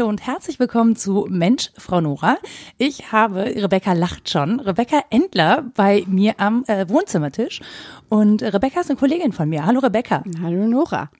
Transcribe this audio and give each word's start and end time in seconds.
Hallo 0.00 0.08
und 0.08 0.26
herzlich 0.26 0.58
willkommen 0.58 0.96
zu 0.96 1.26
Mensch, 1.28 1.72
Frau 1.76 2.00
Nora. 2.00 2.38
Ich 2.78 3.12
habe, 3.12 3.44
Rebecca 3.44 3.92
lacht 3.92 4.30
schon, 4.30 4.58
Rebecca 4.58 5.02
Endler 5.10 5.70
bei 5.74 6.04
mir 6.06 6.36
am 6.38 6.64
äh, 6.68 6.88
Wohnzimmertisch. 6.88 7.60
Und 8.08 8.42
Rebecca 8.42 8.80
ist 8.80 8.88
eine 8.88 8.98
Kollegin 8.98 9.34
von 9.34 9.46
mir. 9.50 9.66
Hallo 9.66 9.80
Rebecca. 9.80 10.24
Hallo 10.42 10.66
Nora. 10.66 11.10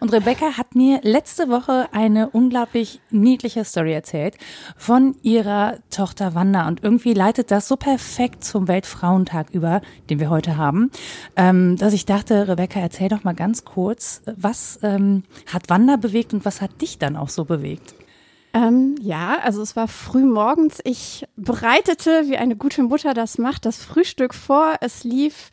Und 0.00 0.12
Rebecca 0.12 0.56
hat 0.56 0.74
mir 0.74 0.98
letzte 1.04 1.48
Woche 1.48 1.86
eine 1.92 2.28
unglaublich 2.28 3.00
niedliche 3.10 3.64
Story 3.64 3.92
erzählt 3.92 4.36
von 4.76 5.14
ihrer 5.22 5.78
Tochter 5.90 6.34
Wanda. 6.34 6.66
Und 6.66 6.82
irgendwie 6.82 7.14
leitet 7.14 7.52
das 7.52 7.68
so 7.68 7.76
perfekt 7.76 8.42
zum 8.42 8.66
Weltfrauentag 8.66 9.50
über, 9.52 9.80
den 10.10 10.18
wir 10.18 10.28
heute 10.28 10.56
haben, 10.56 10.90
ähm, 11.36 11.76
dass 11.76 11.92
ich 11.92 12.04
dachte, 12.04 12.48
Rebecca, 12.48 12.80
erzähl 12.80 13.10
doch 13.10 13.22
mal 13.22 13.36
ganz 13.36 13.64
kurz, 13.64 14.22
was 14.26 14.80
ähm, 14.82 15.22
hat 15.52 15.70
Wanda 15.70 15.94
bewegt 15.94 16.34
und 16.34 16.44
was 16.44 16.60
hat 16.60 16.80
dich 16.80 16.98
dann 16.98 17.14
auch 17.14 17.28
so 17.28 17.44
bewegt? 17.44 17.94
Ähm, 18.54 18.94
ja, 19.00 19.38
also 19.42 19.60
es 19.62 19.74
war 19.74 19.88
früh 19.88 20.24
morgens. 20.24 20.78
Ich 20.84 21.26
bereitete, 21.36 22.28
wie 22.28 22.36
eine 22.36 22.54
gute 22.54 22.84
Mutter 22.84 23.12
das 23.12 23.36
macht, 23.36 23.66
das 23.66 23.82
Frühstück 23.82 24.32
vor. 24.32 24.76
Es 24.80 25.02
lief 25.02 25.50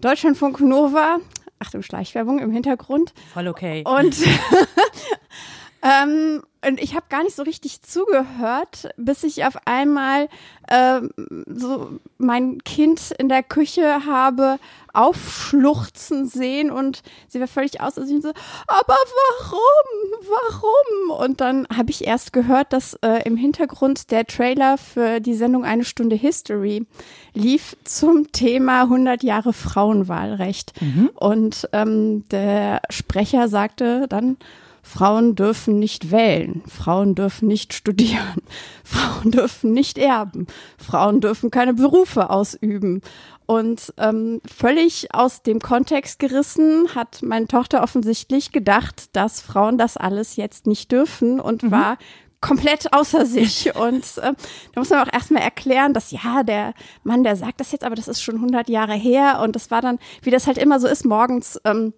Deutschlandfunk 0.00 0.60
Nova. 0.60 1.18
Achtung, 1.60 1.82
Schleichwerbung 1.82 2.40
im 2.40 2.50
Hintergrund. 2.50 3.14
Voll 3.32 3.46
okay. 3.46 3.84
Und, 3.86 4.16
ähm, 5.84 6.42
und 6.66 6.80
ich 6.80 6.94
habe 6.94 7.04
gar 7.10 7.22
nicht 7.22 7.36
so 7.36 7.42
richtig 7.42 7.82
zugehört, 7.82 8.88
bis 8.96 9.22
ich 9.22 9.44
auf 9.44 9.58
einmal 9.66 10.28
ähm, 10.70 11.10
so 11.46 12.00
mein 12.16 12.64
Kind 12.64 13.10
in 13.18 13.28
der 13.28 13.42
Küche 13.42 14.06
habe 14.06 14.58
aufschluchzen 14.94 16.26
sehen 16.26 16.70
und 16.70 17.02
sie 17.28 17.40
war 17.40 17.48
völlig 17.48 17.82
aus. 17.82 17.98
Also 17.98 18.18
so, 18.20 18.30
aber 18.66 18.96
warum? 18.96 20.26
Warum? 20.26 21.20
Und 21.20 21.40
dann 21.42 21.66
habe 21.76 21.90
ich 21.90 22.06
erst 22.06 22.32
gehört, 22.32 22.72
dass 22.72 22.94
äh, 23.02 23.22
im 23.24 23.36
Hintergrund 23.36 24.10
der 24.10 24.24
Trailer 24.26 24.78
für 24.78 25.20
die 25.20 25.34
Sendung 25.34 25.64
Eine 25.64 25.84
Stunde 25.84 26.16
History 26.16 26.86
lief 27.34 27.76
zum 27.84 28.32
Thema 28.32 28.82
100 28.82 29.22
Jahre 29.22 29.52
Frauenwahlrecht. 29.52 30.80
Mhm. 30.80 31.10
Und 31.14 31.68
ähm, 31.72 32.26
der 32.30 32.80
Sprecher 32.88 33.48
sagte 33.48 34.06
dann, 34.08 34.38
Frauen 34.84 35.34
dürfen 35.34 35.78
nicht 35.78 36.12
wählen, 36.12 36.62
Frauen 36.68 37.14
dürfen 37.14 37.48
nicht 37.48 37.72
studieren, 37.72 38.42
Frauen 38.84 39.32
dürfen 39.32 39.72
nicht 39.72 39.96
erben, 39.98 40.46
Frauen 40.78 41.20
dürfen 41.20 41.50
keine 41.50 41.74
Berufe 41.74 42.30
ausüben. 42.30 43.00
Und 43.46 43.92
ähm, 43.98 44.40
völlig 44.46 45.12
aus 45.14 45.42
dem 45.42 45.58
Kontext 45.58 46.18
gerissen 46.18 46.94
hat 46.94 47.22
meine 47.22 47.46
Tochter 47.46 47.82
offensichtlich 47.82 48.52
gedacht, 48.52 49.14
dass 49.16 49.40
Frauen 49.40 49.78
das 49.78 49.96
alles 49.96 50.36
jetzt 50.36 50.66
nicht 50.66 50.92
dürfen 50.92 51.40
und 51.40 51.62
mhm. 51.62 51.70
war 51.70 51.98
komplett 52.40 52.92
außer 52.92 53.24
sich. 53.24 53.74
Und 53.76 54.04
äh, 54.18 54.34
da 54.72 54.80
muss 54.80 54.90
man 54.90 55.00
auch 55.00 55.12
erstmal 55.12 55.42
erklären, 55.42 55.94
dass 55.94 56.10
ja, 56.10 56.42
der 56.42 56.74
Mann, 57.02 57.24
der 57.24 57.36
sagt 57.36 57.58
das 57.58 57.72
jetzt, 57.72 57.84
aber 57.84 57.94
das 57.94 58.06
ist 58.06 58.22
schon 58.22 58.36
100 58.36 58.68
Jahre 58.68 58.92
her. 58.92 59.40
Und 59.42 59.56
das 59.56 59.70
war 59.70 59.80
dann, 59.80 59.98
wie 60.20 60.30
das 60.30 60.46
halt 60.46 60.58
immer 60.58 60.78
so 60.78 60.86
ist, 60.86 61.06
morgens. 61.06 61.58
Ähm, 61.64 61.94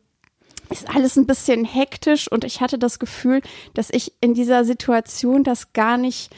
ist 0.70 0.88
alles 0.94 1.16
ein 1.16 1.26
bisschen 1.26 1.64
hektisch 1.64 2.30
und 2.30 2.44
ich 2.44 2.60
hatte 2.60 2.78
das 2.78 2.98
Gefühl, 2.98 3.40
dass 3.74 3.90
ich 3.90 4.12
in 4.20 4.34
dieser 4.34 4.64
Situation 4.64 5.44
das 5.44 5.72
gar 5.72 5.96
nicht 5.96 6.30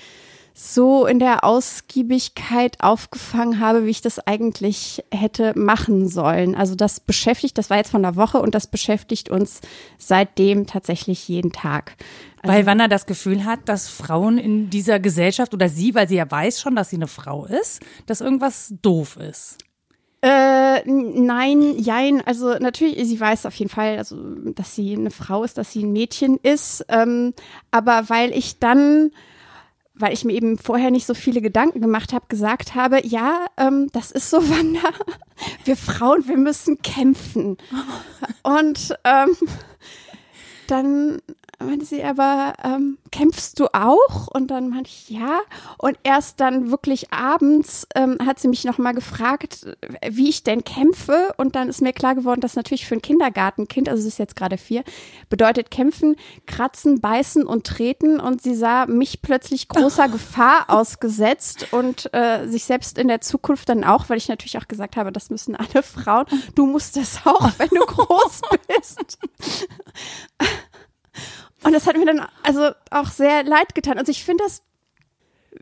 so 0.60 1.06
in 1.06 1.20
der 1.20 1.44
Ausgiebigkeit 1.44 2.78
aufgefangen 2.80 3.60
habe, 3.60 3.86
wie 3.86 3.90
ich 3.90 4.00
das 4.00 4.18
eigentlich 4.18 5.04
hätte 5.12 5.52
machen 5.56 6.08
sollen. 6.08 6.56
Also 6.56 6.74
das 6.74 6.98
beschäftigt, 6.98 7.56
das 7.58 7.70
war 7.70 7.76
jetzt 7.76 7.92
von 7.92 8.02
der 8.02 8.16
Woche 8.16 8.40
und 8.42 8.56
das 8.56 8.66
beschäftigt 8.66 9.28
uns 9.28 9.60
seitdem 9.98 10.66
tatsächlich 10.66 11.28
jeden 11.28 11.52
Tag. 11.52 11.94
Also 12.42 12.52
weil 12.52 12.66
Wanna 12.66 12.88
das 12.88 13.06
Gefühl 13.06 13.44
hat, 13.44 13.68
dass 13.68 13.88
Frauen 13.88 14.36
in 14.36 14.68
dieser 14.68 14.98
Gesellschaft 14.98 15.54
oder 15.54 15.68
sie, 15.68 15.94
weil 15.94 16.08
sie 16.08 16.16
ja 16.16 16.28
weiß 16.28 16.60
schon, 16.60 16.74
dass 16.74 16.90
sie 16.90 16.96
eine 16.96 17.06
Frau 17.06 17.46
ist, 17.46 17.80
dass 18.06 18.20
irgendwas 18.20 18.74
doof 18.82 19.16
ist. 19.16 19.58
Äh, 20.20 20.82
nein, 20.84 21.78
jein. 21.78 22.20
Also 22.26 22.54
natürlich, 22.58 23.06
sie 23.06 23.20
weiß 23.20 23.46
auf 23.46 23.54
jeden 23.54 23.70
Fall, 23.70 23.98
also 23.98 24.16
dass 24.54 24.74
sie 24.74 24.94
eine 24.94 25.10
Frau 25.10 25.44
ist, 25.44 25.58
dass 25.58 25.72
sie 25.72 25.84
ein 25.84 25.92
Mädchen 25.92 26.38
ist. 26.42 26.84
Ähm, 26.88 27.34
aber 27.70 28.08
weil 28.08 28.32
ich 28.36 28.58
dann 28.58 29.10
weil 29.98 30.12
ich 30.12 30.24
mir 30.24 30.32
eben 30.32 30.58
vorher 30.58 30.90
nicht 30.90 31.06
so 31.06 31.14
viele 31.14 31.40
Gedanken 31.40 31.80
gemacht 31.80 32.12
habe, 32.12 32.26
gesagt 32.28 32.74
habe, 32.74 33.04
ja, 33.04 33.46
ähm, 33.56 33.88
das 33.92 34.10
ist 34.10 34.30
so, 34.30 34.38
Wanda, 34.50 34.90
wir 35.64 35.76
Frauen, 35.76 36.26
wir 36.28 36.36
müssen 36.36 36.80
kämpfen. 36.82 37.58
Und 38.42 38.94
ähm, 39.04 39.36
dann 40.68 41.20
meinte 41.66 41.84
sie 41.84 42.04
aber, 42.04 42.52
ähm, 42.62 42.98
kämpfst 43.10 43.58
du 43.58 43.66
auch? 43.74 44.28
Und 44.28 44.48
dann 44.48 44.68
meinte 44.68 44.90
ich, 44.90 45.10
ja. 45.10 45.40
Und 45.76 45.98
erst 46.04 46.40
dann 46.40 46.70
wirklich 46.70 47.12
abends 47.12 47.86
ähm, 47.94 48.18
hat 48.24 48.38
sie 48.38 48.48
mich 48.48 48.64
nochmal 48.64 48.94
gefragt, 48.94 49.66
wie 50.08 50.28
ich 50.28 50.44
denn 50.44 50.62
kämpfe. 50.62 51.34
Und 51.36 51.56
dann 51.56 51.68
ist 51.68 51.82
mir 51.82 51.92
klar 51.92 52.14
geworden, 52.14 52.40
dass 52.40 52.54
natürlich 52.54 52.86
für 52.86 52.94
ein 52.94 53.02
Kindergartenkind, 53.02 53.88
also 53.88 54.02
sie 54.02 54.08
ist 54.08 54.18
jetzt 54.18 54.36
gerade 54.36 54.56
vier, 54.56 54.84
bedeutet 55.30 55.70
kämpfen, 55.70 56.16
kratzen, 56.46 57.00
beißen 57.00 57.44
und 57.44 57.66
treten. 57.66 58.20
Und 58.20 58.40
sie 58.40 58.54
sah 58.54 58.86
mich 58.86 59.20
plötzlich 59.20 59.68
großer 59.68 60.08
Gefahr 60.08 60.66
ausgesetzt 60.68 61.72
und 61.72 62.12
äh, 62.14 62.46
sich 62.46 62.64
selbst 62.64 62.98
in 62.98 63.08
der 63.08 63.20
Zukunft 63.20 63.68
dann 63.68 63.82
auch, 63.82 64.08
weil 64.08 64.18
ich 64.18 64.28
natürlich 64.28 64.58
auch 64.58 64.68
gesagt 64.68 64.96
habe, 64.96 65.10
das 65.10 65.30
müssen 65.30 65.56
alle 65.56 65.82
Frauen. 65.82 66.26
Du 66.54 66.66
musst 66.66 66.96
das 66.96 67.20
auch, 67.24 67.50
wenn 67.58 67.68
du 67.70 67.84
groß 67.84 68.42
bist. 68.68 69.18
Und 71.68 71.74
das 71.74 71.86
hat 71.86 71.98
mir 71.98 72.06
dann 72.06 72.26
also 72.42 72.70
auch 72.90 73.10
sehr 73.10 73.44
leid 73.44 73.74
getan. 73.74 73.98
Also 73.98 74.10
ich 74.10 74.24
finde 74.24 74.42
das 74.42 74.62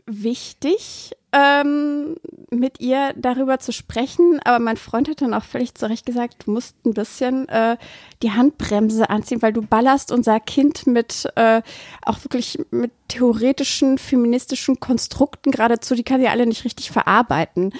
wichtig, 0.05 1.17
ähm, 1.33 2.15
mit 2.49 2.79
ihr 2.79 3.13
darüber 3.17 3.59
zu 3.59 3.73
sprechen. 3.73 4.39
Aber 4.45 4.59
mein 4.59 4.77
Freund 4.77 5.09
hat 5.09 5.21
dann 5.21 5.33
auch 5.33 5.43
völlig 5.43 5.75
zu 5.75 5.89
Recht 5.89 6.05
gesagt, 6.05 6.45
du 6.45 6.51
musst 6.51 6.77
ein 6.85 6.93
bisschen 6.93 7.49
äh, 7.49 7.75
die 8.23 8.31
Handbremse 8.31 9.09
anziehen, 9.09 9.41
weil 9.41 9.51
du 9.51 9.61
ballerst 9.61 10.13
unser 10.13 10.39
Kind 10.39 10.87
mit 10.87 11.27
äh, 11.35 11.61
auch 12.05 12.23
wirklich 12.23 12.57
mit 12.71 12.93
theoretischen 13.09 13.97
feministischen 13.97 14.79
Konstrukten 14.79 15.51
geradezu, 15.51 15.93
die 15.93 16.03
kann 16.03 16.21
sie 16.21 16.29
alle 16.29 16.45
nicht 16.45 16.63
richtig 16.63 16.89
verarbeiten. 16.89 17.73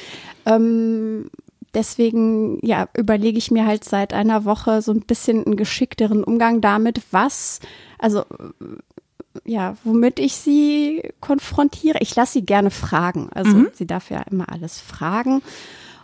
Ähm, 0.45 1.31
deswegen 1.73 2.59
ja 2.65 2.87
überlege 2.95 3.37
ich 3.37 3.51
mir 3.51 3.65
halt 3.65 3.83
seit 3.83 4.13
einer 4.13 4.45
Woche 4.45 4.81
so 4.81 4.91
ein 4.91 5.01
bisschen 5.01 5.45
einen 5.45 5.57
geschickteren 5.57 6.23
Umgang 6.23 6.61
damit, 6.61 7.01
was 7.11 7.59
also 7.99 8.23
ja, 9.45 9.75
womit 9.83 10.19
ich 10.19 10.35
sie 10.35 11.13
konfrontiere. 11.19 11.99
Ich 12.01 12.15
lasse 12.15 12.33
sie 12.33 12.45
gerne 12.45 12.71
fragen. 12.71 13.29
Also 13.33 13.55
mhm. 13.55 13.67
sie 13.73 13.87
darf 13.87 14.09
ja 14.09 14.21
immer 14.29 14.51
alles 14.51 14.79
fragen. 14.79 15.41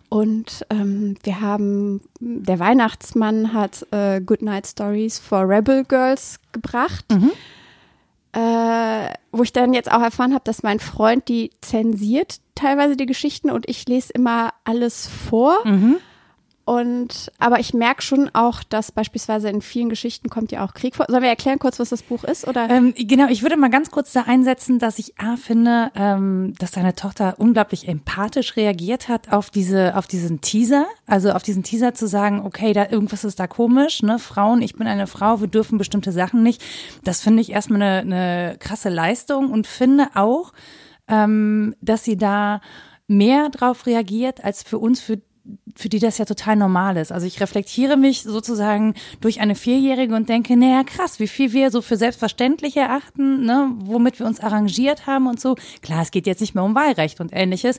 Und 0.10 0.66
ähm, 0.70 1.16
wir 1.24 1.42
haben, 1.42 2.02
der 2.20 2.60
Weihnachtsmann 2.60 3.54
hat 3.54 3.88
äh, 3.92 4.22
Goodnight 4.22 4.68
Stories 4.68 5.18
for 5.18 5.50
Rebel 5.50 5.84
Girls 5.86 6.40
gebracht. 6.52 7.06
Mhm. 7.12 7.32
Äh, 8.34 9.14
wo 9.32 9.44
ich 9.44 9.54
dann 9.54 9.74
jetzt 9.74 9.92
auch 9.92 10.02
erfahren 10.02 10.34
habe, 10.34 10.44
dass 10.44 10.64
mein 10.64 10.80
Freund 10.80 11.28
die 11.28 11.52
zensiert 11.62 12.40
teilweise 12.56 12.96
die 12.96 13.06
Geschichten 13.06 13.52
und 13.52 13.70
ich 13.70 13.88
lese 13.88 14.12
immer 14.14 14.54
alles 14.64 15.08
vor. 15.08 15.60
Mhm. 15.66 15.98
Und 16.66 17.30
aber 17.40 17.60
ich 17.60 17.74
merke 17.74 18.02
schon 18.02 18.30
auch, 18.34 18.64
dass 18.64 18.94
beispielsweise 18.94 19.50
in 19.50 19.62
vielen 19.62 19.90
Geschichten 19.90 20.30
kommt 20.30 20.54
ja 20.54 20.66
auch 20.66 20.74
Krieg 20.74 20.96
vor. 20.96 21.06
Sollen 21.10 21.22
wir 21.22 21.30
erklären 21.30 21.60
kurz, 21.60 21.78
was 21.78 21.90
das 21.90 22.04
Buch 22.04 22.24
ist? 22.24 22.48
Oder? 22.48 22.70
Ähm, 22.70 22.94
genau, 22.98 23.28
ich 23.28 23.42
würde 23.42 23.58
mal 23.58 23.70
ganz 23.70 23.92
kurz 23.92 24.14
da 24.14 24.22
einsetzen, 24.22 24.80
dass 24.80 24.98
ich 24.98 25.20
A 25.20 25.36
finde, 25.36 25.92
ähm, 25.96 26.54
dass 26.60 26.72
deine 26.72 26.96
Tochter 26.96 27.36
unglaublich 27.38 27.90
empathisch 27.90 28.56
reagiert 28.56 29.10
hat 29.10 29.34
auf 29.34 29.50
diese, 29.50 29.98
auf 29.98 30.08
diesen 30.08 30.40
Teaser. 30.40 30.86
Also 31.06 31.32
auf 31.32 31.44
diesen 31.44 31.64
Teaser 31.64 31.94
zu 31.94 32.08
sagen, 32.08 32.42
okay, 32.46 32.72
da 32.72 32.88
irgendwas 32.90 33.26
ist 33.26 33.42
da 33.42 33.48
komisch, 33.48 34.02
ne? 34.02 34.18
Frauen, 34.18 34.62
ich 34.62 34.76
bin 34.76 34.88
eine 34.88 35.08
Frau, 35.08 35.42
wir 35.42 35.48
dürfen 35.48 35.78
bestimmte 35.78 36.14
Sachen 36.14 36.44
nicht. 36.44 36.64
Das 37.04 37.20
finde 37.20 37.42
ich 37.42 37.52
erstmal 37.52 37.82
eine, 37.82 38.00
eine 38.00 38.58
krasse 38.58 38.88
Leistung 38.88 39.52
und 39.52 39.68
finde 39.68 40.08
auch, 40.16 40.54
ähm, 41.10 41.76
dass 41.82 42.06
sie 42.06 42.16
da 42.16 42.62
mehr 43.08 43.50
drauf 43.50 43.86
reagiert 43.86 44.46
als 44.46 44.64
für 44.64 44.78
uns, 44.78 45.02
für 45.02 45.22
für 45.76 45.90
die 45.90 46.00
das 46.00 46.18
ja 46.18 46.26
total 46.26 46.56
normal 46.56 46.98
ist. 46.98 47.12
Also 47.12 47.26
ich 47.26 47.42
reflektiere 47.42 47.98
mich 47.98 48.24
sozusagen 48.24 48.94
durch 49.22 49.42
eine 49.42 49.56
Vierjährige 49.56 50.16
und 50.16 50.30
denke, 50.30 50.56
naja, 50.56 50.84
krass, 50.84 51.20
wie 51.20 51.28
viel 51.28 51.52
wir 51.52 51.72
so 51.72 51.82
für 51.82 51.98
selbstverständlich 51.98 52.78
erachten, 52.78 53.46
ne, 53.46 53.72
womit 53.80 54.20
wir 54.20 54.26
uns 54.26 54.40
arrangiert 54.40 55.06
haben 55.08 55.28
und 55.28 55.42
so. 55.42 55.56
Klar, 55.82 56.02
es 56.02 56.12
geht 56.12 56.28
jetzt 56.28 56.42
nicht 56.42 56.56
mehr 56.56 56.64
um 56.64 56.76
Wahlrecht 56.76 57.20
und 57.20 57.32
ähnliches. 57.34 57.78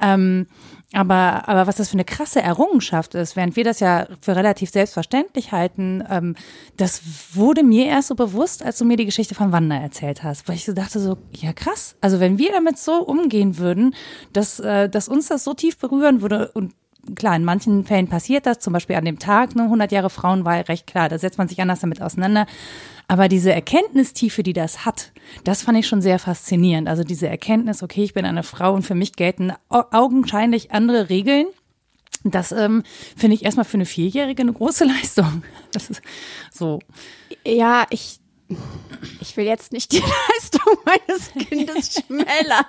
Ähm, 0.00 0.46
aber, 0.92 1.48
aber 1.48 1.66
was 1.66 1.76
das 1.76 1.88
für 1.88 1.94
eine 1.94 2.04
krasse 2.04 2.40
Errungenschaft 2.40 3.14
ist, 3.14 3.34
während 3.34 3.56
wir 3.56 3.64
das 3.64 3.80
ja 3.80 4.06
für 4.20 4.36
relativ 4.36 4.70
selbstverständlich 4.70 5.52
halten, 5.52 6.04
ähm, 6.08 6.36
das 6.76 7.02
wurde 7.34 7.64
mir 7.64 7.86
erst 7.86 8.08
so 8.08 8.14
bewusst, 8.14 8.62
als 8.62 8.78
du 8.78 8.84
mir 8.84 8.96
die 8.96 9.04
Geschichte 9.04 9.34
von 9.34 9.52
Wanda 9.52 9.76
erzählt 9.76 10.22
hast, 10.22 10.48
weil 10.48 10.54
ich 10.54 10.64
so 10.64 10.72
dachte 10.72 11.00
so, 11.00 11.18
ja 11.32 11.52
krass, 11.52 11.96
also 12.00 12.20
wenn 12.20 12.38
wir 12.38 12.52
damit 12.52 12.78
so 12.78 13.02
umgehen 13.02 13.58
würden, 13.58 13.94
dass, 14.32 14.60
äh, 14.60 14.88
dass 14.88 15.08
uns 15.08 15.26
das 15.26 15.42
so 15.42 15.54
tief 15.54 15.76
berühren 15.78 16.22
würde 16.22 16.52
und 16.54 16.72
klar, 17.14 17.36
in 17.36 17.44
manchen 17.44 17.84
Fällen 17.84 18.08
passiert 18.08 18.46
das, 18.46 18.58
zum 18.58 18.72
Beispiel 18.72 18.96
an 18.96 19.04
dem 19.04 19.18
Tag, 19.18 19.54
ne, 19.54 19.64
100 19.64 19.92
Jahre 19.92 20.10
Frauenwahlrecht, 20.10 20.86
klar, 20.86 21.08
da 21.08 21.18
setzt 21.18 21.38
man 21.38 21.48
sich 21.48 21.60
anders 21.60 21.80
damit 21.80 22.02
auseinander. 22.02 22.46
Aber 23.08 23.28
diese 23.28 23.52
Erkenntnistiefe, 23.52 24.42
die 24.42 24.52
das 24.52 24.84
hat, 24.84 25.12
das 25.44 25.62
fand 25.62 25.78
ich 25.78 25.86
schon 25.86 26.02
sehr 26.02 26.18
faszinierend. 26.18 26.88
Also 26.88 27.04
diese 27.04 27.28
Erkenntnis, 27.28 27.82
okay, 27.82 28.02
ich 28.02 28.14
bin 28.14 28.24
eine 28.24 28.42
Frau 28.42 28.74
und 28.74 28.82
für 28.82 28.96
mich 28.96 29.12
gelten 29.12 29.52
augenscheinlich 29.68 30.72
andere 30.72 31.08
Regeln. 31.08 31.46
Das 32.24 32.50
ähm, 32.50 32.82
finde 33.16 33.36
ich 33.36 33.44
erstmal 33.44 33.64
für 33.64 33.76
eine 33.76 33.86
Vierjährige 33.86 34.42
eine 34.42 34.52
große 34.52 34.84
Leistung. 34.86 35.44
Das 35.72 35.88
ist 35.90 36.02
so. 36.52 36.80
Ja, 37.44 37.86
ich 37.90 38.20
ich 39.20 39.36
will 39.36 39.44
jetzt 39.44 39.72
nicht 39.72 39.92
die 39.92 39.98
Leistung 40.38 40.78
meines 40.84 41.32
Kindes 41.48 41.94
schmälern. 41.94 42.64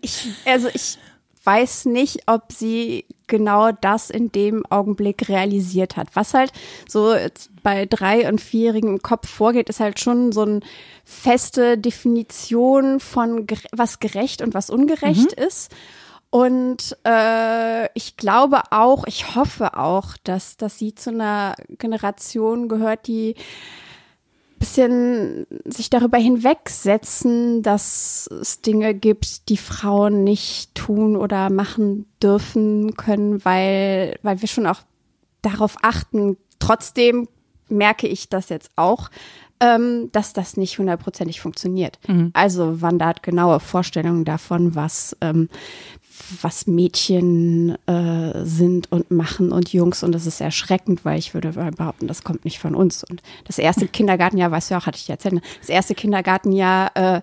Ich, 0.00 0.26
also 0.46 0.68
ich 0.72 0.98
weiß 1.44 1.86
nicht, 1.86 2.22
ob 2.26 2.52
sie 2.52 3.06
genau 3.26 3.72
das 3.72 4.10
in 4.10 4.30
dem 4.32 4.66
Augenblick 4.66 5.28
realisiert 5.28 5.96
hat. 5.96 6.08
Was 6.14 6.34
halt 6.34 6.52
so 6.88 7.14
bei 7.62 7.86
drei- 7.86 8.28
und 8.28 8.40
vierjährigen 8.40 8.90
im 8.90 9.02
Kopf 9.02 9.28
vorgeht, 9.28 9.68
ist 9.68 9.80
halt 9.80 10.00
schon 10.00 10.32
so 10.32 10.42
eine 10.42 10.60
feste 11.04 11.78
Definition 11.78 13.00
von 13.00 13.46
was 13.72 14.00
gerecht 14.00 14.42
und 14.42 14.54
was 14.54 14.68
ungerecht 14.68 15.38
mhm. 15.38 15.44
ist. 15.44 15.70
Und 16.30 16.96
äh, 17.04 17.86
ich 17.94 18.16
glaube 18.16 18.62
auch, 18.70 19.04
ich 19.06 19.34
hoffe 19.34 19.76
auch, 19.76 20.16
dass, 20.22 20.56
dass 20.56 20.78
sie 20.78 20.94
zu 20.94 21.10
einer 21.10 21.56
Generation 21.78 22.68
gehört, 22.68 23.08
die 23.08 23.34
bisschen 24.60 25.46
sich 25.64 25.90
darüber 25.90 26.18
hinwegsetzen, 26.18 27.62
dass 27.62 28.28
es 28.40 28.60
Dinge 28.60 28.94
gibt, 28.94 29.48
die 29.48 29.56
Frauen 29.56 30.22
nicht 30.22 30.74
tun 30.74 31.16
oder 31.16 31.50
machen 31.50 32.06
dürfen 32.22 32.94
können, 32.94 33.44
weil, 33.44 34.18
weil 34.22 34.40
wir 34.40 34.48
schon 34.48 34.66
auch 34.66 34.82
darauf 35.42 35.76
achten. 35.82 36.36
Trotzdem 36.58 37.26
merke 37.70 38.06
ich 38.06 38.28
das 38.28 38.50
jetzt 38.50 38.70
auch, 38.76 39.10
ähm, 39.60 40.10
dass 40.12 40.34
das 40.34 40.58
nicht 40.58 40.78
hundertprozentig 40.78 41.40
funktioniert. 41.40 41.98
Mhm. 42.06 42.30
Also 42.34 42.82
wandert 42.82 43.22
genaue 43.22 43.60
Vorstellungen 43.60 44.26
davon, 44.26 44.74
was 44.74 45.16
ähm, 45.22 45.48
was 46.42 46.66
Mädchen 46.66 47.76
äh, 47.86 48.44
sind 48.44 48.90
und 48.92 49.10
machen 49.10 49.52
und 49.52 49.72
Jungs 49.72 50.02
und 50.02 50.12
das 50.12 50.26
ist 50.26 50.40
erschreckend, 50.40 51.04
weil 51.04 51.18
ich 51.18 51.34
würde 51.34 51.52
behaupten, 51.52 52.06
das 52.06 52.24
kommt 52.24 52.44
nicht 52.44 52.58
von 52.58 52.74
uns. 52.74 53.04
Und 53.04 53.22
das 53.44 53.58
erste 53.58 53.88
Kindergartenjahr, 53.88 54.50
weißt 54.50 54.70
du 54.70 54.76
auch, 54.76 54.86
hatte 54.86 54.98
ich 54.98 55.06
dir 55.06 55.12
erzählt, 55.12 55.34
ne? 55.34 55.42
das 55.60 55.68
erste 55.68 55.94
Kindergartenjahr 55.94 56.96
äh, 56.96 57.20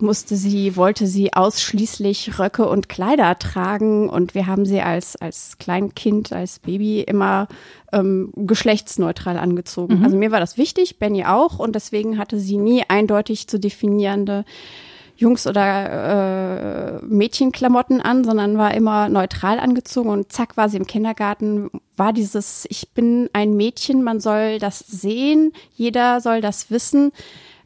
musste 0.00 0.36
sie, 0.36 0.76
wollte 0.76 1.06
sie 1.06 1.32
ausschließlich 1.32 2.38
Röcke 2.38 2.68
und 2.68 2.88
Kleider 2.88 3.38
tragen 3.38 4.08
und 4.08 4.34
wir 4.34 4.46
haben 4.46 4.64
sie 4.64 4.80
als, 4.80 5.16
als 5.16 5.58
Kleinkind, 5.58 6.32
als 6.32 6.58
Baby 6.58 7.00
immer 7.02 7.48
ähm, 7.92 8.32
geschlechtsneutral 8.36 9.36
angezogen. 9.36 9.98
Mhm. 9.98 10.04
Also 10.04 10.16
mir 10.16 10.30
war 10.30 10.40
das 10.40 10.56
wichtig, 10.56 10.98
Benny 10.98 11.24
auch 11.24 11.58
und 11.58 11.74
deswegen 11.74 12.18
hatte 12.18 12.38
sie 12.38 12.56
nie 12.56 12.84
eindeutig 12.88 13.48
zu 13.48 13.58
definierende 13.58 14.44
Jungs- 15.20 15.46
oder 15.46 17.00
äh, 17.02 17.04
Mädchenklamotten 17.04 18.00
an, 18.00 18.24
sondern 18.24 18.56
war 18.56 18.72
immer 18.72 19.10
neutral 19.10 19.60
angezogen 19.60 20.08
und 20.08 20.32
zack 20.32 20.56
war 20.56 20.70
sie 20.70 20.78
im 20.78 20.86
Kindergarten, 20.86 21.70
war 21.94 22.14
dieses, 22.14 22.66
ich 22.70 22.90
bin 22.94 23.28
ein 23.34 23.54
Mädchen, 23.54 24.02
man 24.02 24.18
soll 24.18 24.58
das 24.58 24.78
sehen, 24.78 25.52
jeder 25.74 26.22
soll 26.22 26.40
das 26.40 26.70
wissen. 26.70 27.12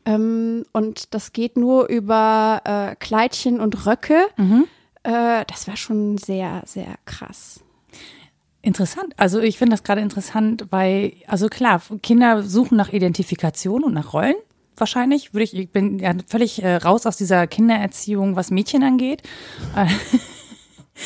Ähm, 0.04 0.64
und 0.72 1.14
das 1.14 1.32
geht 1.32 1.56
nur 1.56 1.86
über 1.86 2.60
äh, 2.64 2.96
Kleidchen 2.96 3.60
und 3.60 3.86
Röcke. 3.86 4.26
Mhm. 4.36 4.64
Äh, 5.04 5.44
das 5.46 5.68
war 5.68 5.76
schon 5.76 6.18
sehr, 6.18 6.62
sehr 6.66 6.96
krass. 7.04 7.60
Interessant. 8.62 9.14
Also 9.16 9.40
ich 9.40 9.58
finde 9.58 9.74
das 9.74 9.84
gerade 9.84 10.00
interessant, 10.00 10.66
weil, 10.70 11.12
also 11.28 11.48
klar, 11.48 11.80
Kinder 12.02 12.42
suchen 12.42 12.76
nach 12.76 12.92
Identifikation 12.92 13.84
und 13.84 13.94
nach 13.94 14.12
Rollen 14.12 14.34
wahrscheinlich. 14.76 15.34
Würde 15.34 15.44
ich, 15.44 15.54
ich 15.54 15.70
bin 15.70 15.98
ja 15.98 16.12
völlig 16.26 16.62
äh, 16.62 16.76
raus 16.76 17.06
aus 17.06 17.16
dieser 17.16 17.46
Kindererziehung, 17.46 18.36
was 18.36 18.50
Mädchen 18.50 18.82
angeht. 18.82 19.22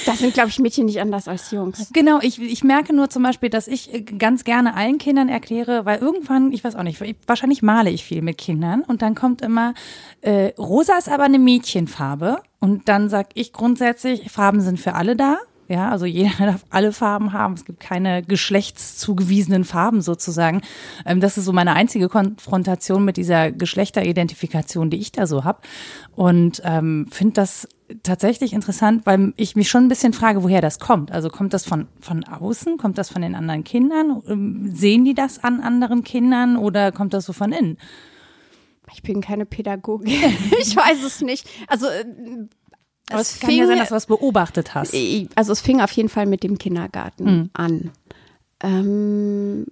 Das 0.05 0.19
sind, 0.19 0.35
glaube 0.35 0.51
ich, 0.51 0.59
Mädchen 0.59 0.85
nicht 0.85 1.01
anders 1.01 1.29
als 1.29 1.51
Jungs. 1.51 1.91
Genau, 1.93 2.19
ich, 2.21 2.41
ich 2.41 2.63
merke 2.63 2.95
nur 2.95 3.09
zum 3.09 3.23
Beispiel, 3.23 3.49
dass 3.49 3.67
ich 3.67 3.93
äh, 3.93 4.03
ganz 4.03 4.45
gerne 4.45 4.75
allen 4.75 4.99
Kindern 4.99 5.29
erkläre, 5.29 5.87
weil 5.87 5.99
irgendwann, 5.99 6.53
ich 6.53 6.63
weiß 6.63 6.77
auch 6.77 6.83
nicht, 6.83 7.03
wahrscheinlich 7.27 7.63
male 7.63 7.91
ich 7.91 8.05
viel 8.05 8.21
mit 8.21 8.37
Kindern 8.37 8.83
und 8.83 9.01
dann 9.01 9.15
kommt 9.15 9.41
immer, 9.41 9.73
äh, 10.21 10.53
rosa 10.59 10.99
ist 10.99 11.09
aber 11.09 11.25
eine 11.25 11.39
Mädchenfarbe 11.39 12.43
und 12.61 12.89
dann 12.89 13.09
sag 13.09 13.29
ich 13.35 13.53
grundsätzlich, 13.53 14.31
Farben 14.31 14.61
sind 14.61 14.79
für 14.79 14.95
alle 14.95 15.17
da. 15.17 15.39
Ja, 15.69 15.91
also 15.91 16.07
jeder 16.07 16.31
darf 16.39 16.65
alle 16.71 16.93
Farben 16.93 17.33
haben. 17.33 17.55
Es 17.55 17.65
gibt 17.65 17.81
keine 17.81 18.23
geschlechtszugewiesenen 18.23 19.65
Farben 19.65 20.01
sozusagen. 20.01 20.63
Ähm, 21.05 21.21
das 21.21 21.37
ist 21.39 21.45
so 21.45 21.53
meine 21.53 21.75
einzige 21.75 22.09
Konfrontation 22.09 23.05
mit 23.05 23.17
dieser 23.17 23.53
Geschlechteridentifikation, 23.53 24.91
die 24.91 24.97
ich 24.97 25.13
da 25.13 25.27
so 25.27 25.45
habe. 25.45 25.61
Und 26.17 26.63
ähm, 26.65 27.07
finde 27.11 27.35
das 27.35 27.69
tatsächlich 28.03 28.53
interessant, 28.53 29.07
weil 29.07 29.33
ich 29.37 29.57
mich 29.57 29.69
schon 29.69 29.85
ein 29.85 29.89
bisschen 29.89 30.13
frage, 30.13 30.43
woher 30.43 30.61
das 30.61 30.79
kommt. 30.79 31.13
Also 31.13 31.29
kommt 31.29 31.53
das 31.53 31.65
von, 31.65 31.87
von 32.01 32.25
außen? 32.25 32.79
Kommt 32.79 32.99
das 32.99 33.11
von 33.11 33.23
den 33.23 33.35
anderen 33.35 33.65
Kindern? 33.65 34.23
Ähm, 34.27 34.71
sehen 34.75 35.05
die 35.05 35.15
das 35.15 35.45
an 35.45 35.61
anderen 35.61 36.03
Kindern 36.03 36.57
oder 36.57 36.93
kommt 36.93 37.13
das 37.13 37.27
so 37.27 37.33
von 37.33 37.53
innen? 37.53 37.79
Ich 38.95 39.03
bin 39.03 39.21
keine 39.21 39.45
Pädagogin. 39.45 40.09
ich 40.61 40.75
weiß 40.75 41.03
es 41.05 41.21
nicht. 41.21 41.47
Also 41.67 41.87
äh, 41.87 42.05
aber 43.11 43.21
es, 43.21 43.35
es 43.35 43.41
kann 43.41 43.51
fing, 43.51 43.59
ja 43.61 43.67
sein, 43.67 43.79
dass 43.79 43.89
du 43.89 43.95
was 43.95 44.07
beobachtet 44.07 44.75
hast. 44.75 44.95
Also 45.35 45.53
es 45.53 45.61
fing 45.61 45.81
auf 45.81 45.93
jeden 45.93 46.09
Fall 46.09 46.27
mit 46.27 46.43
dem 46.43 46.59
Kindergarten 46.59 47.25
mhm. 47.25 47.51
an. 47.53 47.91
Ähm, 48.61 49.67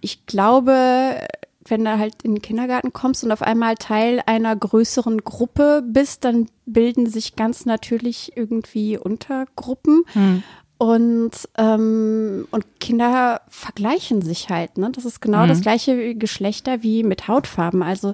ich 0.00 0.26
glaube, 0.26 1.26
wenn 1.64 1.84
du 1.84 1.98
halt 1.98 2.22
in 2.22 2.34
den 2.36 2.42
Kindergarten 2.42 2.92
kommst 2.92 3.24
und 3.24 3.32
auf 3.32 3.42
einmal 3.42 3.74
Teil 3.74 4.22
einer 4.26 4.54
größeren 4.56 5.18
Gruppe 5.18 5.82
bist, 5.86 6.24
dann 6.24 6.48
bilden 6.66 7.06
sich 7.06 7.36
ganz 7.36 7.66
natürlich 7.66 8.36
irgendwie 8.36 8.96
Untergruppen. 8.98 10.02
Mhm. 10.14 10.42
Und, 10.78 11.32
ähm, 11.56 12.46
und 12.52 12.64
Kinder 12.78 13.40
vergleichen 13.48 14.22
sich 14.22 14.48
halt. 14.48 14.78
Ne? 14.78 14.90
Das 14.92 15.04
ist 15.04 15.20
genau 15.20 15.44
mhm. 15.44 15.48
das 15.48 15.60
gleiche 15.60 16.14
Geschlechter 16.14 16.84
wie 16.84 17.02
mit 17.02 17.26
Hautfarben. 17.26 17.82
Also 17.82 18.12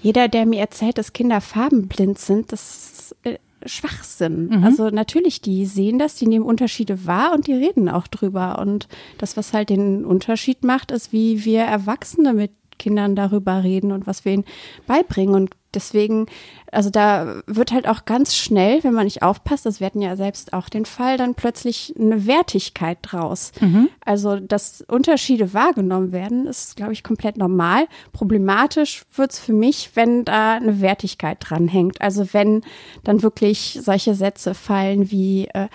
jeder, 0.00 0.28
der 0.28 0.46
mir 0.46 0.60
erzählt, 0.60 0.96
dass 0.96 1.12
Kinder 1.12 1.42
farbenblind 1.42 2.18
sind, 2.18 2.50
das 2.50 2.97
äh, 3.22 3.38
Schwachsinn. 3.66 4.48
Mhm. 4.48 4.64
Also 4.64 4.90
natürlich, 4.90 5.40
die 5.40 5.66
sehen 5.66 5.98
das, 5.98 6.14
die 6.14 6.26
nehmen 6.26 6.44
Unterschiede 6.44 7.06
wahr 7.06 7.32
und 7.34 7.46
die 7.46 7.54
reden 7.54 7.88
auch 7.88 8.06
drüber. 8.06 8.58
Und 8.60 8.88
das, 9.18 9.36
was 9.36 9.52
halt 9.52 9.70
den 9.70 10.04
Unterschied 10.04 10.64
macht, 10.64 10.90
ist, 10.90 11.12
wie 11.12 11.44
wir 11.44 11.62
Erwachsene 11.62 12.34
mit 12.34 12.52
Kindern 12.78 13.16
darüber 13.16 13.62
reden 13.62 13.92
und 13.92 14.06
was 14.06 14.24
wir 14.24 14.32
ihnen 14.32 14.44
beibringen. 14.86 15.34
Und 15.34 15.50
deswegen, 15.74 16.26
also 16.72 16.90
da 16.90 17.42
wird 17.46 17.72
halt 17.72 17.86
auch 17.88 18.04
ganz 18.04 18.34
schnell, 18.34 18.82
wenn 18.84 18.94
man 18.94 19.04
nicht 19.04 19.22
aufpasst, 19.22 19.66
das 19.66 19.80
werden 19.80 20.00
ja 20.00 20.16
selbst 20.16 20.52
auch 20.52 20.68
den 20.68 20.84
Fall, 20.84 21.16
dann 21.16 21.34
plötzlich 21.34 21.94
eine 21.98 22.26
Wertigkeit 22.26 22.98
draus. 23.02 23.52
Mhm. 23.60 23.88
Also, 24.04 24.40
dass 24.40 24.82
Unterschiede 24.88 25.52
wahrgenommen 25.52 26.12
werden, 26.12 26.46
ist, 26.46 26.76
glaube 26.76 26.92
ich, 26.92 27.02
komplett 27.02 27.36
normal. 27.36 27.86
Problematisch 28.12 29.02
wird's 29.14 29.38
für 29.38 29.52
mich, 29.52 29.90
wenn 29.94 30.24
da 30.24 30.54
eine 30.54 30.80
Wertigkeit 30.80 31.38
dran 31.40 31.68
hängt. 31.68 32.00
Also 32.00 32.32
wenn 32.32 32.62
dann 33.04 33.22
wirklich 33.22 33.78
solche 33.82 34.14
Sätze 34.14 34.54
fallen 34.54 35.10
wie 35.10 35.48
äh, 35.48 35.68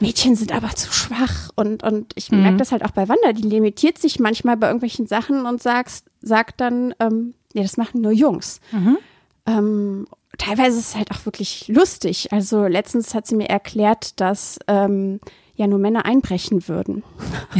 Mädchen 0.00 0.36
sind 0.36 0.52
aber 0.52 0.70
zu 0.70 0.92
schwach 0.92 1.50
und, 1.56 1.82
und 1.82 2.12
ich 2.16 2.30
mhm. 2.30 2.42
merke 2.42 2.58
das 2.58 2.72
halt 2.72 2.84
auch 2.84 2.90
bei 2.90 3.08
Wanda, 3.08 3.32
die 3.32 3.42
limitiert 3.42 3.98
sich 3.98 4.18
manchmal 4.18 4.56
bei 4.56 4.66
irgendwelchen 4.66 5.06
Sachen 5.06 5.46
und 5.46 5.62
sagst, 5.62 6.06
sagt 6.20 6.60
dann, 6.60 6.94
ähm, 7.00 7.34
ja, 7.52 7.62
das 7.62 7.76
machen 7.76 8.00
nur 8.00 8.12
Jungs. 8.12 8.60
Mhm. 8.72 8.98
Ähm, 9.46 10.06
teilweise 10.38 10.78
ist 10.78 10.88
es 10.88 10.96
halt 10.96 11.10
auch 11.10 11.24
wirklich 11.24 11.68
lustig. 11.68 12.32
Also 12.32 12.66
letztens 12.66 13.14
hat 13.14 13.26
sie 13.26 13.36
mir 13.36 13.48
erklärt, 13.48 14.20
dass 14.20 14.58
ähm, 14.66 15.20
ja 15.54 15.66
nur 15.66 15.78
Männer 15.78 16.04
einbrechen 16.04 16.66
würden. 16.68 17.04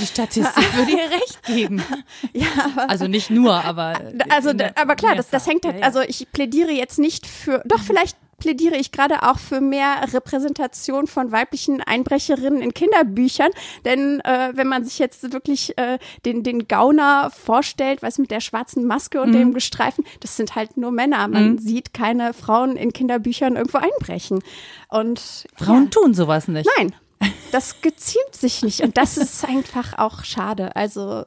Die 0.00 0.06
Statistik 0.06 0.76
würde 0.76 0.92
ihr 0.92 1.10
recht 1.10 1.42
geben. 1.46 1.82
Ja, 2.32 2.46
aber, 2.64 2.90
also 2.90 3.06
nicht 3.06 3.30
nur, 3.30 3.64
aber 3.64 3.98
also 4.28 4.50
aber 4.50 4.96
klar, 4.96 5.14
das, 5.14 5.30
das 5.30 5.46
hängt 5.46 5.64
halt. 5.64 5.82
Also 5.82 6.00
ich 6.00 6.30
plädiere 6.32 6.70
jetzt 6.70 6.98
nicht 6.98 7.26
für. 7.26 7.62
Doch 7.64 7.80
vielleicht 7.80 8.16
plädiere 8.38 8.76
ich 8.76 8.92
gerade 8.92 9.22
auch 9.24 9.38
für 9.38 9.60
mehr 9.60 10.12
Repräsentation 10.12 11.06
von 11.06 11.32
weiblichen 11.32 11.82
Einbrecherinnen 11.82 12.62
in 12.62 12.72
Kinderbüchern. 12.72 13.50
Denn 13.84 14.20
äh, 14.20 14.52
wenn 14.54 14.68
man 14.68 14.84
sich 14.84 14.98
jetzt 14.98 15.32
wirklich 15.32 15.76
äh, 15.76 15.98
den, 16.24 16.42
den 16.44 16.68
Gauner 16.68 17.30
vorstellt, 17.30 18.00
was 18.00 18.18
mit 18.18 18.30
der 18.30 18.40
schwarzen 18.40 18.86
Maske 18.86 19.20
und 19.20 19.30
mhm. 19.30 19.38
dem 19.38 19.54
Gestreifen, 19.54 20.04
das 20.20 20.36
sind 20.36 20.54
halt 20.54 20.76
nur 20.76 20.92
Männer. 20.92 21.26
Man 21.28 21.52
mhm. 21.52 21.58
sieht 21.58 21.92
keine 21.92 22.32
Frauen 22.32 22.76
in 22.76 22.92
Kinderbüchern 22.92 23.56
irgendwo 23.56 23.78
einbrechen. 23.78 24.40
Und 24.88 25.20
Frauen 25.56 25.84
ja. 25.84 25.90
tun 25.90 26.14
sowas 26.14 26.48
nicht. 26.48 26.68
Nein. 26.78 26.94
Das 27.50 27.80
geziemt 27.80 28.34
sich 28.34 28.62
nicht 28.62 28.82
und 28.82 28.98
das 28.98 29.16
ist 29.16 29.42
einfach 29.48 29.96
auch 29.96 30.22
schade. 30.22 30.76
Also 30.76 31.24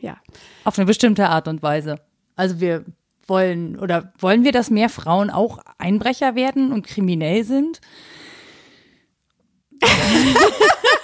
ja. 0.00 0.18
Auf 0.64 0.78
eine 0.78 0.84
bestimmte 0.84 1.30
Art 1.30 1.48
und 1.48 1.62
Weise. 1.62 1.96
Also 2.36 2.60
wir 2.60 2.84
wollen 3.32 3.78
oder 3.78 4.12
wollen 4.18 4.44
wir, 4.44 4.52
dass 4.52 4.68
mehr 4.68 4.90
Frauen 4.90 5.30
auch 5.30 5.58
Einbrecher 5.78 6.34
werden 6.34 6.70
und 6.70 6.86
kriminell 6.86 7.44
sind? 7.44 7.80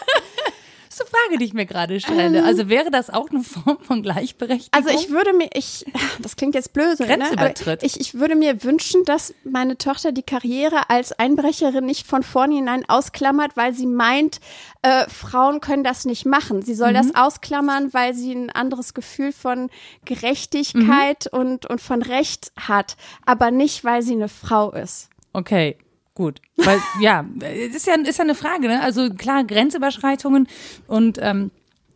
Eine 1.00 1.08
Frage, 1.08 1.38
die 1.38 1.44
ich 1.44 1.54
mir 1.54 1.66
gerade 1.66 2.00
stelle. 2.00 2.44
Also 2.44 2.68
wäre 2.68 2.90
das 2.90 3.10
auch 3.10 3.30
eine 3.30 3.42
Form 3.42 3.78
von 3.80 4.02
Gleichberechtigung? 4.02 4.70
Also 4.72 4.90
ich 4.90 5.10
würde 5.10 5.32
mir, 5.32 5.48
ich, 5.54 5.84
das 6.20 6.36
klingt 6.36 6.54
jetzt 6.54 6.72
blöse, 6.72 7.04
ne? 7.04 7.16
Grenzübertritt. 7.16 7.80
Aber 7.80 7.84
ich, 7.84 8.00
ich 8.00 8.14
würde 8.14 8.34
mir 8.34 8.62
wünschen, 8.64 9.04
dass 9.04 9.34
meine 9.44 9.78
Tochter 9.78 10.12
die 10.12 10.22
Karriere 10.22 10.90
als 10.90 11.12
Einbrecherin 11.12 11.84
nicht 11.84 12.06
von 12.06 12.22
vornherein 12.22 12.88
ausklammert, 12.88 13.56
weil 13.56 13.74
sie 13.74 13.86
meint, 13.86 14.40
äh, 14.82 15.08
Frauen 15.08 15.60
können 15.60 15.84
das 15.84 16.04
nicht 16.04 16.26
machen. 16.26 16.62
Sie 16.62 16.74
soll 16.74 16.92
das 16.92 17.14
ausklammern, 17.14 17.92
weil 17.92 18.14
sie 18.14 18.32
ein 18.32 18.50
anderes 18.50 18.94
Gefühl 18.94 19.32
von 19.32 19.70
Gerechtigkeit 20.04 21.26
und, 21.32 21.66
und 21.66 21.80
von 21.80 22.02
Recht 22.02 22.52
hat, 22.56 22.96
aber 23.24 23.50
nicht, 23.50 23.84
weil 23.84 24.02
sie 24.02 24.14
eine 24.14 24.28
Frau 24.28 24.70
ist. 24.70 25.08
Okay, 25.32 25.76
gut. 26.18 26.42
Weil, 26.56 26.78
ja, 27.00 27.24
ist 27.72 27.86
ja, 27.86 27.94
ist 27.94 28.18
ja 28.18 28.24
eine 28.24 28.34
Frage, 28.34 28.68
ne? 28.68 28.82
Also 28.82 29.08
klar, 29.08 29.44
Grenzüberschreitungen 29.44 30.46
und 30.86 31.18
ähm, 31.22 31.50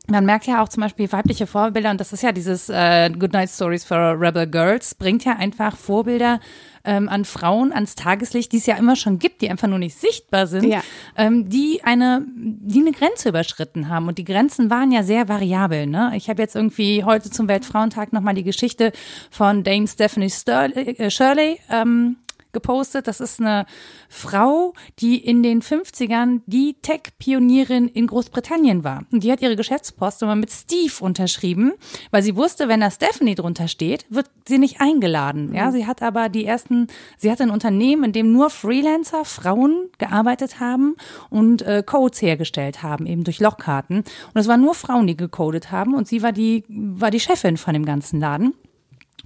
man 0.09 0.27
merkt 0.27 0.47
ja 0.47 0.63
auch 0.63 0.69
zum 0.69 0.83
Beispiel 0.83 1.11
weibliche 1.13 1.47
Vorbilder, 1.47 1.91
und 1.91 2.01
das 2.01 2.13
ist 2.13 2.23
ja 2.23 2.33
dieses 2.33 2.69
äh, 2.69 3.09
Goodnight 3.11 3.51
Stories 3.51 3.85
for 3.85 4.17
Rebel 4.21 4.49
Girls, 4.49 4.95
bringt 4.97 5.25
ja 5.25 5.37
einfach 5.37 5.77
Vorbilder 5.77 6.41
ähm, 6.85 7.09
an 7.09 7.25
Frauen 7.25 7.73
ans 7.73 7.95
Tageslicht, 7.95 8.51
die 8.51 8.57
es 8.57 8.67
ja 8.67 8.75
immer 8.77 8.97
schon 8.97 9.21
gibt, 9.21 9.41
die 9.43 9.49
einfach 9.49 9.69
nur 9.69 9.79
nicht 9.79 9.97
sichtbar 9.97 10.49
sind, 10.49 10.65
Ja. 10.65 10.83
ähm, 11.17 11.49
die 11.49 11.83
eine, 11.85 12.27
die 12.35 12.81
eine 12.81 12.91
Grenze 12.91 13.29
überschritten 13.29 13.89
haben. 13.89 14.09
Und 14.09 14.19
die 14.19 14.25
Grenzen 14.25 14.71
waren 14.71 14.91
ja 14.91 15.05
sehr 15.05 15.29
variabel. 15.29 15.87
Ne? 15.87 16.13
Ich 16.17 16.29
habe 16.29 16.43
jetzt 16.43 16.57
irgendwie 16.57 17.05
heute 17.05 17.31
zum 17.31 17.47
Weltfrauentag 17.47 18.13
nochmal 18.13 18.35
die 18.35 18.43
Geschichte 18.43 18.91
von 19.31 19.63
Dame 19.63 19.87
Stephanie 19.87 20.31
Sturley, 20.31 20.97
äh, 20.99 21.11
Shirley 21.11 21.61
ähm, 21.71 22.17
gepostet. 22.53 23.07
Das 23.07 23.21
ist 23.21 23.41
eine 23.41 23.67
Frau, 24.09 24.75
die 24.99 25.17
in 25.17 25.43
den 25.43 25.63
50ern 25.63 26.41
die 26.47 26.77
Tech-Pionierin 26.83 27.89
in 27.89 28.07
Großbritannien 28.07 28.85
war. 28.85 29.05
Und 29.11 29.25
die 29.25 29.33
hat 29.33 29.43
ihre 29.43 29.57
Geschäftspost 29.57 30.23
immer 30.23 30.37
mit 30.37 30.51
Steve 30.51 30.93
unterschrieben, 31.01 31.73
weil 32.11 32.23
sie 32.23 32.37
wusste, 32.37 32.69
wenn 32.69 32.81
da 32.81 32.91
Stephanie 32.91 33.35
drunter 33.35 33.69
steht, 33.69 34.07
wird 34.09 34.31
sie 34.47 34.59
nicht 34.59 34.81
eingeladen. 34.81 35.55
Ja, 35.55 35.73
sie 35.73 35.87
hat 35.87 36.03
aber 36.03 36.29
die 36.29 36.45
ersten, 36.45 36.89
sie 37.19 37.31
hatte 37.31 37.43
ein 37.43 37.51
Unternehmen, 37.51 38.05
in 38.05 38.13
dem 38.13 38.33
nur 38.33 38.51
Freelancer, 38.51 39.25
Frauen 39.25 39.89
gearbeitet 39.99 40.61
haben 40.61 40.97
und 41.31 41.63
äh, 41.63 41.83
Codes 41.85 42.21
hergestellt 42.23 42.83
haben, 42.83 43.07
eben 43.07 43.25
durch 43.25 43.41
Lochkarten. 43.41 43.99
Und 43.99 44.41
es 44.41 44.49
waren 44.49 44.61
nur 44.61 44.75
Frauen, 44.75 45.07
die 45.07 45.17
gecodet 45.17 45.71
haben 45.71 45.95
und 45.95 46.09
sie 46.09 46.23
war 46.23 46.33
die, 46.33 46.65
war 46.69 47.11
die 47.11 47.21
Chefin 47.21 47.57
von 47.57 47.75
dem 47.75 47.85
ganzen 47.85 48.21
Laden 48.21 48.55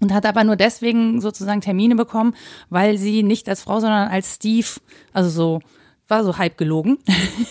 und 0.01 0.13
hat 0.13 0.27
aber 0.27 0.45
nur 0.45 0.57
deswegen 0.57 1.21
sozusagen 1.21 1.61
Termine 1.61 1.95
bekommen, 1.95 2.35
weil 2.71 2.99
sie 2.99 3.23
nicht 3.23 3.49
als 3.49 3.63
Frau, 3.63 3.81
sondern 3.81 4.09
als 4.09 4.35
Steve, 4.35 4.69
also 5.13 5.31
so 5.31 5.61
war 6.09 6.23
so 6.25 6.39
halb 6.39 6.57
gelogen, 6.57 6.99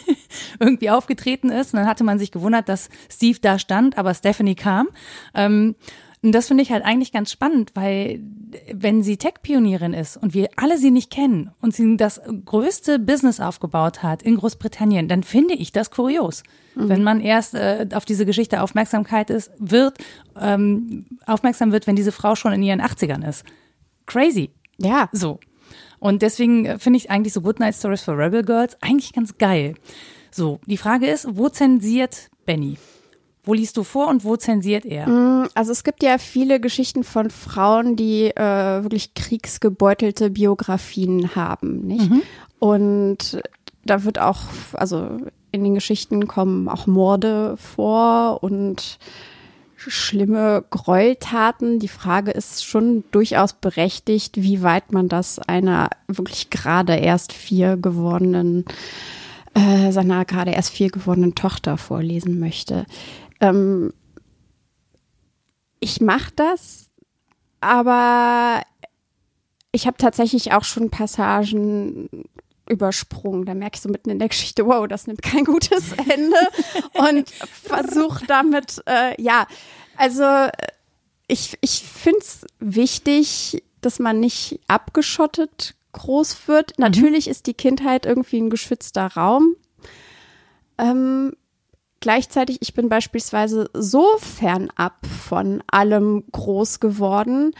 irgendwie 0.59 0.89
aufgetreten 0.89 1.49
ist. 1.49 1.73
Und 1.73 1.79
dann 1.79 1.89
hatte 1.89 2.03
man 2.03 2.19
sich 2.19 2.31
gewundert, 2.31 2.69
dass 2.69 2.89
Steve 3.09 3.39
da 3.41 3.59
stand, 3.59 3.97
aber 3.97 4.13
Stephanie 4.13 4.55
kam. 4.55 4.87
Ähm, 5.33 5.75
und 6.21 6.31
das 6.31 6.47
finde 6.47 6.63
ich 6.63 6.71
halt 6.71 6.83
eigentlich 6.83 7.11
ganz 7.11 7.31
spannend, 7.31 7.71
weil 7.75 8.21
wenn 8.73 9.03
sie 9.03 9.17
Tech-Pionierin 9.17 9.93
ist 9.93 10.17
und 10.17 10.33
wir 10.33 10.49
alle 10.55 10.77
sie 10.77 10.91
nicht 10.91 11.11
kennen 11.11 11.51
und 11.61 11.75
sie 11.75 11.97
das 11.97 12.21
größte 12.45 12.99
Business 12.99 13.39
aufgebaut 13.39 14.01
hat 14.01 14.23
in 14.23 14.37
Großbritannien, 14.37 15.07
dann 15.07 15.23
finde 15.23 15.53
ich 15.53 15.71
das 15.71 15.91
kurios. 15.91 16.43
Wenn 16.75 17.03
man 17.03 17.21
erst 17.21 17.55
äh, 17.55 17.87
auf 17.93 18.03
diese 18.03 18.25
Geschichte 18.25 18.61
Aufmerksamkeit 18.61 19.29
ist, 19.29 19.51
wird, 19.57 19.97
ähm, 20.39 21.05
aufmerksam 21.25 21.71
wird, 21.71 21.87
wenn 21.87 21.95
diese 21.95 22.11
Frau 22.11 22.35
schon 22.35 22.51
in 22.51 22.63
ihren 22.63 22.81
80ern 22.81 23.27
ist. 23.27 23.45
Crazy. 24.05 24.51
Ja. 24.77 25.09
So. 25.13 25.39
Und 25.99 26.21
deswegen 26.21 26.65
äh, 26.65 26.79
finde 26.79 26.97
ich 26.97 27.09
eigentlich 27.09 27.33
so 27.33 27.41
Good 27.41 27.59
Night 27.59 27.75
Stories 27.75 28.01
for 28.01 28.17
Rebel 28.17 28.43
Girls 28.43 28.77
eigentlich 28.81 29.13
ganz 29.13 29.37
geil. 29.37 29.75
So, 30.31 30.59
die 30.65 30.77
Frage 30.77 31.07
ist, 31.07 31.27
wo 31.31 31.47
zensiert 31.47 32.29
Benny? 32.45 32.77
Wo 33.45 33.53
liest 33.53 33.77
du 33.77 33.83
vor 33.83 34.07
und 34.07 34.23
wo 34.23 34.35
zensiert 34.37 34.85
er? 34.85 35.07
Also 35.53 35.71
es 35.71 35.83
gibt 35.83 36.03
ja 36.03 36.17
viele 36.17 36.59
Geschichten 36.59 37.03
von 37.03 37.29
Frauen, 37.29 37.95
die 37.95 38.25
äh, 38.35 38.83
wirklich 38.83 39.13
kriegsgebeutelte 39.13 40.31
Biografien 40.31 41.35
haben, 41.35 41.85
nicht? 41.87 42.09
Und 42.59 43.41
da 43.85 44.03
wird 44.03 44.19
auch, 44.19 44.39
also 44.73 45.19
in 45.51 45.63
den 45.63 45.75
Geschichten 45.75 46.27
kommen 46.27 46.67
auch 46.67 46.87
Morde 46.87 47.55
vor 47.57 48.43
und 48.43 48.97
schlimme 49.77 50.63
Gräueltaten. 50.69 51.79
Die 51.79 51.87
Frage 51.87 52.31
ist 52.31 52.65
schon 52.65 53.03
durchaus 53.11 53.53
berechtigt, 53.53 54.41
wie 54.41 54.63
weit 54.63 54.91
man 54.91 55.07
das 55.07 55.39
einer 55.39 55.89
wirklich 56.07 56.49
gerade 56.49 56.95
erst 56.95 57.33
vier 57.33 57.77
gewordenen, 57.77 58.65
äh, 59.53 59.91
seiner 59.91 60.25
gerade 60.25 60.51
erst 60.51 60.71
vier 60.71 60.89
gewordenen 60.89 61.35
Tochter 61.35 61.77
vorlesen 61.77 62.39
möchte. 62.39 62.85
Ähm, 63.39 63.93
ich 65.79 66.01
mache 66.01 66.31
das, 66.35 66.89
aber 67.61 68.61
ich 69.71 69.87
habe 69.87 69.97
tatsächlich 69.97 70.53
auch 70.53 70.63
schon 70.63 70.89
Passagen 70.89 72.09
übersprungen. 72.69 73.45
Da 73.45 73.53
merke 73.53 73.75
ich 73.75 73.81
so 73.81 73.89
mitten 73.89 74.09
in 74.09 74.19
der 74.19 74.29
Geschichte, 74.29 74.65
wow, 74.65 74.87
das 74.87 75.07
nimmt 75.07 75.21
kein 75.21 75.45
gutes 75.45 75.93
Ende 76.09 76.37
und 76.93 77.29
versuche 77.29 78.25
damit, 78.25 78.81
äh, 78.87 79.21
ja, 79.21 79.47
also 79.97 80.23
äh, 80.23 80.51
ich, 81.27 81.57
ich 81.61 81.83
finde 81.83 82.19
es 82.19 82.45
wichtig, 82.59 83.63
dass 83.81 83.99
man 83.99 84.19
nicht 84.19 84.59
abgeschottet 84.67 85.75
groß 85.91 86.47
wird. 86.47 86.77
Natürlich 86.77 87.27
ist 87.27 87.47
die 87.47 87.53
Kindheit 87.53 88.05
irgendwie 88.05 88.37
ein 88.37 88.49
geschützter 88.49 89.07
Raum. 89.07 89.55
Ähm, 90.77 91.35
gleichzeitig, 91.99 92.57
ich 92.61 92.73
bin 92.73 92.89
beispielsweise 92.89 93.69
so 93.73 94.05
fernab 94.17 95.05
von 95.05 95.63
allem 95.67 96.23
groß 96.31 96.79
geworden, 96.79 97.53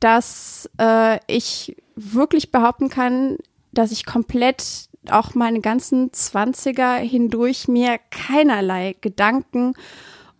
dass 0.00 0.68
äh, 0.80 1.18
ich 1.26 1.76
wirklich 1.94 2.50
behaupten 2.50 2.88
kann, 2.88 3.38
dass 3.72 3.92
ich 3.92 4.04
komplett 4.04 4.88
auch 5.10 5.34
meine 5.34 5.60
ganzen 5.60 6.12
Zwanziger 6.12 6.96
hindurch 6.96 7.68
mir 7.68 7.98
keinerlei 8.10 8.96
Gedanken 9.00 9.74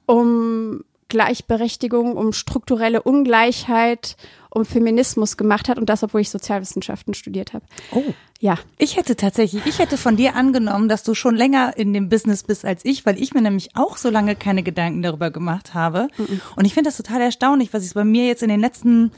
um 0.06 0.84
Gleichberechtigung, 1.08 2.16
um 2.16 2.32
strukturelle 2.32 3.02
Ungleichheit, 3.02 4.16
um 4.54 4.66
Feminismus 4.66 5.36
gemacht 5.36 5.68
hat 5.68 5.78
und 5.78 5.88
das, 5.88 6.02
obwohl 6.02 6.20
ich 6.20 6.30
Sozialwissenschaften 6.30 7.14
studiert 7.14 7.54
habe. 7.54 7.64
Oh. 7.92 8.02
Ja, 8.38 8.58
Ich 8.76 8.96
hätte 8.96 9.14
tatsächlich, 9.14 9.64
ich 9.66 9.78
hätte 9.78 9.96
von 9.96 10.16
dir 10.16 10.34
angenommen, 10.34 10.88
dass 10.88 11.04
du 11.04 11.14
schon 11.14 11.36
länger 11.36 11.76
in 11.76 11.92
dem 11.92 12.08
Business 12.08 12.42
bist 12.42 12.64
als 12.64 12.84
ich, 12.84 13.06
weil 13.06 13.22
ich 13.22 13.34
mir 13.34 13.40
nämlich 13.40 13.76
auch 13.76 13.96
so 13.96 14.10
lange 14.10 14.34
keine 14.34 14.64
Gedanken 14.64 15.00
darüber 15.00 15.30
gemacht 15.30 15.74
habe. 15.74 16.08
Und 16.56 16.64
ich 16.64 16.74
finde 16.74 16.88
das 16.88 16.96
total 16.96 17.20
erstaunlich, 17.20 17.72
was 17.72 17.84
sich 17.84 17.94
bei 17.94 18.04
mir 18.04 18.26
jetzt 18.26 18.42
in 18.42 18.48
den 18.48 18.60
letzten 18.60 19.12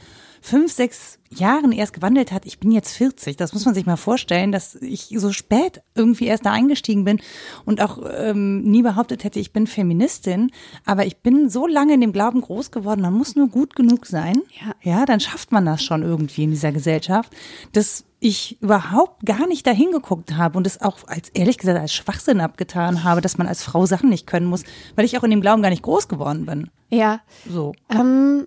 fünf, 0.45 0.71
sechs 0.71 1.17
Jahren 1.31 1.71
erst 1.71 1.93
gewandelt 1.93 2.31
hat. 2.31 2.45
Ich 2.45 2.59
bin 2.59 2.71
jetzt 2.71 2.91
40. 2.91 3.35
Das 3.35 3.53
muss 3.53 3.65
man 3.65 3.73
sich 3.73 3.87
mal 3.87 3.97
vorstellen, 3.97 4.51
dass 4.51 4.75
ich 4.75 5.09
so 5.17 5.31
spät 5.31 5.81
irgendwie 5.95 6.27
erst 6.27 6.45
da 6.45 6.51
eingestiegen 6.51 7.03
bin 7.03 7.19
und 7.65 7.81
auch 7.81 7.97
ähm, 8.15 8.61
nie 8.61 8.83
behauptet 8.83 9.23
hätte, 9.23 9.39
ich 9.39 9.51
bin 9.51 9.65
Feministin. 9.65 10.51
Aber 10.85 11.07
ich 11.07 11.17
bin 11.17 11.49
so 11.49 11.65
lange 11.65 11.95
in 11.95 12.01
dem 12.01 12.13
Glauben 12.13 12.41
groß 12.41 12.69
geworden, 12.69 13.01
man 13.01 13.13
muss 13.13 13.35
nur 13.35 13.47
gut 13.49 13.75
genug 13.75 14.05
sein. 14.05 14.43
Ja. 14.61 14.75
Ja, 14.83 15.05
dann 15.05 15.19
schafft 15.19 15.51
man 15.51 15.65
das 15.65 15.83
schon 15.83 16.03
irgendwie 16.03 16.43
in 16.43 16.51
dieser 16.51 16.71
Gesellschaft, 16.71 17.33
dass 17.73 18.05
ich 18.19 18.61
überhaupt 18.61 19.25
gar 19.25 19.47
nicht 19.47 19.65
dahin 19.65 19.91
geguckt 19.91 20.35
habe 20.37 20.59
und 20.59 20.67
es 20.67 20.79
auch 20.79 20.99
als 21.07 21.29
ehrlich 21.29 21.57
gesagt 21.57 21.79
als 21.79 21.93
Schwachsinn 21.93 22.39
abgetan 22.39 23.03
habe, 23.03 23.21
dass 23.21 23.39
man 23.39 23.47
als 23.47 23.63
Frau 23.63 23.87
Sachen 23.87 24.09
nicht 24.09 24.27
können 24.27 24.45
muss, 24.45 24.63
weil 24.95 25.05
ich 25.05 25.17
auch 25.17 25.23
in 25.23 25.31
dem 25.31 25.41
Glauben 25.41 25.63
gar 25.63 25.69
nicht 25.71 25.83
groß 25.83 26.07
geworden 26.07 26.45
bin. 26.45 26.69
ja. 26.91 27.21
So. 27.49 27.73
Ähm, 27.89 28.45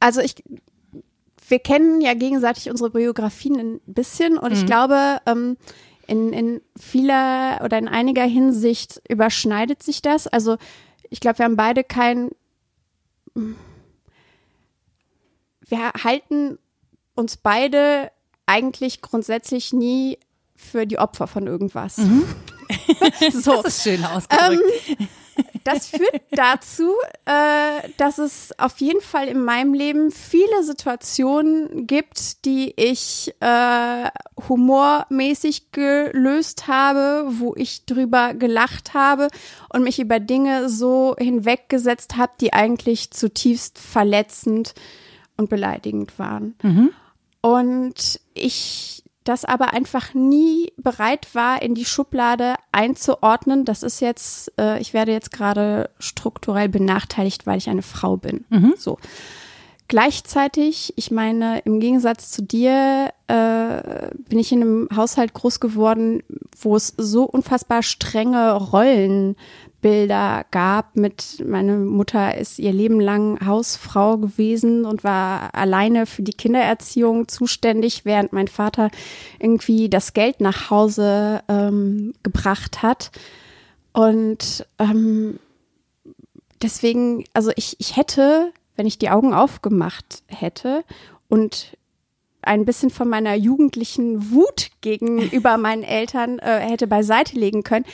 also 0.00 0.20
ich, 0.20 0.36
wir 1.48 1.58
kennen 1.58 2.00
ja 2.00 2.14
gegenseitig 2.14 2.70
unsere 2.70 2.90
Biografien 2.90 3.58
ein 3.58 3.80
bisschen 3.86 4.38
und 4.38 4.52
ich 4.52 4.66
glaube, 4.66 5.18
ähm, 5.26 5.56
in, 6.06 6.32
in 6.32 6.60
vieler 6.78 7.60
oder 7.62 7.78
in 7.78 7.86
einiger 7.86 8.24
Hinsicht 8.24 9.00
überschneidet 9.08 9.82
sich 9.82 10.02
das. 10.02 10.26
Also 10.26 10.56
ich 11.10 11.20
glaube, 11.20 11.38
wir 11.38 11.44
haben 11.44 11.56
beide 11.56 11.84
kein, 11.84 12.30
wir 13.34 13.52
halten 16.02 16.58
uns 17.14 17.36
beide 17.36 18.10
eigentlich 18.46 19.02
grundsätzlich 19.02 19.72
nie 19.72 20.18
für 20.56 20.86
die 20.86 20.98
Opfer 20.98 21.26
von 21.26 21.46
irgendwas. 21.46 21.96
so. 23.32 23.62
Das 23.62 23.76
ist 23.76 23.82
schön 23.82 24.04
ausgedrückt. 24.04 24.62
Das 25.72 25.88
führt 25.88 26.22
dazu, 26.30 26.92
äh, 27.24 27.88
dass 27.96 28.18
es 28.18 28.58
auf 28.58 28.78
jeden 28.78 29.00
Fall 29.00 29.28
in 29.28 29.42
meinem 29.42 29.74
Leben 29.74 30.10
viele 30.10 30.62
Situationen 30.62 31.86
gibt, 31.86 32.44
die 32.44 32.72
ich 32.76 33.34
äh, 33.40 34.10
humormäßig 34.48 35.72
gelöst 35.72 36.68
habe, 36.68 37.26
wo 37.28 37.54
ich 37.56 37.84
drüber 37.84 38.34
gelacht 38.34 38.94
habe 38.94 39.28
und 39.72 39.82
mich 39.84 39.98
über 39.98 40.20
Dinge 40.20 40.68
so 40.68 41.14
hinweggesetzt 41.18 42.16
habe, 42.16 42.32
die 42.40 42.52
eigentlich 42.52 43.10
zutiefst 43.10 43.78
verletzend 43.78 44.74
und 45.36 45.50
beleidigend 45.50 46.18
waren. 46.18 46.54
Und 47.40 48.20
ich 48.34 49.04
das 49.28 49.44
aber 49.44 49.72
einfach 49.72 50.14
nie 50.14 50.72
bereit 50.76 51.34
war, 51.34 51.60
in 51.60 51.74
die 51.74 51.84
Schublade 51.84 52.54
einzuordnen. 52.72 53.64
Das 53.64 53.82
ist 53.82 54.00
jetzt, 54.00 54.52
äh, 54.58 54.80
ich 54.80 54.94
werde 54.94 55.12
jetzt 55.12 55.32
gerade 55.32 55.90
strukturell 55.98 56.68
benachteiligt, 56.68 57.46
weil 57.46 57.58
ich 57.58 57.68
eine 57.68 57.82
Frau 57.82 58.16
bin. 58.16 58.44
Mhm. 58.48 58.74
So. 58.76 58.98
Gleichzeitig, 59.88 60.92
ich 60.96 61.10
meine, 61.10 61.60
im 61.60 61.80
Gegensatz 61.80 62.30
zu 62.30 62.42
dir 62.42 63.10
äh, 63.26 64.10
bin 64.28 64.38
ich 64.38 64.52
in 64.52 64.60
einem 64.60 64.88
Haushalt 64.94 65.32
groß 65.32 65.60
geworden, 65.60 66.22
wo 66.60 66.76
es 66.76 66.92
so 66.98 67.24
unfassbar 67.24 67.82
strenge 67.82 68.52
Rollenbilder 69.82 70.44
gab. 70.50 70.96
Mit 70.96 71.44
meine 71.46 71.78
Mutter 71.78 72.36
ist 72.36 72.58
ihr 72.58 72.72
Leben 72.72 73.00
lang 73.00 73.44
Hausfrau 73.44 74.18
gewesen 74.18 74.84
und 74.84 75.04
war 75.04 75.54
alleine 75.54 76.06
für 76.06 76.22
die 76.22 76.32
Kindererziehung 76.32 77.28
zuständig, 77.28 78.04
während 78.04 78.32
mein 78.32 78.48
Vater 78.48 78.90
irgendwie 79.38 79.88
das 79.88 80.12
Geld 80.12 80.40
nach 80.40 80.70
Hause 80.70 81.42
ähm, 81.48 82.14
gebracht 82.22 82.82
hat. 82.82 83.10
Und 83.92 84.66
ähm, 84.78 85.38
deswegen, 86.62 87.24
also 87.32 87.50
ich, 87.56 87.76
ich 87.78 87.96
hätte 87.96 88.52
wenn 88.78 88.86
ich 88.86 88.96
die 88.96 89.10
Augen 89.10 89.34
aufgemacht 89.34 90.22
hätte 90.28 90.84
und 91.28 91.76
ein 92.42 92.64
bisschen 92.64 92.90
von 92.90 93.08
meiner 93.08 93.34
jugendlichen 93.34 94.30
Wut 94.30 94.70
gegenüber 94.80 95.58
meinen 95.58 95.82
Eltern 95.82 96.38
äh, 96.38 96.60
hätte 96.60 96.86
beiseite 96.86 97.36
legen 97.36 97.64
können, 97.64 97.84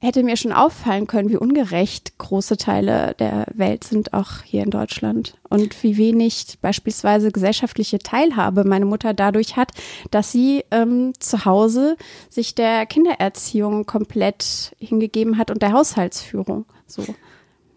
hätte 0.00 0.22
mir 0.22 0.36
schon 0.36 0.52
auffallen 0.52 1.06
können, 1.06 1.28
wie 1.28 1.36
ungerecht 1.36 2.18
große 2.18 2.56
Teile 2.56 3.14
der 3.18 3.46
Welt 3.54 3.84
sind, 3.84 4.14
auch 4.14 4.42
hier 4.44 4.62
in 4.62 4.70
Deutschland. 4.70 5.34
Und 5.48 5.82
wie 5.82 5.96
wenig 5.96 6.58
beispielsweise 6.60 7.32
gesellschaftliche 7.32 7.98
Teilhabe 7.98 8.64
meine 8.64 8.84
Mutter 8.84 9.12
dadurch 9.12 9.56
hat, 9.56 9.72
dass 10.10 10.30
sie 10.30 10.64
ähm, 10.70 11.12
zu 11.18 11.44
Hause 11.44 11.96
sich 12.28 12.54
der 12.54 12.86
Kindererziehung 12.86 13.86
komplett 13.86 14.76
hingegeben 14.78 15.36
hat 15.36 15.50
und 15.50 15.62
der 15.62 15.72
Haushaltsführung. 15.72 16.64
So. 16.86 17.04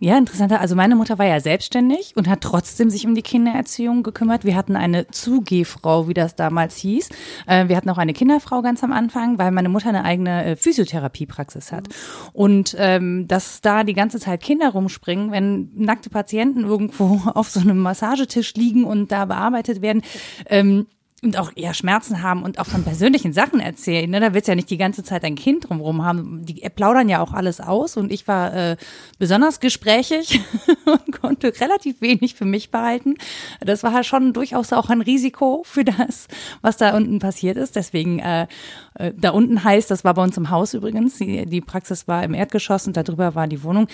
Ja, 0.04 0.18
interessanter. 0.18 0.62
Also 0.62 0.76
meine 0.76 0.96
Mutter 0.96 1.20
war 1.20 1.28
ja 1.28 1.40
selbstständig 1.40 2.14
und 2.16 2.28
hat 2.28 2.42
trotzdem 2.42 2.90
sich 2.90 3.06
um 3.06 3.14
die 3.14 3.22
Kindererziehung 3.22 4.02
gekümmert. 4.02 4.44
Wir 4.44 4.56
hatten 4.56 4.76
eine 4.76 5.06
Zugehfrau, 5.06 6.08
wie 6.08 6.16
das 6.16 6.36
damals 6.36 6.76
hieß. 6.78 7.10
Äh, 7.46 7.68
wir 7.68 7.78
hatten 7.78 7.88
auch 7.92 8.00
eine 8.00 8.14
Kinderfrau 8.14 8.64
ganz 8.64 8.84
am 8.84 8.94
Anfang, 8.94 9.38
weil 9.38 9.52
meine 9.52 9.70
Mutter 9.70 9.90
eine 9.90 10.04
eigene 10.04 10.44
äh, 10.44 10.56
Physiotherapiepraxis 10.56 11.72
hat. 11.72 11.88
Und 12.34 12.76
ähm, 12.80 13.28
dass 13.28 13.62
da 13.62 13.84
die 13.84 13.94
ganze 13.94 14.20
Zeit 14.20 14.42
Kinder 14.42 14.70
rumspringen, 14.70 15.32
wenn 15.32 15.70
nackte 15.76 16.10
Patienten 16.10 16.64
irgendwo 16.64 17.22
auf 17.36 17.52
so 17.52 17.60
einem 17.60 17.78
Massagetisch 17.78 18.56
liegen 18.56 18.86
und 18.86 19.12
da 19.12 19.26
bearbeitet 19.26 19.84
werden, 19.84 20.02
ähm, 20.48 20.88
und 21.24 21.38
auch 21.38 21.52
eher 21.56 21.76
Schmerzen 21.76 22.24
haben 22.24 22.42
und 22.42 22.58
auch 22.58 22.66
von 22.66 22.84
persönlichen 22.84 23.32
Sachen 23.32 23.60
erzählen. 23.60 24.10
Ne? 24.10 24.20
Da 24.20 24.34
willst 24.34 24.48
ja 24.48 24.56
nicht 24.56 24.72
die 24.72 24.78
ganze 24.78 25.04
Zeit 25.04 25.24
ein 25.24 25.36
Kind 25.36 25.70
drumherum 25.70 26.04
haben. 26.04 26.44
Die 26.46 26.68
plaudern 26.76 27.10
ja 27.10 27.22
auch 27.22 27.32
alles 27.34 27.62
aus 27.62 27.96
und 27.96 28.12
ich 28.12 28.28
war 28.28 28.54
äh, 28.54 28.78
besonders 29.20 29.60
gesprächig 29.60 30.42
und 30.86 31.22
konnte 31.22 31.54
relativ 31.62 32.02
wenig 32.02 32.34
für 32.34 32.46
mich 32.46 32.72
behalten. 32.72 33.16
Das 33.60 33.84
war 33.84 33.94
halt 33.94 34.08
schon 34.08 34.34
durchaus 34.34 34.74
auch 34.74 34.90
ein 34.90 35.02
Risiko 35.02 35.62
für 35.64 35.86
das, 35.86 36.28
was 36.64 36.78
da 36.78 36.98
unten 36.98 37.20
passiert 37.20 37.56
ist. 37.56 37.76
Deswegen 37.76 38.18
äh, 38.18 38.48
äh, 38.96 39.14
da 39.16 39.30
unten 39.30 39.64
heißt, 39.64 39.92
das 39.92 40.04
war 40.04 40.16
bei 40.16 40.24
uns 40.24 40.38
im 40.38 40.50
Haus 40.50 40.74
übrigens, 40.74 41.18
die, 41.20 41.46
die 41.46 41.62
Praxis 41.62 42.08
war 42.08 42.24
im 42.24 42.34
Erdgeschoss 42.34 42.88
und 42.88 42.98
darüber 42.98 43.36
war 43.36 43.46
die 43.46 43.62
Wohnung. 43.62 43.88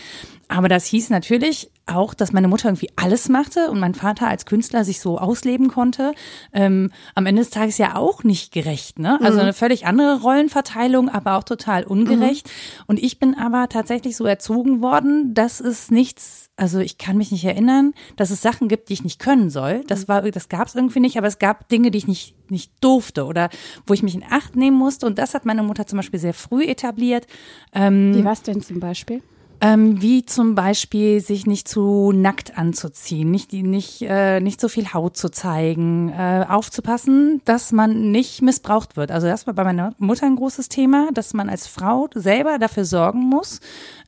Aber 0.48 0.70
das 0.70 0.86
hieß 0.86 1.10
natürlich 1.10 1.70
auch, 1.88 2.14
dass 2.14 2.34
meine 2.34 2.48
Mutter 2.48 2.70
irgendwie 2.70 2.90
alles 2.96 3.30
machte 3.30 3.70
und 3.72 3.80
mein 3.80 3.96
Vater 3.96 4.28
als 4.28 4.46
Künstler 4.46 4.84
sich 4.84 5.00
so 5.00 5.18
ausleben 5.18 5.70
konnte. 5.70 6.14
Ähm, 6.54 6.92
am 7.16 7.26
Ende 7.26 7.42
des 7.42 7.50
Tages 7.50 7.78
ja 7.78 7.96
auch 7.96 8.24
nicht 8.24 8.52
gerecht, 8.52 9.00
ne? 9.00 9.20
Also 9.22 9.38
mhm. 9.38 9.44
eine 9.44 9.54
völlig 9.54 9.86
andere 9.86 10.22
Rollenverteilung, 10.22 11.10
aber 11.10 11.38
auch 11.38 11.44
total 11.44 11.84
ungerecht. 11.84 12.48
Mhm. 12.48 12.84
Und 12.88 13.04
ich 13.04 13.20
bin 13.20 13.36
aber 13.36 13.70
tatsächlich 13.70 14.16
so 14.16 14.26
erzogen 14.26 14.82
worden, 14.82 15.34
dass 15.34 15.60
es 15.60 15.92
nichts 15.92 16.46
also 16.60 16.80
ich 16.80 16.98
kann 16.98 17.18
mich 17.18 17.32
nicht 17.32 17.46
erinnern, 17.46 17.94
dass 18.16 18.32
es 18.32 18.42
Sachen 18.42 18.68
gibt, 18.68 18.90
die 18.90 18.94
ich 18.94 19.04
nicht 19.04 19.20
können 19.20 19.52
soll. 19.52 19.84
Das 19.86 20.04
mhm. 20.04 20.08
war, 20.08 20.32
das 20.32 20.50
gab 20.50 20.68
es 20.68 20.74
irgendwie 20.74 21.00
nicht, 21.00 21.16
aber 21.16 21.28
es 21.28 21.38
gab 21.38 21.70
Dinge, 21.70 21.92
die 21.92 22.00
ich 22.00 22.08
nicht 22.08 22.36
nicht 22.50 22.72
durfte 22.82 23.26
oder 23.26 23.50
wo 23.86 23.94
ich 23.94 24.04
mich 24.04 24.16
in 24.16 24.24
Acht 24.30 24.56
nehmen 24.56 24.78
musste. 24.78 25.06
Und 25.06 25.20
das 25.20 25.34
hat 25.34 25.46
meine 25.46 25.64
Mutter 25.64 25.86
zum 25.86 25.98
Beispiel 25.98 26.20
sehr 26.20 26.34
früh 26.34 26.64
etabliert. 26.64 27.28
Ähm, 27.74 28.16
wie 28.16 28.26
was 28.26 28.42
denn 28.42 28.62
zum 28.62 28.80
Beispiel? 28.80 29.22
Ähm, 29.60 30.02
wie 30.02 30.24
zum 30.24 30.54
Beispiel 30.54 31.20
sich 31.20 31.48
nicht 31.48 31.68
zu 31.68 32.12
nackt 32.12 32.58
anzuziehen, 32.58 33.32
nicht, 33.32 33.54
nicht, 33.54 34.04
äh, 34.04 34.40
nicht 34.40 34.62
so 34.62 34.68
viel 34.70 34.94
Haut 34.94 35.18
zu 35.18 35.30
zeigen, 35.30 36.10
äh, 36.10 36.46
aufzupassen, 36.48 37.42
dass 37.44 37.72
man 37.72 38.12
nicht 38.12 38.44
missbraucht 38.44 38.98
wird. 38.98 39.10
Also 39.10 39.26
das 39.26 39.48
war 39.48 39.56
bei 39.56 39.64
meiner 39.64 39.96
Mutter 39.98 40.28
ein 40.28 40.36
großes 40.36 40.70
Thema, 40.70 41.10
dass 41.12 41.34
man 41.34 41.50
als 41.50 41.66
Frau 41.66 42.08
selber 42.14 42.60
dafür 42.60 42.86
sorgen 42.86 43.22
muss, 43.22 43.60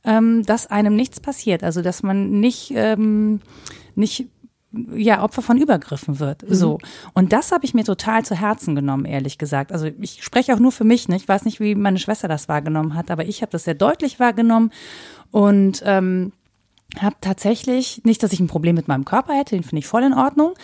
ähm, 0.04 0.44
dass 0.46 0.68
einem 0.68 0.94
nichts 0.94 1.18
passiert. 1.18 1.64
Also 1.64 1.82
dass 1.82 2.04
man 2.04 2.38
nicht, 2.38 2.72
ähm, 2.76 3.40
nicht 3.96 4.28
ja 4.72 5.22
Opfer 5.22 5.42
von 5.42 5.58
Übergriffen 5.58 6.20
wird. 6.20 6.48
Mhm. 6.48 6.54
So. 6.54 6.78
Und 7.12 7.32
das 7.32 7.52
habe 7.52 7.64
ich 7.64 7.74
mir 7.74 7.84
total 7.84 8.24
zu 8.24 8.34
Herzen 8.34 8.74
genommen, 8.74 9.04
ehrlich 9.04 9.38
gesagt. 9.38 9.72
Also 9.72 9.88
ich 10.00 10.22
spreche 10.22 10.54
auch 10.54 10.58
nur 10.58 10.72
für 10.72 10.84
mich, 10.84 11.08
ne? 11.08 11.16
Ich 11.16 11.28
weiß 11.28 11.44
nicht, 11.44 11.60
wie 11.60 11.74
meine 11.74 11.98
Schwester 11.98 12.28
das 12.28 12.48
wahrgenommen 12.48 12.94
hat, 12.94 13.10
aber 13.10 13.24
ich 13.24 13.42
habe 13.42 13.52
das 13.52 13.64
sehr 13.64 13.74
deutlich 13.74 14.20
wahrgenommen 14.20 14.70
und 15.30 15.82
ähm, 15.84 16.32
habe 16.98 17.16
tatsächlich 17.20 18.02
nicht, 18.04 18.22
dass 18.22 18.32
ich 18.32 18.40
ein 18.40 18.48
Problem 18.48 18.74
mit 18.74 18.88
meinem 18.88 19.04
Körper 19.04 19.34
hätte, 19.34 19.54
den 19.54 19.62
finde 19.62 19.78
ich 19.78 19.86
voll 19.86 20.02
in 20.02 20.12
Ordnung, 20.12 20.54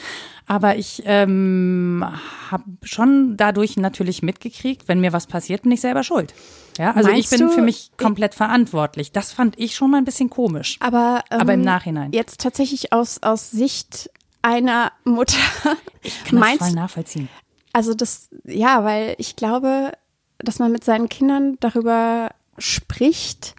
aber 0.47 0.77
ich 0.77 1.03
ähm, 1.05 2.05
habe 2.51 2.65
schon 2.83 3.37
dadurch 3.37 3.77
natürlich 3.77 4.23
mitgekriegt, 4.23 4.89
wenn 4.89 5.01
mir 5.01 5.13
was 5.13 5.27
passiert, 5.27 5.63
bin 5.63 5.73
ich 5.73 5.81
selber 5.81 6.03
schuld. 6.03 6.35
Ja, 6.79 6.93
also 6.93 7.11
Meinst 7.11 7.33
ich 7.33 7.39
bin 7.39 7.51
für 7.51 7.63
mich 7.63 7.91
komplett 7.97 8.35
verantwortlich. 8.35 9.13
Das 9.13 9.33
fand 9.33 9.59
ich 9.59 9.75
schon 9.75 9.91
mal 9.91 9.99
ein 9.99 10.05
bisschen 10.05 10.31
komisch. 10.31 10.77
Aber, 10.81 11.25
ähm, 11.31 11.41
aber 11.41 11.55
im 11.55 11.63
Nachhinein. 11.63 12.13
Jetzt 12.13 12.41
tatsächlich 12.41 12.93
aus, 12.93 13.23
aus 13.23 13.51
Sicht 13.51 14.11
einer 14.43 14.93
Mutter. 15.05 15.39
Ich 16.03 16.23
kann 16.23 16.41
das 16.41 16.57
voll 16.59 16.71
nachvollziehen. 16.71 17.29
Also 17.73 17.93
das, 17.93 18.29
ja, 18.45 18.85
weil 18.85 19.17
ich 19.19 19.35
glaube, 19.35 19.91
dass 20.39 20.61
man 20.61 20.71
mit 20.71 20.85
seinen 20.85 21.09
Kindern 21.09 21.57
darüber 21.59 22.31
spricht, 22.59 23.57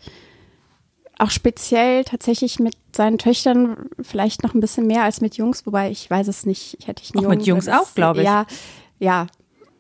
auch 1.20 1.30
speziell 1.30 2.04
tatsächlich 2.04 2.60
mit 2.60 2.76
seinen 2.96 3.18
Töchtern 3.18 3.90
vielleicht 4.02 4.44
noch 4.44 4.54
ein 4.54 4.60
bisschen 4.60 4.88
mehr 4.88 5.04
als 5.04 5.22
mit 5.22 5.36
Jungs, 5.38 5.66
wobei 5.66 5.90
ich 5.90 6.10
weiß 6.10 6.28
es 6.28 6.46
nicht. 6.46 6.78
Ich 6.80 6.88
hätte 6.88 7.04
ich 7.04 7.14
nie 7.14 7.26
auch 7.26 7.30
mit 7.30 7.46
Jungs 7.46 7.68
auch, 7.68 7.94
glaube 7.96 8.20
ich. 8.20 8.26
Ja, 8.26 8.46
ja. 9.00 9.28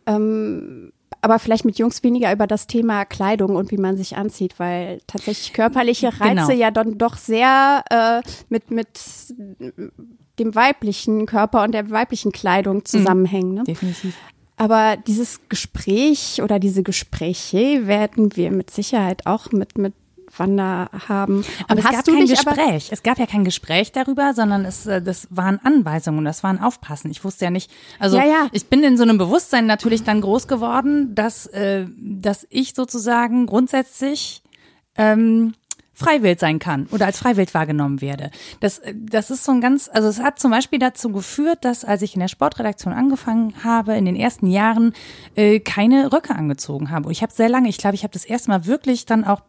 Ähm, 0.05 0.91
aber 1.21 1.39
vielleicht 1.39 1.65
mit 1.65 1.77
Jungs 1.79 2.03
weniger 2.03 2.31
über 2.31 2.47
das 2.47 2.67
Thema 2.67 3.05
Kleidung 3.05 3.55
und 3.55 3.71
wie 3.71 3.77
man 3.77 3.97
sich 3.97 4.17
anzieht, 4.17 4.59
weil 4.59 4.99
tatsächlich 5.07 5.53
körperliche 5.53 6.07
Reize 6.19 6.33
genau. 6.33 6.51
ja 6.51 6.71
dann 6.71 6.97
doch 6.97 7.17
sehr 7.17 7.83
äh, 7.89 8.21
mit, 8.49 8.71
mit 8.71 8.87
dem 10.39 10.55
weiblichen 10.55 11.25
Körper 11.25 11.63
und 11.63 11.73
der 11.73 11.89
weiblichen 11.89 12.31
Kleidung 12.31 12.85
zusammenhängen. 12.85 13.55
Ne? 13.55 13.63
Definitiv. 13.63 14.15
Aber 14.57 14.97
dieses 14.97 15.39
Gespräch 15.49 16.41
oder 16.41 16.59
diese 16.59 16.83
Gespräche 16.83 17.87
werden 17.87 18.35
wir 18.35 18.51
mit 18.51 18.71
Sicherheit 18.71 19.25
auch 19.25 19.51
mit, 19.51 19.77
mit 19.77 19.93
Wanda 20.39 20.89
haben. 21.07 21.43
Aber 21.67 21.79
es 21.79 21.85
gab 21.85 22.05
kein 22.05 22.25
Gespräch. 22.25 22.89
Es 22.91 23.03
gab 23.03 23.19
ja 23.19 23.25
kein 23.25 23.43
Gespräch 23.43 23.91
darüber, 23.91 24.33
sondern 24.33 24.65
es, 24.65 24.85
äh, 24.85 25.01
das 25.01 25.27
waren 25.29 25.59
Anweisungen, 25.63 26.25
das 26.25 26.43
waren 26.43 26.59
Aufpassen. 26.59 27.11
Ich 27.11 27.23
wusste 27.23 27.45
ja 27.45 27.51
nicht, 27.51 27.71
also 27.99 28.17
ja, 28.17 28.25
ja. 28.25 28.47
ich 28.51 28.67
bin 28.67 28.83
in 28.83 28.97
so 28.97 29.03
einem 29.03 29.17
Bewusstsein 29.17 29.65
natürlich 29.65 30.03
dann 30.03 30.21
groß 30.21 30.47
geworden, 30.47 31.15
dass, 31.15 31.45
äh, 31.47 31.85
dass 31.97 32.47
ich 32.49 32.73
sozusagen 32.73 33.45
grundsätzlich 33.45 34.41
ähm, 34.95 35.53
freiwillig 35.97 36.39
sein 36.39 36.59
kann 36.59 36.87
oder 36.91 37.07
als 37.07 37.17
freiwillig 37.17 37.55
wahrgenommen 37.55 38.01
werde. 38.01 38.29
Das, 38.59 38.77
äh, 38.79 38.93
das 38.95 39.31
ist 39.31 39.43
so 39.43 39.51
ein 39.51 39.61
ganz, 39.61 39.89
also 39.91 40.07
es 40.07 40.21
hat 40.21 40.37
zum 40.37 40.51
Beispiel 40.51 40.77
dazu 40.77 41.11
geführt, 41.11 41.65
dass 41.65 41.83
als 41.83 42.03
ich 42.03 42.13
in 42.13 42.19
der 42.19 42.27
Sportredaktion 42.27 42.93
angefangen 42.93 43.63
habe, 43.63 43.95
in 43.95 44.05
den 44.05 44.15
ersten 44.15 44.47
Jahren 44.47 44.93
äh, 45.35 45.59
keine 45.59 46.13
Röcke 46.13 46.35
angezogen 46.35 46.91
habe. 46.91 47.07
Und 47.07 47.13
ich 47.13 47.23
habe 47.23 47.33
sehr 47.33 47.49
lange, 47.49 47.67
ich 47.67 47.79
glaube, 47.79 47.95
ich 47.95 48.03
habe 48.03 48.13
das 48.13 48.25
erste 48.25 48.49
Mal 48.49 48.67
wirklich 48.67 49.07
dann 49.07 49.23
auch 49.23 49.41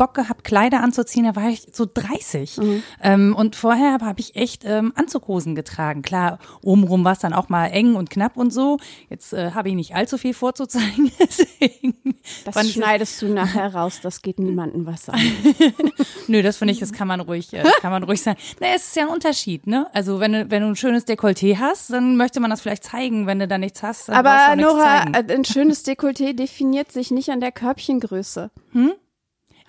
Bock 0.00 0.14
gehabt, 0.14 0.44
Kleider 0.44 0.82
anzuziehen, 0.82 1.26
da 1.26 1.36
war 1.36 1.50
ich 1.50 1.66
so 1.74 1.86
30. 1.92 2.56
Mhm. 2.56 2.82
Ähm, 3.02 3.36
und 3.36 3.54
vorher 3.54 3.98
habe 4.00 4.18
ich 4.18 4.34
echt 4.34 4.64
ähm, 4.64 4.94
Anzughosen 4.96 5.54
getragen. 5.54 6.00
Klar, 6.00 6.38
obenrum 6.62 7.04
war 7.04 7.12
es 7.12 7.18
dann 7.18 7.34
auch 7.34 7.50
mal 7.50 7.66
eng 7.66 7.96
und 7.96 8.08
knapp 8.08 8.38
und 8.38 8.50
so. 8.50 8.78
Jetzt 9.10 9.34
äh, 9.34 9.50
habe 9.50 9.68
ich 9.68 9.74
nicht 9.74 9.94
allzu 9.94 10.16
viel 10.16 10.32
vorzuzeigen. 10.32 11.12
Deswegen 11.20 12.14
das 12.46 12.70
schneidest 12.70 13.20
du 13.20 13.26
nachher 13.26 13.74
raus, 13.74 14.00
das 14.02 14.22
geht 14.22 14.38
niemandem 14.38 14.86
was 14.86 15.10
an. 15.10 15.20
Nö, 16.28 16.42
das 16.42 16.56
finde 16.56 16.72
ich, 16.72 16.80
das 16.80 16.94
kann 16.94 17.06
man 17.06 17.20
ruhig, 17.20 17.52
äh, 17.52 17.62
kann 17.82 17.90
man 17.90 18.02
ruhig 18.02 18.22
sagen. 18.22 18.38
Naja, 18.58 18.76
es 18.76 18.86
ist 18.86 18.96
ja 18.96 19.02
ein 19.02 19.10
Unterschied, 19.10 19.66
ne? 19.66 19.86
Also 19.92 20.18
wenn 20.18 20.32
du, 20.32 20.50
wenn 20.50 20.62
du 20.62 20.68
ein 20.68 20.76
schönes 20.76 21.06
Dekolleté 21.06 21.58
hast, 21.58 21.92
dann 21.92 22.16
möchte 22.16 22.40
man 22.40 22.48
das 22.48 22.62
vielleicht 22.62 22.84
zeigen. 22.84 23.26
Wenn 23.26 23.38
du 23.38 23.46
da 23.46 23.58
nichts 23.58 23.82
hast, 23.82 24.08
dann 24.08 24.16
Aber 24.16 24.56
Nora, 24.56 25.02
ein 25.12 25.44
schönes 25.44 25.84
Dekolleté 25.84 26.32
definiert 26.32 26.90
sich 26.90 27.10
nicht 27.10 27.28
an 27.28 27.40
der 27.40 27.52
Körbchengröße. 27.52 28.50
Hm? 28.72 28.92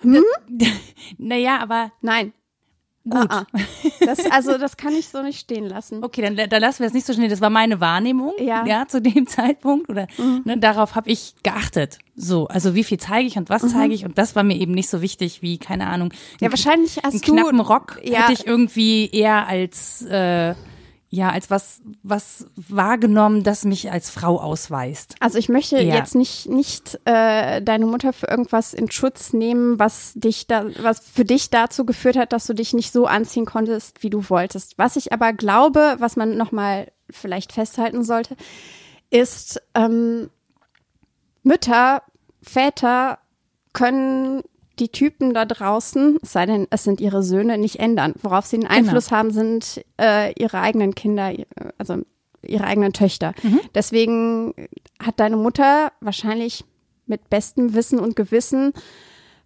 Hm? 0.02 0.22
Naja, 1.18 1.58
aber. 1.60 1.92
Nein. 2.00 2.32
gut. 3.08 3.26
Ah, 3.30 3.46
ah. 3.52 3.58
Das, 4.06 4.30
also 4.30 4.58
das 4.58 4.76
kann 4.76 4.92
ich 4.94 5.08
so 5.08 5.22
nicht 5.22 5.40
stehen 5.40 5.66
lassen. 5.66 6.02
Okay, 6.04 6.22
dann, 6.22 6.36
dann 6.48 6.60
lassen 6.60 6.80
wir 6.80 6.86
es 6.86 6.92
nicht 6.92 7.06
so 7.06 7.12
schnell. 7.12 7.28
Das 7.28 7.40
war 7.40 7.50
meine 7.50 7.80
Wahrnehmung, 7.80 8.32
Ja. 8.38 8.64
ja, 8.66 8.86
zu 8.86 9.00
dem 9.02 9.26
Zeitpunkt 9.28 9.88
oder 9.90 10.06
ne, 10.44 10.58
darauf 10.58 10.94
habe 10.94 11.10
ich 11.10 11.34
geachtet. 11.42 11.98
So, 12.14 12.46
also 12.48 12.74
wie 12.74 12.84
viel 12.84 12.98
zeige 12.98 13.26
ich 13.26 13.36
und 13.36 13.48
was 13.50 13.62
zeige 13.72 13.94
ich 13.94 14.04
und 14.04 14.18
das 14.18 14.36
war 14.36 14.42
mir 14.44 14.56
eben 14.56 14.72
nicht 14.72 14.88
so 14.88 15.02
wichtig 15.02 15.42
wie 15.42 15.58
keine 15.58 15.88
Ahnung. 15.88 16.12
Ja, 16.40 16.46
ein- 16.48 16.52
wahrscheinlich 16.52 17.04
einen 17.04 17.12
hast 17.14 17.26
du 17.26 17.32
knappen 17.32 17.60
Rock 17.60 18.00
Ja. 18.04 18.20
hätte 18.22 18.32
ich 18.34 18.46
irgendwie 18.46 19.10
eher 19.10 19.46
als 19.48 20.02
äh, 20.02 20.54
ja 21.14 21.28
als 21.28 21.50
was 21.50 21.82
was 22.02 22.46
wahrgenommen, 22.56 23.42
das 23.44 23.64
mich 23.66 23.92
als 23.92 24.08
Frau 24.08 24.40
ausweist. 24.40 25.14
Also 25.20 25.36
ich 25.36 25.50
möchte 25.50 25.76
Ja. 25.82 25.94
jetzt 25.96 26.14
nicht 26.14 26.48
nicht 26.48 26.98
äh, 27.04 27.60
deine 27.60 27.84
Mutter 27.84 28.14
für 28.14 28.28
irgendwas 28.28 28.72
in 28.72 28.90
Schutz 28.90 29.34
nehmen, 29.34 29.78
was 29.78 30.14
dich 30.14 30.46
da, 30.46 30.64
was 30.80 31.00
für 31.00 31.26
dich 31.26 31.50
dazu 31.50 31.84
geführt 31.84 32.16
hat, 32.16 32.32
dass 32.32 32.46
du 32.46 32.54
dich 32.54 32.72
nicht 32.72 32.92
so 32.94 33.04
anziehen 33.06 33.44
konntest, 33.44 34.02
wie 34.02 34.08
du 34.08 34.30
wolltest. 34.30 34.78
Was 34.78 34.96
ich 34.96 35.12
aber 35.12 35.34
glaube, 35.34 35.96
was 35.98 36.16
man 36.16 36.38
noch 36.38 36.50
mal 36.50 36.90
vielleicht 37.10 37.52
festhalten 37.52 38.04
sollte, 38.04 38.34
ist 39.10 39.60
ähm, 39.74 40.30
Mütter, 41.42 42.02
Väter 42.40 43.18
können 43.74 44.42
die 44.78 44.88
Typen 44.88 45.34
da 45.34 45.44
draußen, 45.44 46.18
es 46.22 46.32
sei 46.32 46.46
denn, 46.46 46.66
es 46.70 46.84
sind 46.84 47.00
ihre 47.00 47.22
Söhne, 47.22 47.58
nicht 47.58 47.78
ändern. 47.78 48.14
Worauf 48.22 48.46
sie 48.46 48.56
einen 48.56 48.66
Einfluss 48.66 49.10
haben, 49.10 49.30
sind 49.30 49.84
äh, 50.00 50.32
ihre 50.40 50.60
eigenen 50.60 50.94
Kinder, 50.94 51.30
äh, 51.30 51.44
also 51.78 51.98
ihre 52.42 52.64
eigenen 52.64 52.92
Töchter. 52.92 53.34
Deswegen 53.74 54.54
hat 54.98 55.20
deine 55.20 55.36
Mutter 55.36 55.92
wahrscheinlich 56.00 56.64
mit 57.06 57.30
bestem 57.30 57.74
Wissen 57.74 58.00
und 58.00 58.16
Gewissen 58.16 58.72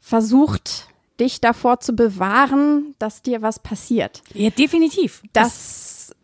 versucht, 0.01 0.89
dich 1.21 1.41
davor 1.41 1.81
zu 1.81 1.95
bewahren, 1.95 2.95
dass 2.99 3.23
dir 3.23 3.43
was 3.43 3.59
passiert. 3.59 4.23
Ja, 4.35 4.51
definitiv. 4.51 5.23
Dass 5.33 6.15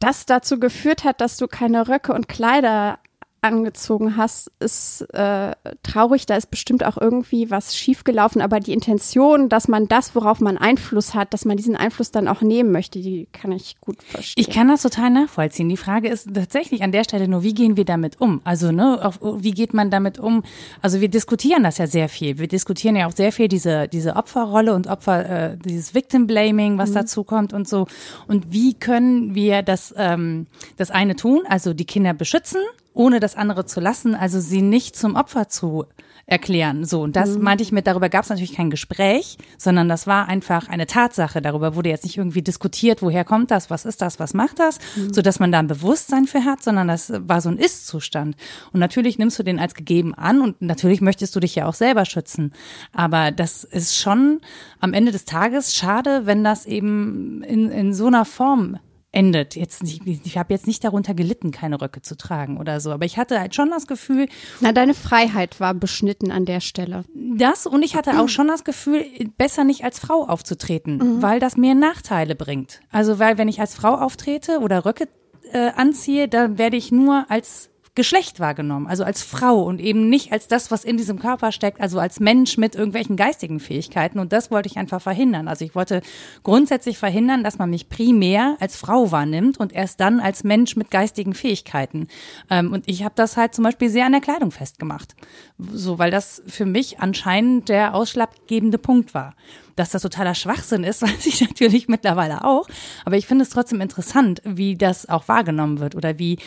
das 0.00 0.26
dazu 0.26 0.58
geführt 0.58 1.04
hat, 1.04 1.20
dass 1.20 1.36
du 1.36 1.48
keine 1.48 1.88
Röcke 1.88 2.12
und 2.12 2.28
Kleider 2.28 2.98
angezogen 3.40 4.16
hast, 4.16 4.50
ist 4.58 5.02
äh, 5.14 5.52
traurig. 5.82 6.26
Da 6.26 6.36
ist 6.36 6.50
bestimmt 6.50 6.84
auch 6.84 6.96
irgendwie 6.96 7.50
was 7.50 7.76
schiefgelaufen. 7.76 8.42
Aber 8.42 8.60
die 8.60 8.72
Intention, 8.72 9.48
dass 9.48 9.68
man 9.68 9.86
das, 9.86 10.14
worauf 10.14 10.40
man 10.40 10.58
Einfluss 10.58 11.14
hat, 11.14 11.32
dass 11.32 11.44
man 11.44 11.56
diesen 11.56 11.76
Einfluss 11.76 12.10
dann 12.10 12.26
auch 12.26 12.40
nehmen 12.40 12.72
möchte, 12.72 13.00
die 13.00 13.28
kann 13.32 13.52
ich 13.52 13.80
gut 13.80 14.02
verstehen. 14.02 14.44
Ich 14.44 14.52
kann 14.52 14.68
das 14.68 14.82
total 14.82 15.10
nachvollziehen. 15.10 15.68
Die 15.68 15.76
Frage 15.76 16.08
ist 16.08 16.34
tatsächlich 16.34 16.82
an 16.82 16.92
der 16.92 17.04
Stelle 17.04 17.28
nur, 17.28 17.42
wie 17.42 17.54
gehen 17.54 17.76
wir 17.76 17.84
damit 17.84 18.20
um? 18.20 18.40
Also, 18.44 18.72
ne, 18.72 19.04
auf, 19.04 19.20
wie 19.22 19.52
geht 19.52 19.72
man 19.72 19.90
damit 19.90 20.18
um? 20.18 20.42
Also, 20.82 21.00
wir 21.00 21.08
diskutieren 21.08 21.62
das 21.62 21.78
ja 21.78 21.86
sehr 21.86 22.08
viel. 22.08 22.38
Wir 22.38 22.48
diskutieren 22.48 22.96
ja 22.96 23.06
auch 23.06 23.12
sehr 23.12 23.32
viel 23.32 23.48
diese, 23.48 23.88
diese 23.88 24.16
Opferrolle 24.16 24.74
und 24.74 24.88
Opfer, 24.88 25.52
äh, 25.52 25.56
dieses 25.56 25.94
Victim 25.94 26.26
Blaming, 26.26 26.78
was 26.78 26.92
dazu 26.92 27.24
kommt 27.24 27.52
und 27.52 27.68
so. 27.68 27.86
Und 28.26 28.52
wie 28.52 28.74
können 28.74 29.34
wir 29.34 29.62
das, 29.62 29.94
ähm, 29.96 30.46
das 30.76 30.90
eine 30.90 31.14
tun? 31.14 31.42
Also, 31.48 31.72
die 31.72 31.84
Kinder 31.84 32.14
beschützen, 32.14 32.60
ohne 32.98 33.20
das 33.20 33.36
andere 33.36 33.64
zu 33.64 33.78
lassen, 33.78 34.16
also 34.16 34.40
sie 34.40 34.60
nicht 34.60 34.96
zum 34.96 35.14
Opfer 35.14 35.48
zu 35.48 35.86
erklären. 36.26 36.84
So, 36.84 37.02
und 37.02 37.14
das 37.16 37.38
meinte 37.38 37.62
ich 37.62 37.72
mit, 37.72 37.86
darüber 37.86 38.08
gab 38.10 38.24
es 38.24 38.28
natürlich 38.28 38.54
kein 38.54 38.70
Gespräch, 38.70 39.38
sondern 39.56 39.88
das 39.88 40.06
war 40.06 40.28
einfach 40.28 40.68
eine 40.68 40.86
Tatsache. 40.86 41.40
Darüber 41.40 41.74
wurde 41.76 41.88
jetzt 41.88 42.04
nicht 42.04 42.18
irgendwie 42.18 42.42
diskutiert, 42.42 43.00
woher 43.00 43.24
kommt 43.24 43.50
das, 43.50 43.70
was 43.70 43.86
ist 43.86 44.02
das, 44.02 44.18
was 44.18 44.34
macht 44.34 44.58
das, 44.58 44.78
so 45.10 45.22
dass 45.22 45.38
man 45.38 45.52
da 45.52 45.60
ein 45.60 45.68
Bewusstsein 45.68 46.26
für 46.26 46.44
hat, 46.44 46.62
sondern 46.62 46.88
das 46.88 47.10
war 47.16 47.40
so 47.40 47.48
ein 47.48 47.56
Ist-Zustand. 47.56 48.36
Und 48.72 48.80
natürlich 48.80 49.16
nimmst 49.16 49.38
du 49.38 49.42
den 49.44 49.60
als 49.60 49.74
gegeben 49.74 50.12
an 50.14 50.42
und 50.42 50.60
natürlich 50.60 51.00
möchtest 51.00 51.34
du 51.34 51.40
dich 51.40 51.54
ja 51.54 51.66
auch 51.66 51.74
selber 51.74 52.04
schützen. 52.04 52.52
Aber 52.92 53.30
das 53.30 53.62
ist 53.62 53.96
schon 53.96 54.40
am 54.80 54.92
Ende 54.92 55.12
des 55.12 55.24
Tages 55.24 55.74
schade, 55.74 56.26
wenn 56.26 56.42
das 56.42 56.66
eben 56.66 57.42
in, 57.44 57.70
in 57.70 57.94
so 57.94 58.08
einer 58.08 58.24
Form 58.24 58.78
endet. 59.12 59.56
Jetzt 59.56 59.82
nicht, 59.82 60.02
ich 60.06 60.36
habe 60.36 60.52
jetzt 60.52 60.66
nicht 60.66 60.84
darunter 60.84 61.14
gelitten, 61.14 61.50
keine 61.50 61.80
Röcke 61.80 62.02
zu 62.02 62.16
tragen 62.16 62.58
oder 62.58 62.80
so, 62.80 62.92
aber 62.92 63.04
ich 63.06 63.16
hatte 63.16 63.40
halt 63.40 63.54
schon 63.54 63.70
das 63.70 63.86
Gefühl, 63.86 64.28
Na, 64.60 64.72
deine 64.72 64.94
Freiheit 64.94 65.60
war 65.60 65.74
beschnitten 65.74 66.30
an 66.30 66.44
der 66.44 66.60
Stelle. 66.60 67.04
das 67.14 67.66
und 67.66 67.82
ich 67.82 67.96
hatte 67.96 68.20
auch 68.20 68.28
schon 68.28 68.48
das 68.48 68.64
Gefühl, 68.64 69.04
besser 69.36 69.64
nicht 69.64 69.84
als 69.84 69.98
Frau 69.98 70.26
aufzutreten, 70.26 71.22
weil 71.22 71.40
das 71.40 71.56
mir 71.56 71.74
Nachteile 71.74 72.34
bringt. 72.34 72.80
Also 72.90 73.18
weil 73.18 73.38
wenn 73.38 73.48
ich 73.48 73.60
als 73.60 73.74
Frau 73.74 73.94
auftrete 73.94 74.58
oder 74.60 74.84
Röcke 74.84 75.08
äh, 75.52 75.70
anziehe, 75.74 76.28
dann 76.28 76.58
werde 76.58 76.76
ich 76.76 76.92
nur 76.92 77.26
als 77.30 77.70
Geschlecht 77.98 78.38
wahrgenommen, 78.38 78.86
also 78.86 79.02
als 79.02 79.24
Frau 79.24 79.60
und 79.60 79.80
eben 79.80 80.08
nicht 80.08 80.30
als 80.30 80.46
das, 80.46 80.70
was 80.70 80.84
in 80.84 80.96
diesem 80.96 81.18
Körper 81.18 81.50
steckt, 81.50 81.80
also 81.80 81.98
als 81.98 82.20
Mensch 82.20 82.56
mit 82.56 82.76
irgendwelchen 82.76 83.16
geistigen 83.16 83.58
Fähigkeiten. 83.58 84.20
Und 84.20 84.32
das 84.32 84.52
wollte 84.52 84.68
ich 84.68 84.76
einfach 84.76 85.02
verhindern. 85.02 85.48
Also 85.48 85.64
ich 85.64 85.74
wollte 85.74 86.00
grundsätzlich 86.44 86.96
verhindern, 86.96 87.42
dass 87.42 87.58
man 87.58 87.70
mich 87.70 87.88
primär 87.88 88.56
als 88.60 88.76
Frau 88.76 89.10
wahrnimmt 89.10 89.58
und 89.58 89.72
erst 89.72 89.98
dann 89.98 90.20
als 90.20 90.44
Mensch 90.44 90.76
mit 90.76 90.92
geistigen 90.92 91.34
Fähigkeiten. 91.34 92.06
Ähm, 92.48 92.72
und 92.72 92.88
ich 92.88 93.02
habe 93.02 93.14
das 93.16 93.36
halt 93.36 93.52
zum 93.52 93.64
Beispiel 93.64 93.88
sehr 93.88 94.06
an 94.06 94.12
der 94.12 94.20
Kleidung 94.20 94.52
festgemacht. 94.52 95.16
So, 95.58 95.98
weil 95.98 96.12
das 96.12 96.40
für 96.46 96.66
mich 96.66 97.00
anscheinend 97.00 97.68
der 97.68 97.96
ausschlaggebende 97.96 98.78
Punkt 98.78 99.12
war. 99.12 99.34
Dass 99.78 99.90
das 99.90 100.02
totaler 100.02 100.34
Schwachsinn 100.34 100.82
ist, 100.82 101.02
weiß 101.02 101.26
ich 101.26 101.40
natürlich 101.40 101.86
mittlerweile 101.86 102.44
auch. 102.44 102.66
Aber 103.04 103.16
ich 103.16 103.26
finde 103.28 103.44
es 103.44 103.50
trotzdem 103.50 103.80
interessant, 103.80 104.42
wie 104.44 104.76
das 104.76 105.08
auch 105.08 105.28
wahrgenommen 105.28 105.78
wird 105.78 105.94
oder 105.94 106.18
wie, 106.18 106.38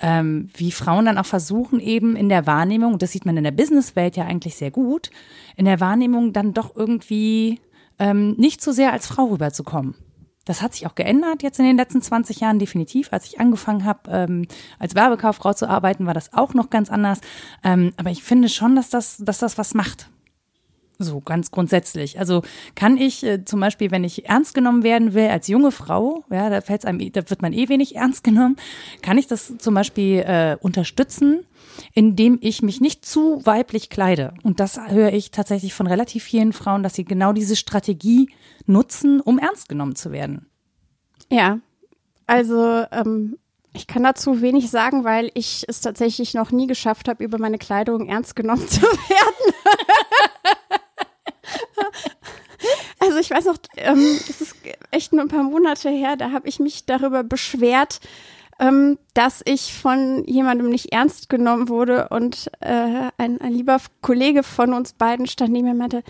ähm, 0.00 0.48
wie 0.56 0.72
Frauen 0.72 1.04
dann 1.04 1.18
auch 1.18 1.26
versuchen, 1.26 1.80
eben 1.80 2.16
in 2.16 2.30
der 2.30 2.46
Wahrnehmung, 2.46 2.98
das 2.98 3.12
sieht 3.12 3.26
man 3.26 3.36
in 3.36 3.44
der 3.44 3.50
Businesswelt 3.50 4.16
ja 4.16 4.24
eigentlich 4.24 4.56
sehr 4.56 4.70
gut, 4.70 5.10
in 5.56 5.66
der 5.66 5.80
Wahrnehmung 5.80 6.32
dann 6.32 6.54
doch 6.54 6.74
irgendwie 6.74 7.60
ähm, 7.98 8.32
nicht 8.38 8.62
so 8.62 8.72
sehr 8.72 8.92
als 8.92 9.06
Frau 9.06 9.26
rüberzukommen. 9.26 9.94
Das 10.46 10.62
hat 10.62 10.72
sich 10.72 10.86
auch 10.86 10.94
geändert 10.94 11.42
jetzt 11.42 11.58
in 11.58 11.66
den 11.66 11.76
letzten 11.76 12.00
20 12.00 12.40
Jahren 12.40 12.58
definitiv. 12.58 13.12
Als 13.12 13.26
ich 13.26 13.38
angefangen 13.38 13.84
habe, 13.84 14.10
ähm, 14.10 14.46
als 14.78 14.94
Werbekauffrau 14.94 15.52
zu 15.52 15.68
arbeiten, 15.68 16.06
war 16.06 16.14
das 16.14 16.32
auch 16.32 16.54
noch 16.54 16.70
ganz 16.70 16.88
anders. 16.88 17.20
Ähm, 17.62 17.92
aber 17.98 18.10
ich 18.10 18.22
finde 18.22 18.48
schon, 18.48 18.74
dass 18.74 18.88
das, 18.88 19.18
dass 19.18 19.40
das 19.40 19.58
was 19.58 19.74
macht. 19.74 20.08
So 21.00 21.20
ganz 21.20 21.52
grundsätzlich. 21.52 22.18
Also 22.18 22.42
kann 22.74 22.96
ich 22.96 23.22
äh, 23.22 23.44
zum 23.44 23.60
Beispiel, 23.60 23.92
wenn 23.92 24.02
ich 24.02 24.28
ernst 24.28 24.52
genommen 24.52 24.82
werden 24.82 25.14
will 25.14 25.28
als 25.28 25.46
junge 25.46 25.70
Frau, 25.70 26.24
ja, 26.28 26.50
da 26.50 26.60
fällt's 26.60 26.84
einem, 26.84 27.12
da 27.12 27.30
wird 27.30 27.40
man 27.40 27.52
eh 27.52 27.68
wenig 27.68 27.94
ernst 27.94 28.24
genommen, 28.24 28.56
kann 29.00 29.16
ich 29.16 29.28
das 29.28 29.56
zum 29.58 29.74
Beispiel 29.74 30.18
äh, 30.26 30.56
unterstützen, 30.60 31.46
indem 31.94 32.38
ich 32.40 32.62
mich 32.62 32.80
nicht 32.80 33.04
zu 33.04 33.46
weiblich 33.46 33.90
kleide. 33.90 34.34
Und 34.42 34.58
das 34.58 34.80
höre 34.88 35.12
ich 35.12 35.30
tatsächlich 35.30 35.72
von 35.72 35.86
relativ 35.86 36.24
vielen 36.24 36.52
Frauen, 36.52 36.82
dass 36.82 36.94
sie 36.94 37.04
genau 37.04 37.32
diese 37.32 37.54
Strategie 37.54 38.30
nutzen, 38.66 39.20
um 39.20 39.38
ernst 39.38 39.68
genommen 39.68 39.94
zu 39.94 40.10
werden. 40.10 40.46
Ja, 41.30 41.60
also 42.26 42.84
ähm, 42.90 43.38
ich 43.72 43.86
kann 43.86 44.02
dazu 44.02 44.40
wenig 44.42 44.70
sagen, 44.70 45.04
weil 45.04 45.30
ich 45.34 45.64
es 45.68 45.80
tatsächlich 45.80 46.34
noch 46.34 46.50
nie 46.50 46.66
geschafft 46.66 47.08
habe, 47.08 47.22
über 47.22 47.38
meine 47.38 47.58
Kleidung 47.58 48.08
ernst 48.08 48.34
genommen 48.34 48.66
zu 48.66 48.82
werden. 48.82 49.54
also 53.00 53.18
ich 53.18 53.30
weiß 53.30 53.46
noch, 53.46 53.58
ähm, 53.76 54.18
das 54.26 54.40
ist 54.40 54.56
echt 54.90 55.12
nur 55.12 55.22
ein 55.22 55.28
paar 55.28 55.44
Monate 55.44 55.90
her, 55.90 56.16
da 56.16 56.30
habe 56.30 56.48
ich 56.48 56.58
mich 56.58 56.86
darüber 56.86 57.22
beschwert, 57.24 58.00
ähm, 58.58 58.98
dass 59.14 59.42
ich 59.44 59.72
von 59.74 60.24
jemandem 60.26 60.68
nicht 60.68 60.92
ernst 60.92 61.28
genommen 61.28 61.68
wurde 61.68 62.08
und 62.08 62.50
äh, 62.60 63.10
ein, 63.16 63.40
ein 63.40 63.52
lieber 63.52 63.78
Kollege 64.02 64.42
von 64.42 64.72
uns 64.72 64.92
beiden 64.92 65.26
stand 65.26 65.52
neben 65.52 65.66
mir 65.66 65.72
und 65.72 65.78
meinte, 65.78 66.02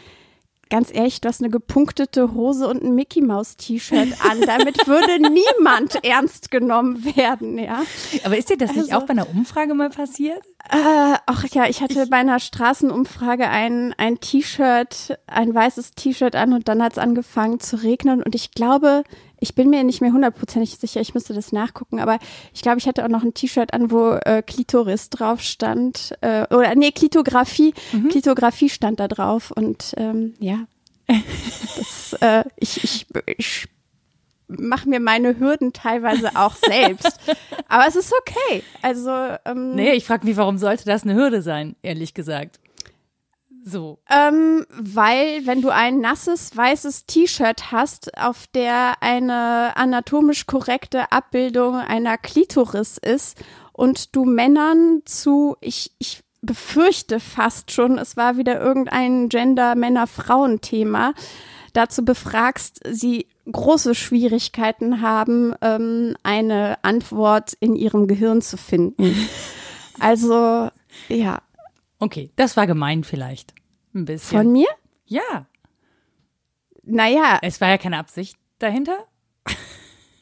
Ganz 0.70 0.92
ehrlich, 0.92 1.20
du 1.20 1.28
hast 1.28 1.40
eine 1.40 1.50
gepunktete 1.50 2.34
Hose 2.34 2.68
und 2.68 2.82
ein 2.82 2.94
Mickey 2.94 3.22
Maus 3.22 3.56
T-Shirt 3.56 4.08
an. 4.28 4.40
Damit 4.42 4.86
würde 4.86 5.18
niemand 5.58 6.04
ernst 6.04 6.50
genommen 6.50 7.04
werden, 7.16 7.58
ja. 7.58 7.82
Aber 8.24 8.36
ist 8.36 8.50
dir 8.50 8.58
das 8.58 8.70
nicht 8.74 8.92
Also- 8.92 8.96
auch 8.96 9.06
bei 9.06 9.12
einer 9.12 9.28
Umfrage 9.30 9.74
mal 9.74 9.90
passiert? 9.90 10.40
Äh, 10.70 11.16
ach 11.24 11.44
ja, 11.52 11.66
ich 11.66 11.80
hatte 11.80 12.06
bei 12.08 12.18
einer 12.18 12.38
Straßenumfrage 12.40 13.48
ein, 13.48 13.94
ein 13.96 14.20
T-Shirt, 14.20 15.18
ein 15.26 15.54
weißes 15.54 15.92
T-Shirt 15.92 16.36
an 16.36 16.52
und 16.52 16.68
dann 16.68 16.82
hat 16.82 16.92
es 16.92 16.98
angefangen 16.98 17.60
zu 17.60 17.76
regnen 17.82 18.22
und 18.22 18.34
ich 18.34 18.50
glaube, 18.50 19.04
ich 19.40 19.54
bin 19.54 19.70
mir 19.70 19.84
nicht 19.84 20.00
mehr 20.00 20.12
hundertprozentig 20.12 20.76
sicher, 20.78 21.00
ich 21.00 21.14
müsste 21.14 21.34
das 21.34 21.52
nachgucken, 21.52 22.00
aber 22.00 22.18
ich 22.54 22.62
glaube, 22.62 22.78
ich 22.78 22.86
hatte 22.86 23.04
auch 23.04 23.08
noch 23.08 23.22
ein 23.22 23.34
T-Shirt 23.34 23.72
an, 23.72 23.90
wo 23.90 24.12
äh, 24.12 24.42
Klitoris 24.42 25.10
drauf 25.10 25.40
stand, 25.42 26.14
äh, 26.20 26.42
oder 26.54 26.74
nee, 26.74 26.90
Klitografie, 26.92 27.74
Klitografie 28.10 28.68
stand 28.68 29.00
da 29.00 29.08
drauf 29.08 29.50
und 29.50 29.94
ähm, 29.96 30.34
ja, 30.38 30.66
das, 31.76 32.16
äh, 32.20 32.44
ich, 32.56 32.82
ich, 32.84 33.06
ich 33.36 33.68
mache 34.48 34.88
mir 34.88 35.00
meine 35.00 35.38
Hürden 35.38 35.72
teilweise 35.72 36.30
auch 36.34 36.54
selbst, 36.56 37.18
aber 37.68 37.86
es 37.86 37.96
ist 37.96 38.12
okay, 38.20 38.62
also 38.82 39.10
ähm, 39.44 39.74
Nee, 39.74 39.92
ich 39.92 40.04
frage 40.04 40.26
mich, 40.26 40.36
warum 40.36 40.58
sollte 40.58 40.84
das 40.84 41.04
eine 41.04 41.14
Hürde 41.14 41.42
sein, 41.42 41.76
ehrlich 41.82 42.14
gesagt. 42.14 42.60
So. 43.64 43.98
Ähm, 44.10 44.64
weil 44.70 45.46
wenn 45.46 45.62
du 45.62 45.70
ein 45.70 46.00
nasses 46.00 46.56
weißes 46.56 47.06
T-Shirt 47.06 47.70
hast, 47.72 48.16
auf 48.18 48.46
der 48.54 49.02
eine 49.02 49.76
anatomisch 49.76 50.46
korrekte 50.46 51.12
Abbildung 51.12 51.76
einer 51.76 52.18
Klitoris 52.18 52.98
ist 52.98 53.38
und 53.72 54.14
du 54.16 54.24
Männern 54.24 55.02
zu, 55.04 55.56
ich, 55.60 55.92
ich 55.98 56.22
befürchte 56.40 57.20
fast 57.20 57.72
schon, 57.72 57.98
es 57.98 58.16
war 58.16 58.36
wieder 58.36 58.60
irgendein 58.60 59.28
Gender-Männer-Frauen-Thema, 59.28 61.14
dazu 61.72 62.04
befragst, 62.04 62.80
sie 62.88 63.26
große 63.50 63.94
Schwierigkeiten 63.94 65.00
haben, 65.00 65.54
ähm, 65.62 66.16
eine 66.22 66.78
Antwort 66.82 67.54
in 67.60 67.76
ihrem 67.76 68.06
Gehirn 68.06 68.42
zu 68.42 68.56
finden. 68.56 69.14
Also, 70.00 70.68
ja. 71.08 71.40
Okay, 71.98 72.30
das 72.36 72.56
war 72.56 72.66
gemein 72.66 73.04
vielleicht. 73.04 73.54
Ein 73.94 74.04
bisschen. 74.04 74.38
Von 74.38 74.52
mir? 74.52 74.68
Ja. 75.06 75.46
Naja. 76.82 77.38
Es 77.42 77.60
war 77.60 77.68
ja 77.68 77.78
keine 77.78 77.98
Absicht 77.98 78.38
dahinter. 78.58 79.04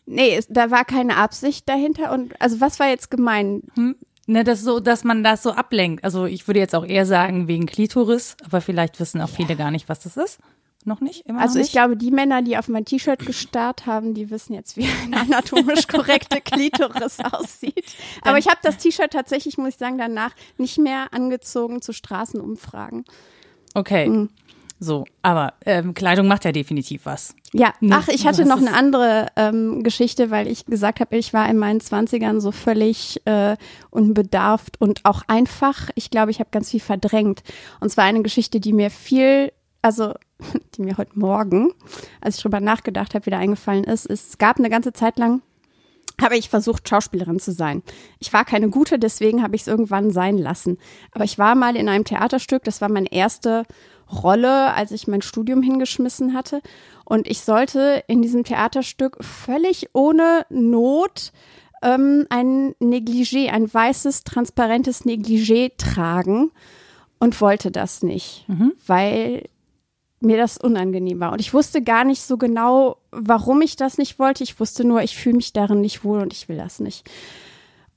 Nee, 0.07 0.37
es, 0.37 0.47
da 0.49 0.71
war 0.71 0.85
keine 0.85 1.17
Absicht 1.17 1.69
dahinter. 1.69 2.13
Und 2.13 2.41
also 2.41 2.61
was 2.61 2.79
war 2.79 2.89
jetzt 2.89 3.11
gemein? 3.11 3.63
Hm? 3.75 3.97
Ne, 4.29 4.45
das 4.45 4.63
so, 4.63 4.81
dass 4.81 5.05
man 5.05 5.23
das 5.23 5.43
so 5.43 5.53
ablenkt. 5.53 6.05
Also 6.05 6.27
ich 6.27 6.47
würde 6.47 6.61
jetzt 6.61 6.75
auch 6.75 6.85
eher 6.85 7.07
sagen 7.07 7.49
wegen 7.49 7.67
Klitoris, 7.67 8.37
aber 8.45 8.61
vielleicht 8.61 8.99
wissen 8.99 9.21
auch 9.21 9.29
viele 9.29 9.57
gar 9.57 9.71
nicht, 9.71 9.89
was 9.89 10.01
das 10.01 10.17
ist. 10.17 10.41
Noch 10.87 11.01
nicht? 11.01 11.27
Immer 11.27 11.41
also 11.41 11.55
noch 11.55 11.61
ich 11.61 11.67
nicht? 11.67 11.73
glaube, 11.73 11.97
die 11.97 12.13
Männer, 12.13 12.43
die 12.43 12.57
auf 12.57 12.69
mein 12.69 12.85
T-Shirt 12.85 13.27
gestarrt 13.27 13.87
haben, 13.87 14.15
die 14.15 14.31
wissen 14.31 14.55
jetzt, 14.55 14.77
wie 14.77 14.87
eine 15.03 15.21
anatomisch 15.21 15.89
korrekte 15.89 16.41
Klitoris 16.41 17.19
aussieht. 17.21 17.85
Aber 18.23 18.39
ich 18.39 18.47
habe 18.47 18.59
das 18.63 18.77
T-Shirt 18.79 19.13
tatsächlich, 19.13 19.59
muss 19.59 19.71
ich 19.71 19.77
sagen, 19.77 19.99
danach 19.99 20.31
nicht 20.59 20.79
mehr 20.79 21.13
angezogen 21.13 21.83
zu 21.83 21.93
Straßenumfragen. 21.93 23.05
Okay. 23.75 24.09
Mhm. 24.09 24.29
So, 24.79 25.07
aber 25.23 25.55
ähm, 25.65 25.95
Kleidung 25.95 26.29
macht 26.29 26.45
ja 26.45 26.53
definitiv 26.53 27.07
was. 27.07 27.35
Ja, 27.53 27.73
Nee, 27.81 27.95
ach, 27.95 28.09
ich 28.09 28.27
hatte 28.27 28.45
noch 28.45 28.59
eine 28.59 28.75
andere 28.75 29.29
ähm, 29.35 29.83
Geschichte, 29.83 30.31
weil 30.31 30.47
ich 30.47 30.67
gesagt 30.67 31.01
habe, 31.01 31.17
ich 31.17 31.33
war 31.33 31.49
in 31.49 31.57
meinen 31.57 31.81
Zwanzigern 31.81 32.41
so 32.41 32.53
völlig 32.53 33.23
äh, 33.27 33.57
unbedarft 33.91 34.79
und 34.81 35.05
auch 35.05 35.23
einfach. 35.27 35.89
Ich 35.95 36.11
glaube, 36.11 36.31
ich 36.31 36.41
habe 36.41 36.51
ganz 36.53 36.71
viel 36.71 36.81
verdrängt. 36.81 37.43
Und 37.81 37.91
zwar 37.91 38.05
eine 38.05 38.23
Geschichte, 38.23 38.61
die 38.61 38.75
mir 38.75 38.91
viel, 38.91 39.51
also 39.87 40.15
die 40.75 40.83
mir 40.83 40.99
heute 40.99 41.17
Morgen, 41.17 41.73
als 42.21 42.37
ich 42.37 42.43
drüber 42.43 42.61
nachgedacht 42.61 43.15
habe, 43.15 43.25
wieder 43.25 43.39
eingefallen 43.39 43.85
ist. 43.85 44.11
Es 44.11 44.37
gab 44.37 44.59
eine 44.59 44.69
ganze 44.69 44.93
Zeit 44.93 45.17
lang, 45.17 45.43
habe 46.21 46.37
ich 46.37 46.49
versucht, 46.49 46.89
Schauspielerin 46.89 47.39
zu 47.39 47.53
sein. 47.53 47.83
Ich 48.19 48.33
war 48.33 48.45
keine 48.45 48.69
gute, 48.69 48.99
deswegen 48.99 49.43
habe 49.43 49.55
ich 49.55 49.63
es 49.63 49.69
irgendwann 49.69 50.11
sein 50.11 50.39
lassen. 50.39 50.79
Aber 51.13 51.25
ich 51.25 51.39
war 51.39 51.55
mal 51.55 51.77
in 51.77 51.89
einem 51.89 52.05
Theaterstück, 52.05 52.65
das 52.65 52.81
war 52.81 52.89
meine 52.89 53.13
erste 53.13 53.63
Rolle, 54.11 54.75
als 54.75 54.91
ich 54.91 55.07
mein 55.07 55.23
Studium 55.23 55.63
hingeschmissen 55.63 56.35
hatte. 56.35 56.63
Und 57.05 57.29
ich 57.29 57.43
sollte 57.43 58.03
in 58.09 58.23
diesem 58.23 58.43
Theaterstück 58.43 59.19
völlig 59.23 59.91
ohne 59.93 60.47
Not 60.49 61.33
ähm, 61.83 62.27
ein 62.29 62.75
Negligé, 62.81 63.51
ein 63.51 63.73
weißes, 63.73 64.25
transparentes 64.25 65.05
Negligé 65.05 65.73
tragen 65.77 66.51
und 67.21 67.41
wollte 67.41 67.71
das 67.71 68.03
nicht, 68.03 68.47
weil 68.87 69.45
mir 70.21 70.37
das 70.37 70.57
unangenehm 70.59 71.21
war. 71.21 71.33
Und 71.33 71.41
ich 71.41 71.53
wusste 71.53 71.83
gar 71.83 72.05
nicht 72.05 72.23
so 72.23 72.37
genau, 72.39 72.99
warum 73.11 73.61
ich 73.63 73.77
das 73.77 73.99
nicht 73.99 74.19
wollte. 74.19 74.45
Ich 74.45 74.59
wusste 74.59 74.85
nur, 74.85 75.03
ich 75.03 75.17
fühle 75.17 75.37
mich 75.37 75.53
darin 75.53 75.81
nicht 75.81 76.05
wohl 76.05 76.21
und 76.21 76.33
ich 76.33 76.49
will 76.49 76.57
das 76.57 76.81
nicht. 76.81 77.09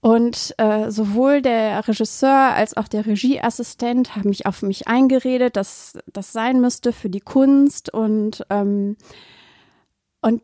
Und 0.01 0.55
äh, 0.57 0.91
sowohl 0.91 1.41
der 1.41 1.85
Regisseur 1.87 2.53
als 2.53 2.77
auch 2.77 2.87
der 2.87 3.05
Regieassistent 3.05 4.15
haben 4.15 4.29
mich 4.29 4.45
auf 4.45 4.61
mich 4.61 4.87
eingeredet, 4.87 5.57
dass 5.57 5.97
das 6.07 6.31
sein 6.31 6.61
müsste 6.61 6.93
für 6.93 7.09
die 7.09 7.19
Kunst. 7.19 7.93
Und, 7.93 8.43
ähm, 8.49 8.95
und 10.21 10.41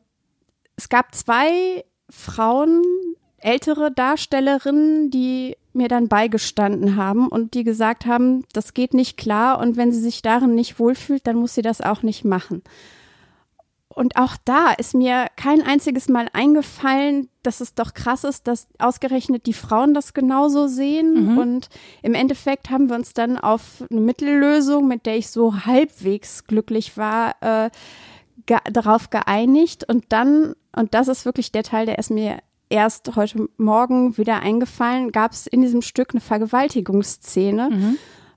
es 0.75 0.89
gab 0.89 1.15
zwei 1.15 1.85
Frauen, 2.09 2.81
ältere 3.45 3.91
Darstellerinnen, 3.91 5.11
die 5.11 5.55
mir 5.73 5.87
dann 5.87 6.07
beigestanden 6.07 6.95
haben 6.95 7.27
und 7.27 7.53
die 7.53 7.63
gesagt 7.63 8.05
haben, 8.05 8.43
das 8.53 8.73
geht 8.73 8.93
nicht 8.93 9.17
klar 9.17 9.59
und 9.59 9.77
wenn 9.77 9.91
sie 9.91 9.99
sich 9.99 10.21
darin 10.21 10.55
nicht 10.55 10.79
wohlfühlt, 10.79 11.27
dann 11.27 11.35
muss 11.35 11.53
sie 11.53 11.61
das 11.61 11.81
auch 11.81 12.01
nicht 12.01 12.25
machen. 12.25 12.63
Und 13.95 14.17
auch 14.17 14.35
da 14.43 14.71
ist 14.73 14.93
mir 14.93 15.27
kein 15.37 15.61
einziges 15.61 16.09
Mal 16.09 16.27
eingefallen, 16.33 17.29
dass 17.43 17.61
es 17.61 17.75
doch 17.75 17.93
krass 17.93 18.25
ist, 18.25 18.45
dass 18.45 18.67
ausgerechnet 18.77 19.45
die 19.45 19.53
Frauen 19.53 19.93
das 19.93 20.13
genauso 20.13 20.67
sehen. 20.67 21.37
Und 21.37 21.69
im 22.01 22.13
Endeffekt 22.13 22.69
haben 22.69 22.89
wir 22.89 22.97
uns 22.97 23.13
dann 23.13 23.37
auf 23.37 23.85
eine 23.89 24.01
Mittellösung, 24.01 24.89
mit 24.89 25.05
der 25.05 25.15
ich 25.15 25.29
so 25.29 25.65
halbwegs 25.65 26.45
glücklich 26.45 26.97
war, 26.97 27.35
äh, 27.39 27.69
ge 28.45 28.57
darauf 28.69 29.11
geeinigt. 29.11 29.87
Und 29.87 30.05
dann, 30.09 30.55
und 30.75 30.93
das 30.93 31.07
ist 31.07 31.23
wirklich 31.23 31.53
der 31.53 31.63
Teil, 31.63 31.85
der 31.85 31.97
ist 31.97 32.11
mir 32.11 32.39
erst 32.69 33.15
heute 33.15 33.47
Morgen 33.57 34.17
wieder 34.17 34.39
eingefallen, 34.41 35.11
gab 35.11 35.31
es 35.31 35.47
in 35.47 35.61
diesem 35.61 35.81
Stück 35.81 36.11
eine 36.11 36.21
Vergewaltigungsszene, 36.21 37.95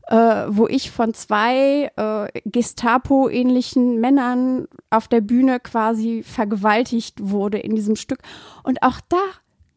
äh, 0.09 0.15
wo 0.49 0.67
ich 0.67 0.91
von 0.91 1.15
zwei 1.15 1.91
äh, 1.97 2.41
Gestapo-ähnlichen 2.45 4.01
Männern 4.01 4.69
auf 4.91 5.09
der 5.09 5.21
Bühne 5.21 5.61
quasi 5.61 6.23
vergewaltigt 6.23 7.17
wurde 7.21 7.59
in 7.59 7.75
diesem 7.75 7.97
Stück. 7.97 8.21
Und 8.63 8.83
auch 8.83 9.01
da 9.09 9.19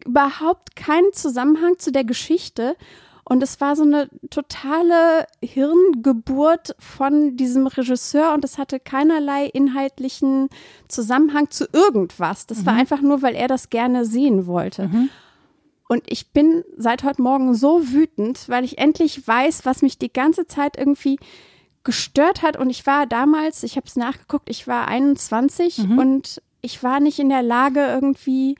überhaupt 0.05 0.75
keinen 0.75 1.13
Zusammenhang 1.13 1.77
zu 1.77 1.91
der 1.91 2.03
Geschichte. 2.03 2.75
Und 3.31 3.41
es 3.41 3.61
war 3.61 3.77
so 3.77 3.83
eine 3.83 4.09
totale 4.29 5.25
Hirngeburt 5.41 6.75
von 6.79 7.37
diesem 7.37 7.65
Regisseur 7.65 8.33
und 8.33 8.43
es 8.43 8.57
hatte 8.57 8.77
keinerlei 8.77 9.45
inhaltlichen 9.45 10.49
Zusammenhang 10.89 11.49
zu 11.49 11.65
irgendwas. 11.71 12.45
Das 12.45 12.65
war 12.65 12.73
einfach 12.73 12.99
nur, 12.99 13.21
weil 13.21 13.35
er 13.35 13.47
das 13.47 13.69
gerne 13.69 14.03
sehen 14.03 14.47
wollte. 14.47 14.89
Und 15.87 16.03
ich 16.07 16.31
bin 16.33 16.65
seit 16.75 17.05
heute 17.05 17.21
Morgen 17.21 17.55
so 17.55 17.93
wütend, 17.93 18.49
weil 18.49 18.65
ich 18.65 18.79
endlich 18.79 19.25
weiß, 19.25 19.65
was 19.65 19.81
mich 19.81 19.97
die 19.97 20.11
ganze 20.11 20.45
Zeit 20.45 20.75
irgendwie 20.75 21.17
gestört 21.85 22.41
hat. 22.41 22.57
Und 22.57 22.69
ich 22.69 22.85
war 22.85 23.05
damals, 23.05 23.63
ich 23.63 23.77
habe 23.77 23.87
es 23.87 23.95
nachgeguckt, 23.95 24.49
ich 24.49 24.67
war 24.67 24.89
21 24.89 25.77
und 25.97 26.41
ich 26.61 26.83
war 26.83 26.99
nicht 26.99 27.17
in 27.17 27.29
der 27.29 27.43
Lage, 27.43 27.79
irgendwie 27.79 28.57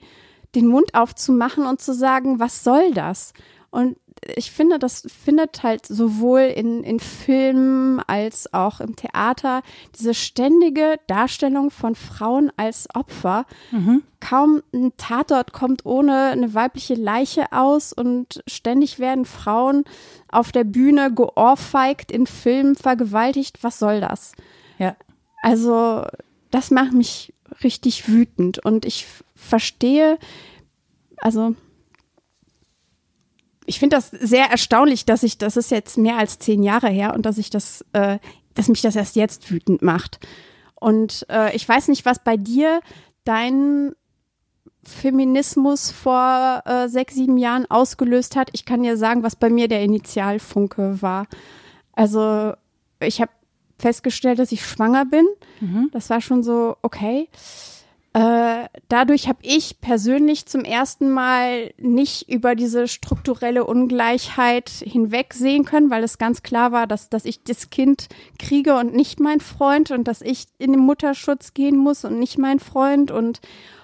den 0.54 0.66
Mund 0.66 0.94
aufzumachen 0.94 1.66
und 1.66 1.82
zu 1.82 1.92
sagen, 1.92 2.38
was 2.40 2.64
soll 2.64 2.94
das? 2.94 3.34
Und 3.70 3.96
ich 4.36 4.50
finde, 4.50 4.78
das 4.78 5.02
findet 5.24 5.62
halt 5.62 5.86
sowohl 5.86 6.40
in, 6.40 6.84
in 6.84 7.00
Filmen 7.00 8.00
als 8.00 8.52
auch 8.54 8.80
im 8.80 8.94
Theater 8.94 9.62
diese 9.98 10.14
ständige 10.14 10.96
Darstellung 11.06 11.70
von 11.70 11.94
Frauen 11.94 12.52
als 12.56 12.88
Opfer. 12.94 13.46
Kaum 14.20 14.62
ein 14.72 14.92
Tatort 14.96 15.52
kommt 15.52 15.84
ohne 15.84 16.26
eine 16.26 16.54
weibliche 16.54 16.94
Leiche 16.94 17.52
aus 17.52 17.92
und 17.92 18.42
ständig 18.46 18.98
werden 18.98 19.24
Frauen 19.24 19.84
auf 20.28 20.52
der 20.52 20.64
Bühne 20.64 21.12
geohrfeigt, 21.12 22.12
in 22.12 22.26
Filmen 22.26 22.76
vergewaltigt. 22.76 23.62
Was 23.62 23.78
soll 23.78 24.00
das? 24.00 24.32
Ja. 24.78 24.96
Also, 25.42 26.04
das 26.50 26.70
macht 26.70 26.92
mich 26.92 27.34
richtig 27.64 28.08
wütend 28.08 28.64
und 28.64 28.84
ich 28.84 29.06
verstehe, 29.34 30.18
also 31.18 31.56
ich 33.66 33.78
finde 33.78 33.96
das 33.96 34.10
sehr 34.10 34.46
erstaunlich, 34.46 35.04
dass 35.04 35.22
ich, 35.22 35.38
das 35.38 35.56
ist 35.56 35.70
jetzt 35.70 35.98
mehr 35.98 36.18
als 36.18 36.38
zehn 36.38 36.62
Jahre 36.62 36.88
her 36.88 37.14
und 37.14 37.26
dass 37.26 37.38
ich 37.38 37.50
das, 37.50 37.84
äh, 37.92 38.18
dass 38.54 38.68
mich 38.68 38.82
das 38.82 38.96
erst 38.96 39.16
jetzt 39.16 39.50
wütend 39.50 39.82
macht. 39.82 40.18
Und 40.74 41.26
äh, 41.30 41.54
ich 41.54 41.68
weiß 41.68 41.88
nicht, 41.88 42.04
was 42.04 42.22
bei 42.22 42.36
dir 42.36 42.80
dein 43.24 43.94
Feminismus 44.84 45.92
vor 45.92 46.62
äh, 46.64 46.88
sechs, 46.88 47.14
sieben 47.14 47.38
Jahren 47.38 47.70
ausgelöst 47.70 48.34
hat. 48.34 48.50
Ich 48.52 48.64
kann 48.64 48.82
dir 48.82 48.96
sagen, 48.96 49.22
was 49.22 49.36
bei 49.36 49.48
mir 49.48 49.68
der 49.68 49.82
Initialfunke 49.82 51.00
war. 51.00 51.26
Also 51.92 52.54
ich 53.00 53.20
habe 53.20 53.30
festgestellt, 53.78 54.38
dass 54.38 54.50
ich 54.50 54.66
schwanger 54.66 55.04
bin. 55.04 55.26
Das 55.92 56.10
war 56.10 56.20
schon 56.20 56.42
so, 56.42 56.76
okay. 56.82 57.28
Äh, 58.14 58.68
dadurch 58.88 59.26
habe 59.26 59.38
ich 59.40 59.80
persönlich 59.80 60.44
zum 60.44 60.64
ersten 60.64 61.10
Mal 61.10 61.72
nicht 61.78 62.28
über 62.28 62.54
diese 62.54 62.86
strukturelle 62.86 63.64
Ungleichheit 63.64 64.68
hinwegsehen 64.68 65.64
können, 65.64 65.88
weil 65.88 66.04
es 66.04 66.18
ganz 66.18 66.42
klar 66.42 66.72
war, 66.72 66.86
dass, 66.86 67.08
dass 67.08 67.24
ich 67.24 67.42
das 67.42 67.70
Kind 67.70 68.08
kriege 68.38 68.76
und 68.76 68.94
nicht 68.94 69.18
mein 69.18 69.40
Freund 69.40 69.90
und 69.90 70.04
dass 70.04 70.20
ich 70.20 70.44
in 70.58 70.72
den 70.72 70.82
Mutterschutz 70.82 71.54
gehen 71.54 71.76
muss 71.78 72.04
und 72.04 72.18
nicht 72.18 72.36
mein 72.36 72.60
Freund 72.60 73.10
und, 73.10 73.40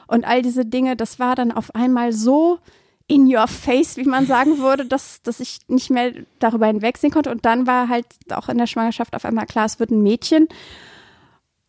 und 0.09 0.27
all 0.27 0.43
diese 0.43 0.67
Dinge. 0.67 0.95
Das 0.95 1.19
war 1.19 1.35
dann 1.35 1.51
auf 1.51 1.75
einmal 1.75 2.13
so 2.13 2.59
in 3.07 3.35
your 3.35 3.49
face, 3.49 3.97
wie 3.97 4.05
man 4.05 4.27
sagen 4.27 4.59
würde, 4.59 4.85
dass, 4.85 5.23
dass 5.23 5.41
ich 5.41 5.61
nicht 5.69 5.89
mehr 5.89 6.13
darüber 6.39 6.67
hinwegsehen 6.67 7.11
konnte. 7.11 7.31
Und 7.31 7.47
dann 7.47 7.67
war 7.67 7.89
halt 7.89 8.05
auch 8.31 8.51
in 8.51 8.59
der 8.59 8.67
Schwangerschaft 8.67 9.17
auf 9.17 9.25
einmal 9.25 9.47
klar, 9.47 9.65
es 9.65 9.81
wird 9.81 9.91
ein 9.91 10.03
Mädchen. 10.03 10.49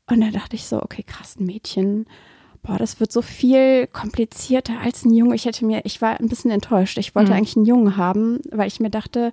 Und 0.07 0.19
da 0.19 0.31
dachte 0.31 0.57
ich 0.57 0.65
so, 0.65 0.83
okay, 0.83 1.03
krass, 1.03 1.37
ein 1.39 1.45
Mädchen. 1.45 2.05
Boah, 2.61 2.77
das 2.77 2.99
wird 2.99 3.11
so 3.11 3.21
viel 3.21 3.87
komplizierter 3.87 4.79
als 4.83 5.05
ein 5.05 5.13
Junge. 5.13 5.35
Ich 5.35 5.45
hätte 5.45 5.65
mir, 5.65 5.81
ich 5.85 6.01
war 6.01 6.19
ein 6.19 6.27
bisschen 6.27 6.51
enttäuscht. 6.51 6.97
Ich 6.97 7.15
wollte 7.15 7.33
eigentlich 7.33 7.55
einen 7.55 7.65
Jungen 7.65 7.95
haben, 7.95 8.39
weil 8.51 8.67
ich 8.67 8.79
mir 8.79 8.89
dachte, 8.89 9.31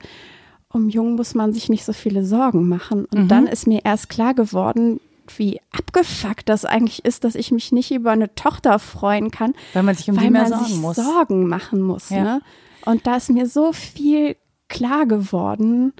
um 0.73 0.89
Jungen 0.89 1.17
muss 1.17 1.35
man 1.35 1.53
sich 1.53 1.69
nicht 1.69 1.85
so 1.85 1.93
viele 1.93 2.25
Sorgen 2.25 2.69
machen. 2.69 3.07
Und 3.07 3.29
dann 3.29 3.47
ist 3.47 3.67
mir 3.67 3.85
erst 3.85 4.09
klar 4.09 4.35
geworden, 4.35 5.01
wie 5.37 5.61
abgefuckt 5.73 6.49
das 6.49 6.65
eigentlich 6.65 7.05
ist, 7.05 7.25
dass 7.25 7.35
ich 7.35 7.51
mich 7.51 7.73
nicht 7.73 7.91
über 7.91 8.13
eine 8.13 8.35
Tochter 8.35 8.79
freuen 8.79 9.31
kann, 9.31 9.55
Weil 9.73 9.83
man 9.83 9.95
sich 9.95 10.09
um 10.09 10.17
die 10.19 10.31
mehr 10.31 10.47
sorgen 10.47 10.81
muss. 10.81 10.97
Sorgen 10.97 11.49
machen 11.49 11.81
muss. 11.81 12.11
Ja. 12.11 12.23
Ne? 12.23 12.41
Und 12.85 13.07
da 13.07 13.17
ist 13.17 13.31
mir 13.31 13.47
so 13.47 13.73
viel 13.73 14.37
klar 14.69 15.07
geworden. 15.07 15.93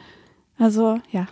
Also 0.59 0.99
ja. 1.11 1.27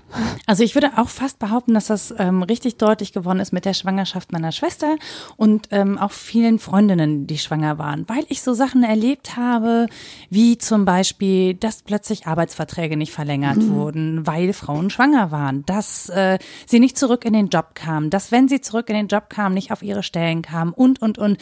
Also 0.46 0.64
ich 0.64 0.74
würde 0.74 0.98
auch 0.98 1.08
fast 1.08 1.38
behaupten, 1.38 1.72
dass 1.72 1.86
das 1.86 2.14
ähm, 2.18 2.42
richtig 2.42 2.76
deutlich 2.76 3.14
geworden 3.14 3.40
ist 3.40 3.52
mit 3.52 3.64
der 3.64 3.72
Schwangerschaft 3.72 4.32
meiner 4.32 4.52
Schwester 4.52 4.96
und 5.36 5.68
ähm, 5.70 5.96
auch 5.96 6.10
vielen 6.10 6.58
Freundinnen, 6.58 7.26
die 7.26 7.38
schwanger 7.38 7.78
waren, 7.78 8.06
weil 8.06 8.24
ich 8.28 8.42
so 8.42 8.52
Sachen 8.52 8.82
erlebt 8.82 9.36
habe, 9.36 9.86
wie 10.28 10.58
zum 10.58 10.84
Beispiel, 10.84 11.54
dass 11.54 11.82
plötzlich 11.82 12.26
Arbeitsverträge 12.26 12.98
nicht 12.98 13.12
verlängert 13.12 13.56
mhm. 13.56 13.74
wurden, 13.74 14.26
weil 14.26 14.52
Frauen 14.52 14.90
schwanger 14.90 15.30
waren, 15.30 15.64
dass 15.64 16.10
äh, 16.10 16.38
sie 16.66 16.78
nicht 16.78 16.98
zurück 16.98 17.24
in 17.24 17.32
den 17.32 17.48
Job 17.48 17.74
kamen, 17.74 18.10
dass 18.10 18.30
wenn 18.30 18.48
sie 18.48 18.60
zurück 18.60 18.90
in 18.90 18.96
den 18.96 19.08
Job 19.08 19.30
kamen, 19.30 19.54
nicht 19.54 19.72
auf 19.72 19.82
ihre 19.82 20.02
Stellen 20.02 20.42
kamen 20.42 20.74
und 20.74 21.00
und 21.00 21.16
und, 21.16 21.38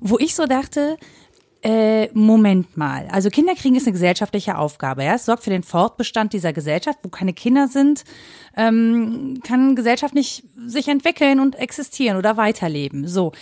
wo 0.00 0.18
ich 0.18 0.34
so 0.34 0.46
dachte, 0.46 0.96
äh, 1.66 2.10
Moment 2.12 2.76
mal. 2.76 3.08
Also 3.10 3.28
Kinder 3.28 3.56
kriegen 3.56 3.74
ist 3.74 3.86
eine 3.86 3.92
gesellschaftliche 3.92 4.56
Aufgabe. 4.56 5.02
Ja? 5.02 5.14
Es 5.14 5.24
sorgt 5.24 5.42
für 5.42 5.50
den 5.50 5.64
Fortbestand 5.64 6.32
dieser 6.32 6.52
Gesellschaft. 6.52 7.00
Wo 7.02 7.08
keine 7.08 7.32
Kinder 7.32 7.66
sind, 7.66 8.04
ähm, 8.56 9.40
kann 9.44 9.74
Gesellschaft 9.74 10.14
nicht 10.14 10.44
sich 10.66 10.86
entwickeln 10.86 11.40
und 11.40 11.56
existieren 11.56 12.18
oder 12.18 12.36
weiterleben. 12.36 13.08
So. 13.08 13.32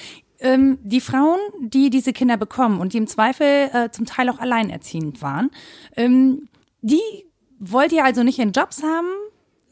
Ähm, 0.41 0.79
die 0.83 1.03
Frauen, 1.03 1.39
die 1.61 1.91
diese 1.91 2.15
Kinder 2.15 2.39
bekommen 2.39 2.81
und 2.81 2.95
die 2.95 2.99
im 2.99 3.07
Zweifel 3.07 3.69
äh, 3.73 3.91
zum 3.91 4.07
Teil 4.07 4.31
auch 4.31 4.39
alleinerziehend 4.39 5.21
waren, 5.21 5.51
ähm, 5.95 6.49
die 6.81 7.03
wollt 7.59 7.93
ihr 7.93 8.05
also 8.05 8.23
nicht 8.23 8.39
in 8.39 8.53
Jobs 8.53 8.83
haben, 8.83 9.09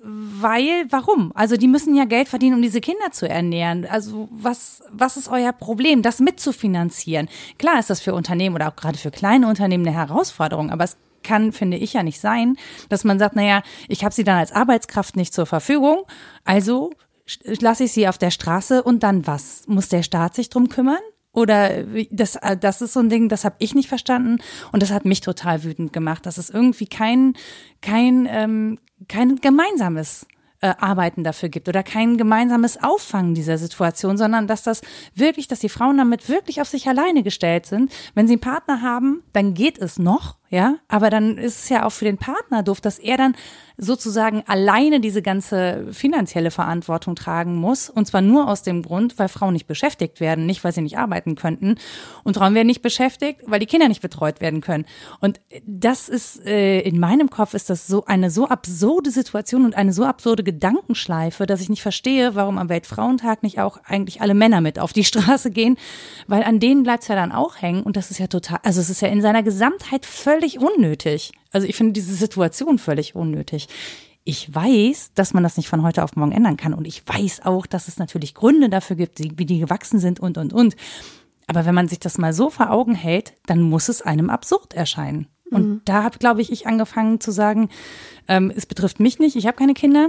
weil, 0.04 0.86
warum? 0.90 1.32
Also 1.34 1.56
die 1.56 1.68
müssen 1.68 1.94
ja 1.94 2.04
Geld 2.04 2.28
verdienen, 2.28 2.56
um 2.56 2.62
diese 2.62 2.80
Kinder 2.80 3.12
zu 3.12 3.28
ernähren. 3.28 3.86
Also 3.86 4.28
was, 4.32 4.82
was 4.90 5.16
ist 5.16 5.28
euer 5.28 5.52
Problem, 5.52 6.02
das 6.02 6.18
mitzufinanzieren? 6.18 7.28
Klar 7.58 7.78
ist 7.78 7.88
das 7.88 8.00
für 8.00 8.14
Unternehmen 8.14 8.56
oder 8.56 8.68
auch 8.68 8.76
gerade 8.76 8.98
für 8.98 9.12
kleine 9.12 9.46
Unternehmen 9.46 9.86
eine 9.86 9.96
Herausforderung, 9.96 10.70
aber 10.70 10.84
es 10.84 10.96
kann, 11.22 11.52
finde 11.52 11.76
ich 11.76 11.92
ja 11.92 12.02
nicht 12.02 12.20
sein, 12.20 12.56
dass 12.88 13.04
man 13.04 13.20
sagt, 13.20 13.36
naja, 13.36 13.62
ich 13.86 14.04
habe 14.04 14.12
sie 14.12 14.24
dann 14.24 14.38
als 14.38 14.50
Arbeitskraft 14.50 15.14
nicht 15.14 15.32
zur 15.32 15.46
Verfügung, 15.46 16.02
also 16.44 16.90
lasse 17.44 17.84
ich 17.84 17.92
sie 17.92 18.08
auf 18.08 18.18
der 18.18 18.32
Straße 18.32 18.82
und 18.82 19.04
dann 19.04 19.26
was? 19.26 19.62
Muss 19.68 19.88
der 19.88 20.02
Staat 20.02 20.34
sich 20.34 20.50
drum 20.50 20.68
kümmern? 20.68 20.98
Oder 21.32 21.84
das, 22.10 22.38
das 22.60 22.82
ist 22.82 22.92
so 22.92 23.00
ein 23.00 23.08
Ding, 23.08 23.28
das 23.28 23.44
habe 23.44 23.56
ich 23.58 23.74
nicht 23.74 23.88
verstanden 23.88 24.38
und 24.70 24.82
das 24.82 24.90
hat 24.90 25.06
mich 25.06 25.22
total 25.22 25.64
wütend 25.64 25.92
gemacht, 25.92 26.26
dass 26.26 26.36
es 26.36 26.50
irgendwie 26.50 26.86
kein, 26.86 27.34
kein, 27.80 28.28
ähm, 28.30 28.78
kein 29.08 29.36
gemeinsames 29.36 30.26
äh, 30.60 30.74
Arbeiten 30.78 31.24
dafür 31.24 31.48
gibt 31.48 31.68
oder 31.68 31.82
kein 31.82 32.18
gemeinsames 32.18 32.82
Auffangen 32.82 33.34
dieser 33.34 33.56
Situation, 33.56 34.18
sondern 34.18 34.46
dass 34.46 34.62
das 34.62 34.82
wirklich, 35.14 35.48
dass 35.48 35.60
die 35.60 35.70
Frauen 35.70 35.96
damit 35.96 36.28
wirklich 36.28 36.60
auf 36.60 36.68
sich 36.68 36.86
alleine 36.86 37.22
gestellt 37.22 37.66
sind. 37.66 37.90
Wenn 38.14 38.28
sie 38.28 38.34
einen 38.34 38.40
Partner 38.40 38.82
haben, 38.82 39.22
dann 39.32 39.54
geht 39.54 39.78
es 39.78 39.98
noch, 39.98 40.36
ja, 40.52 40.76
aber 40.86 41.08
dann 41.08 41.38
ist 41.38 41.60
es 41.60 41.68
ja 41.70 41.86
auch 41.86 41.92
für 41.92 42.04
den 42.04 42.18
Partner 42.18 42.62
doof, 42.62 42.82
dass 42.82 42.98
er 42.98 43.16
dann 43.16 43.34
sozusagen 43.78 44.44
alleine 44.46 45.00
diese 45.00 45.22
ganze 45.22 45.86
finanzielle 45.92 46.50
Verantwortung 46.50 47.16
tragen 47.16 47.56
muss. 47.56 47.88
Und 47.88 48.06
zwar 48.06 48.20
nur 48.20 48.48
aus 48.48 48.62
dem 48.62 48.82
Grund, 48.82 49.18
weil 49.18 49.28
Frauen 49.28 49.54
nicht 49.54 49.66
beschäftigt 49.66 50.20
werden, 50.20 50.46
nicht 50.46 50.62
weil 50.62 50.72
sie 50.72 50.82
nicht 50.82 50.98
arbeiten 50.98 51.34
könnten. 51.34 51.76
Und 52.22 52.36
Frauen 52.36 52.54
werden 52.54 52.66
nicht 52.66 52.82
beschäftigt, 52.82 53.40
weil 53.46 53.60
die 53.60 53.66
Kinder 53.66 53.88
nicht 53.88 54.02
betreut 54.02 54.40
werden 54.40 54.60
können. 54.60 54.84
Und 55.20 55.40
das 55.66 56.08
ist, 56.08 56.46
äh, 56.46 56.80
in 56.80 57.00
meinem 57.00 57.30
Kopf 57.30 57.54
ist 57.54 57.70
das 57.70 57.86
so 57.86 58.04
eine 58.04 58.30
so 58.30 58.46
absurde 58.46 59.10
Situation 59.10 59.64
und 59.64 59.74
eine 59.74 59.92
so 59.92 60.04
absurde 60.04 60.44
Gedankenschleife, 60.44 61.46
dass 61.46 61.60
ich 61.60 61.68
nicht 61.70 61.82
verstehe, 61.82 62.34
warum 62.34 62.58
am 62.58 62.68
Weltfrauentag 62.68 63.42
nicht 63.42 63.58
auch 63.58 63.78
eigentlich 63.84 64.20
alle 64.20 64.34
Männer 64.34 64.60
mit 64.60 64.78
auf 64.78 64.92
die 64.92 65.04
Straße 65.04 65.50
gehen, 65.50 65.76
weil 66.26 66.42
an 66.42 66.60
denen 66.60 66.82
bleibt 66.82 67.02
es 67.02 67.08
ja 67.08 67.16
dann 67.16 67.32
auch 67.32 67.60
hängen. 67.60 67.82
Und 67.82 67.96
das 67.96 68.10
ist 68.10 68.18
ja 68.18 68.26
total, 68.26 68.60
also 68.62 68.80
es 68.80 68.90
ist 68.90 69.00
ja 69.00 69.08
in 69.08 69.22
seiner 69.22 69.42
Gesamtheit 69.42 70.06
völlig 70.06 70.41
völlig 70.42 70.58
unnötig. 70.58 71.32
Also 71.52 71.66
ich 71.66 71.76
finde 71.76 71.92
diese 71.92 72.14
Situation 72.14 72.78
völlig 72.78 73.14
unnötig. 73.14 73.68
Ich 74.24 74.52
weiß, 74.52 75.12
dass 75.14 75.34
man 75.34 75.42
das 75.42 75.56
nicht 75.56 75.68
von 75.68 75.82
heute 75.82 76.02
auf 76.02 76.16
morgen 76.16 76.32
ändern 76.32 76.56
kann. 76.56 76.74
Und 76.74 76.86
ich 76.86 77.06
weiß 77.06 77.44
auch, 77.44 77.66
dass 77.66 77.88
es 77.88 77.98
natürlich 77.98 78.34
Gründe 78.34 78.68
dafür 78.68 78.96
gibt, 78.96 79.20
wie 79.20 79.46
die 79.46 79.58
gewachsen 79.58 79.98
sind 79.98 80.20
und, 80.20 80.38
und, 80.38 80.52
und. 80.52 80.76
Aber 81.46 81.64
wenn 81.64 81.74
man 81.74 81.88
sich 81.88 81.98
das 81.98 82.18
mal 82.18 82.32
so 82.32 82.50
vor 82.50 82.70
Augen 82.70 82.94
hält, 82.94 83.34
dann 83.46 83.62
muss 83.62 83.88
es 83.88 84.02
einem 84.02 84.30
absurd 84.30 84.74
erscheinen. 84.74 85.26
Und 85.50 85.68
mhm. 85.68 85.80
da 85.84 86.02
habe, 86.02 86.18
glaube 86.18 86.40
ich, 86.40 86.50
ich 86.50 86.66
angefangen 86.66 87.20
zu 87.20 87.30
sagen, 87.30 87.68
ähm, 88.28 88.52
es 88.54 88.66
betrifft 88.66 89.00
mich 89.00 89.18
nicht, 89.18 89.36
ich 89.36 89.46
habe 89.46 89.56
keine 89.56 89.74
Kinder, 89.74 90.08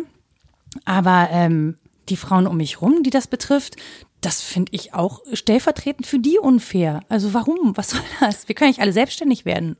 aber 0.85 1.27
ähm, 1.31 1.77
die 2.09 2.17
Frauen 2.17 2.47
um 2.47 2.57
mich 2.57 2.81
rum, 2.81 3.03
die 3.03 3.09
das 3.09 3.27
betrifft, 3.27 3.75
das 4.21 4.41
finde 4.41 4.71
ich 4.73 4.93
auch 4.93 5.21
stellvertretend 5.33 6.07
für 6.07 6.19
die 6.19 6.39
unfair. 6.39 7.01
Also 7.09 7.33
warum? 7.33 7.75
Was 7.75 7.89
soll 7.89 8.01
das? 8.19 8.47
Wir 8.47 8.55
können 8.55 8.69
nicht 8.69 8.79
alle 8.79 8.93
selbstständig 8.93 9.43
werden. 9.43 9.75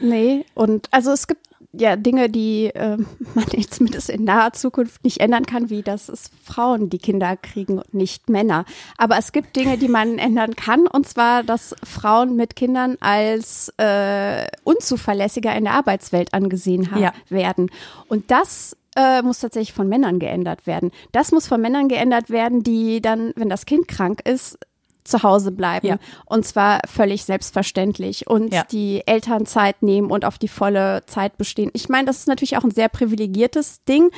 Nee, 0.00 0.44
und 0.54 0.88
also 0.92 1.10
es 1.12 1.26
gibt 1.26 1.46
ja 1.72 1.96
Dinge, 1.96 2.28
die 2.28 2.66
äh, 2.66 2.96
man 3.34 3.44
zumindest 3.70 4.10
in 4.10 4.24
naher 4.24 4.52
Zukunft 4.52 5.04
nicht 5.04 5.20
ändern 5.20 5.46
kann, 5.46 5.70
wie 5.70 5.82
dass 5.82 6.08
es 6.08 6.30
Frauen 6.42 6.90
die 6.90 6.98
Kinder 6.98 7.36
kriegen 7.36 7.78
und 7.78 7.94
nicht 7.94 8.28
Männer. 8.28 8.64
Aber 8.96 9.18
es 9.18 9.32
gibt 9.32 9.56
Dinge, 9.56 9.78
die 9.78 9.88
man 9.88 10.18
ändern 10.18 10.54
kann, 10.56 10.86
und 10.86 11.08
zwar, 11.08 11.42
dass 11.42 11.74
Frauen 11.82 12.36
mit 12.36 12.56
Kindern 12.56 12.96
als 13.00 13.72
äh, 13.78 14.46
unzuverlässiger 14.64 15.54
in 15.54 15.64
der 15.64 15.74
Arbeitswelt 15.74 16.34
angesehen 16.34 16.88
ja. 16.98 17.12
werden. 17.28 17.70
Und 18.08 18.30
das 18.30 18.76
äh, 18.96 19.22
muss 19.22 19.40
tatsächlich 19.40 19.74
von 19.74 19.88
Männern 19.88 20.18
geändert 20.18 20.66
werden. 20.66 20.90
Das 21.12 21.32
muss 21.32 21.46
von 21.46 21.60
Männern 21.60 21.88
geändert 21.88 22.30
werden, 22.30 22.62
die 22.62 23.02
dann, 23.02 23.32
wenn 23.36 23.48
das 23.48 23.66
Kind 23.66 23.88
krank 23.88 24.20
ist, 24.24 24.58
zu 25.06 25.22
Hause 25.22 25.52
bleiben. 25.52 25.86
Ja. 25.86 25.98
Und 26.24 26.46
zwar 26.46 26.80
völlig 26.86 27.24
selbstverständlich 27.24 28.26
und 28.26 28.52
ja. 28.52 28.64
die 28.64 29.02
Elternzeit 29.06 29.82
nehmen 29.82 30.10
und 30.10 30.24
auf 30.24 30.38
die 30.38 30.48
volle 30.48 31.02
Zeit 31.06 31.38
bestehen. 31.38 31.70
Ich 31.72 31.88
meine, 31.88 32.06
das 32.06 32.18
ist 32.18 32.28
natürlich 32.28 32.56
auch 32.56 32.64
ein 32.64 32.70
sehr 32.70 32.88
privilegiertes 32.88 33.84
Ding. 33.84 34.10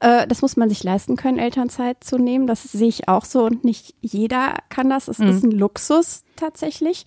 Äh, 0.00 0.26
das 0.26 0.42
muss 0.42 0.56
man 0.56 0.68
sich 0.68 0.82
leisten 0.82 1.16
können, 1.16 1.38
Elternzeit 1.38 2.04
zu 2.04 2.18
nehmen. 2.18 2.46
Das 2.46 2.62
sehe 2.62 2.88
ich 2.88 3.08
auch 3.08 3.24
so 3.24 3.44
und 3.44 3.64
nicht 3.64 3.94
jeder 4.00 4.56
kann 4.68 4.90
das. 4.90 5.08
Es 5.08 5.18
mhm. 5.18 5.28
ist 5.28 5.44
ein 5.44 5.50
Luxus 5.52 6.24
tatsächlich. 6.36 7.04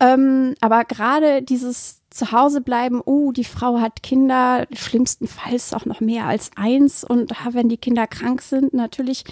Ähm, 0.00 0.54
aber 0.60 0.84
gerade 0.84 1.42
dieses 1.42 2.02
Zuhause 2.10 2.60
bleiben, 2.60 3.02
oh, 3.04 3.32
die 3.32 3.44
Frau 3.44 3.80
hat 3.80 4.02
Kinder, 4.02 4.66
schlimmstenfalls 4.72 5.74
auch 5.74 5.84
noch 5.84 6.00
mehr 6.00 6.26
als 6.26 6.50
eins 6.56 7.04
und 7.04 7.32
wenn 7.52 7.68
die 7.68 7.76
Kinder 7.76 8.06
krank 8.06 8.42
sind, 8.42 8.74
natürlich 8.74 9.24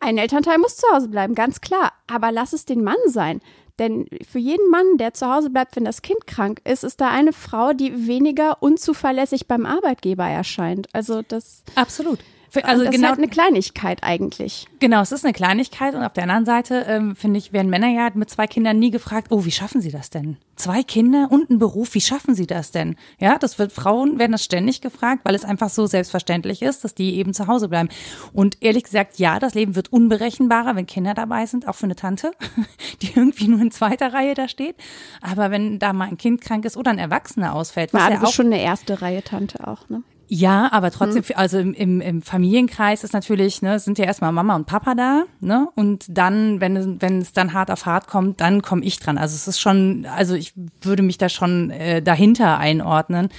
ein 0.00 0.18
Elternteil 0.18 0.58
muss 0.58 0.76
zu 0.76 0.86
Hause 0.92 1.08
bleiben, 1.08 1.34
ganz 1.34 1.60
klar. 1.60 1.92
Aber 2.06 2.32
lass 2.32 2.52
es 2.52 2.64
den 2.64 2.82
Mann 2.82 2.96
sein. 3.06 3.40
Denn 3.78 4.06
für 4.28 4.38
jeden 4.38 4.70
Mann, 4.70 4.98
der 4.98 5.14
zu 5.14 5.32
Hause 5.32 5.50
bleibt, 5.50 5.76
wenn 5.76 5.84
das 5.84 6.02
Kind 6.02 6.26
krank 6.26 6.60
ist, 6.64 6.82
ist 6.82 7.00
da 7.00 7.10
eine 7.10 7.32
Frau, 7.32 7.72
die 7.72 8.08
weniger 8.08 8.60
unzuverlässig 8.60 9.46
beim 9.46 9.66
Arbeitgeber 9.66 10.24
erscheint. 10.26 10.88
Also 10.92 11.22
das. 11.22 11.62
Absolut. 11.76 12.18
Also 12.62 12.84
das 12.84 12.92
genau, 12.92 13.04
ist 13.04 13.10
halt 13.10 13.18
eine 13.18 13.28
Kleinigkeit 13.28 14.02
eigentlich. 14.02 14.66
Genau, 14.80 15.00
es 15.00 15.12
ist 15.12 15.24
eine 15.24 15.32
Kleinigkeit 15.32 15.94
und 15.94 16.02
auf 16.02 16.12
der 16.12 16.24
anderen 16.24 16.44
Seite 16.44 16.86
ähm, 16.88 17.16
finde 17.16 17.38
ich, 17.38 17.52
werden 17.52 17.70
Männer 17.70 17.88
ja 17.88 18.08
mit 18.14 18.30
zwei 18.30 18.46
Kindern 18.46 18.78
nie 18.78 18.90
gefragt, 18.90 19.28
oh, 19.30 19.44
wie 19.44 19.50
schaffen 19.50 19.80
sie 19.80 19.90
das 19.90 20.10
denn? 20.10 20.38
Zwei 20.56 20.82
Kinder 20.82 21.28
und 21.30 21.50
ein 21.50 21.58
Beruf, 21.58 21.94
wie 21.94 22.00
schaffen 22.00 22.34
sie 22.34 22.46
das 22.46 22.70
denn? 22.70 22.96
Ja, 23.18 23.38
das 23.38 23.58
wird 23.58 23.72
Frauen 23.72 24.18
werden 24.18 24.32
das 24.32 24.44
ständig 24.44 24.80
gefragt, 24.80 25.20
weil 25.24 25.34
es 25.34 25.44
einfach 25.44 25.68
so 25.68 25.86
selbstverständlich 25.86 26.62
ist, 26.62 26.84
dass 26.84 26.94
die 26.94 27.16
eben 27.16 27.34
zu 27.34 27.46
Hause 27.46 27.68
bleiben. 27.68 27.88
Und 28.32 28.56
ehrlich 28.60 28.84
gesagt, 28.84 29.18
ja, 29.18 29.38
das 29.38 29.54
Leben 29.54 29.76
wird 29.76 29.92
unberechenbarer, 29.92 30.74
wenn 30.74 30.86
Kinder 30.86 31.14
dabei 31.14 31.46
sind, 31.46 31.68
auch 31.68 31.74
für 31.74 31.84
eine 31.84 31.96
Tante, 31.96 32.32
die 33.02 33.12
irgendwie 33.14 33.48
nur 33.48 33.60
in 33.60 33.70
zweiter 33.70 34.12
Reihe 34.12 34.34
da 34.34 34.48
steht. 34.48 34.76
Aber 35.20 35.50
wenn 35.50 35.78
da 35.78 35.92
mal 35.92 36.08
ein 36.08 36.18
Kind 36.18 36.40
krank 36.40 36.64
ist 36.64 36.76
oder 36.76 36.90
ein 36.90 36.98
Erwachsener 36.98 37.54
ausfällt, 37.54 37.92
was 37.92 38.02
ja, 38.02 38.10
ja 38.14 38.22
auch 38.22 38.32
schon 38.32 38.46
eine 38.46 38.60
erste 38.60 39.02
Reihe 39.02 39.22
Tante 39.22 39.66
auch, 39.66 39.88
ne? 39.88 40.02
Ja, 40.30 40.70
aber 40.72 40.90
trotzdem, 40.90 41.22
hm. 41.22 41.36
also 41.36 41.58
im, 41.58 41.72
im, 41.72 42.00
im 42.02 42.22
Familienkreis 42.22 43.02
ist 43.02 43.14
natürlich, 43.14 43.62
ne, 43.62 43.78
sind 43.78 43.98
ja 43.98 44.04
erstmal 44.04 44.30
Mama 44.30 44.56
und 44.56 44.66
Papa 44.66 44.94
da, 44.94 45.24
ne? 45.40 45.68
Und 45.74 46.04
dann, 46.10 46.60
wenn, 46.60 47.00
wenn 47.00 47.22
es 47.22 47.32
dann 47.32 47.54
hart 47.54 47.70
auf 47.70 47.86
hart 47.86 48.08
kommt, 48.08 48.40
dann 48.42 48.60
komme 48.60 48.84
ich 48.84 48.98
dran. 49.00 49.16
Also 49.16 49.34
es 49.34 49.48
ist 49.48 49.58
schon, 49.58 50.06
also 50.14 50.34
ich 50.34 50.52
würde 50.82 51.02
mich 51.02 51.16
da 51.16 51.30
schon 51.30 51.70
äh, 51.70 52.02
dahinter 52.02 52.58
einordnen. 52.58 53.30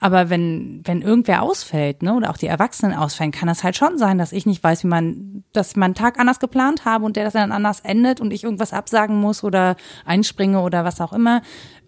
Aber 0.00 0.30
wenn, 0.30 0.80
wenn 0.84 1.02
irgendwer 1.02 1.42
ausfällt, 1.42 2.02
ne, 2.02 2.14
oder 2.14 2.30
auch 2.30 2.38
die 2.38 2.46
Erwachsenen 2.46 2.96
ausfallen, 2.96 3.30
kann 3.30 3.48
das 3.48 3.62
halt 3.62 3.76
schon 3.76 3.98
sein, 3.98 4.16
dass 4.16 4.32
ich 4.32 4.46
nicht 4.46 4.64
weiß, 4.64 4.84
wie 4.84 4.88
man, 4.88 5.44
dass 5.52 5.72
ich 5.72 5.76
meinen 5.76 5.94
Tag 5.94 6.18
anders 6.18 6.40
geplant 6.40 6.86
habe 6.86 7.04
und 7.04 7.16
der 7.16 7.24
das 7.24 7.34
dann 7.34 7.52
anders 7.52 7.80
endet 7.80 8.22
und 8.22 8.32
ich 8.32 8.44
irgendwas 8.44 8.72
absagen 8.72 9.20
muss 9.20 9.44
oder 9.44 9.76
einspringe 10.06 10.60
oder 10.60 10.84
was 10.84 11.02
auch 11.02 11.12
immer 11.12 11.42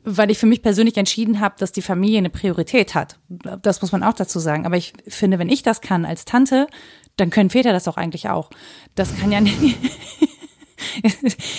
weil 0.05 0.31
ich 0.31 0.39
für 0.39 0.47
mich 0.47 0.63
persönlich 0.63 0.97
entschieden 0.97 1.41
habe, 1.41 1.57
dass 1.59 1.73
die 1.73 1.83
Familie 1.83 2.19
eine 2.19 2.31
Priorität 2.31 2.95
hat. 2.95 3.19
Das 3.63 3.83
muss 3.83 3.93
man 3.93 4.03
auch 4.03 4.15
dazu 4.15 4.39
sagen. 4.39 4.67
Aber 4.67 4.77
ich 4.77 4.93
finde, 5.09 5.39
wenn 5.39 5.49
ich 5.49 5.63
das 5.63 5.81
kann 5.81 6.05
als 6.05 6.25
Tante, 6.25 6.67
dann 7.17 7.31
können 7.31 7.51
Väter 7.51 7.73
das 7.73 7.89
auch 7.89 7.97
eigentlich 7.97 8.29
auch. 8.29 8.51
Das 8.95 9.17
kann 9.17 9.33
ja 9.33 9.41
nicht. 9.41 9.77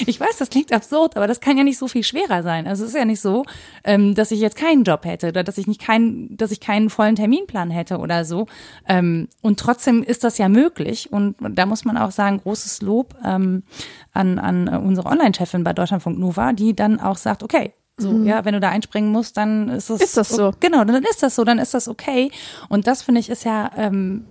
ich 0.08 0.20
weiß, 0.20 0.38
das 0.38 0.50
klingt 0.50 0.74
absurd, 0.74 1.16
aber 1.16 1.28
das 1.28 1.40
kann 1.40 1.58
ja 1.58 1.64
nicht 1.64 1.78
so 1.78 1.88
viel 1.88 2.04
schwerer 2.04 2.44
sein. 2.44 2.68
Also 2.68 2.84
es 2.84 2.90
ist 2.90 2.96
ja 2.96 3.06
nicht 3.06 3.22
so, 3.22 3.46
ähm, 3.84 4.16
dass 4.16 4.32
ich 4.32 4.40
jetzt 4.40 4.56
keinen 4.56 4.84
Job 4.84 5.06
hätte 5.06 5.30
oder 5.30 5.44
dass 5.44 5.58
ich 5.58 5.68
nicht 5.68 5.82
keinen, 5.82 6.36
dass 6.38 6.52
ich 6.52 6.60
keinen 6.60 6.90
vollen 6.90 7.16
Terminplan 7.16 7.70
hätte 7.70 8.00
oder 8.00 8.26
so. 8.26 8.48
Ähm, 8.88 9.28
und 9.42 9.60
trotzdem 9.60 10.04
ist 10.04 10.24
das 10.24 10.38
ja 10.38 10.50
möglich. 10.50 11.12
Und 11.12 11.36
da 11.40 11.66
muss 11.66 11.86
man 11.86 11.98
auch 11.98 12.12
sagen, 12.12 12.40
großes 12.40 12.82
Lob 12.82 13.16
ähm, 13.24 13.64
an, 14.12 14.40
an 14.40 14.68
unsere 14.68 15.08
Online-Chefin 15.08 15.64
bei 15.64 15.74
Deutschlandfunk 15.74 16.18
Nova, 16.18 16.54
die 16.54 16.76
dann 16.76 17.00
auch 17.00 17.18
sagt, 17.18 17.44
okay, 17.44 17.74
So, 18.02 18.12
mhm. 18.12 18.26
ja, 18.26 18.44
wenn 18.46 18.54
du 18.54 18.60
da 18.60 18.70
einspringen 18.70 19.12
musst, 19.12 19.38
dann 19.38 19.70
ist 19.70 19.90
es. 19.90 20.02
Ist 20.02 20.18
das 20.18 20.30
so? 20.30 20.52
Genau, 20.60 20.84
dann 20.84 21.04
ist 21.04 21.24
das 21.24 21.36
so, 21.36 21.44
dann 21.44 21.60
ist 21.60 21.74
das 21.74 21.88
okay. 21.88 22.32
Und 22.70 22.88
das 22.88 23.02
finde 23.04 23.20
ich 23.20 23.30
ist 23.30 23.46
ja 23.46 23.72
ähm, 23.78 24.26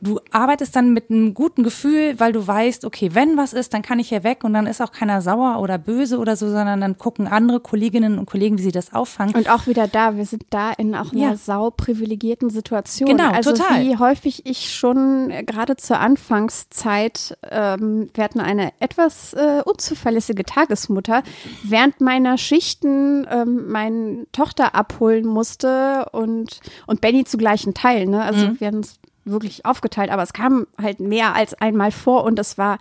du 0.00 0.20
arbeitest 0.30 0.74
dann 0.76 0.92
mit 0.92 1.10
einem 1.10 1.34
guten 1.34 1.62
Gefühl, 1.62 2.18
weil 2.18 2.32
du 2.32 2.46
weißt, 2.46 2.84
okay, 2.84 3.10
wenn 3.14 3.36
was 3.36 3.52
ist, 3.52 3.74
dann 3.74 3.82
kann 3.82 3.98
ich 3.98 4.08
hier 4.08 4.24
weg 4.24 4.44
und 4.44 4.52
dann 4.52 4.66
ist 4.66 4.80
auch 4.80 4.92
keiner 4.92 5.22
sauer 5.22 5.60
oder 5.60 5.78
böse 5.78 6.18
oder 6.18 6.36
so, 6.36 6.50
sondern 6.50 6.80
dann 6.80 6.98
gucken 6.98 7.26
andere 7.26 7.60
Kolleginnen 7.60 8.18
und 8.18 8.26
Kollegen, 8.26 8.58
wie 8.58 8.62
sie 8.62 8.72
das 8.72 8.92
auffangen. 8.92 9.34
Und 9.34 9.50
auch 9.50 9.66
wieder 9.66 9.88
da, 9.88 10.16
wir 10.16 10.26
sind 10.26 10.44
da 10.50 10.72
in 10.72 10.94
auch 10.94 11.12
einer 11.12 11.30
ja. 11.30 11.36
sau 11.36 11.70
privilegierten 11.70 12.50
Situation. 12.50 13.08
Genau, 13.08 13.30
also 13.30 13.52
total. 13.52 13.84
wie 13.84 13.96
häufig 13.96 14.46
ich 14.46 14.74
schon 14.74 15.30
äh, 15.30 15.44
gerade 15.44 15.76
zur 15.76 15.98
Anfangszeit, 15.98 17.36
ähm, 17.50 18.10
wir 18.14 18.24
hatten 18.24 18.40
eine 18.40 18.72
etwas 18.80 19.34
äh, 19.34 19.62
unzuverlässige 19.64 20.44
Tagesmutter, 20.44 21.22
während 21.64 22.00
meiner 22.00 22.38
Schichten 22.38 23.26
ähm, 23.30 23.68
meine 23.68 24.26
Tochter 24.32 24.74
abholen 24.74 25.26
musste 25.26 26.06
und, 26.12 26.60
und 26.86 27.00
Benny 27.00 27.24
zu 27.24 27.36
gleichen 27.36 27.74
Teilen. 27.74 28.10
Ne? 28.10 28.22
Also 28.22 28.46
mhm. 28.46 28.60
wir 28.60 28.68
haben 28.68 28.76
uns 28.76 28.99
wirklich 29.24 29.66
aufgeteilt, 29.66 30.10
aber 30.10 30.22
es 30.22 30.32
kam 30.32 30.66
halt 30.80 31.00
mehr 31.00 31.34
als 31.34 31.54
einmal 31.54 31.90
vor 31.92 32.24
und 32.24 32.38
es 32.38 32.58
war 32.58 32.78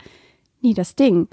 nie 0.62 0.74
das 0.74 0.96
Ding. 0.96 1.28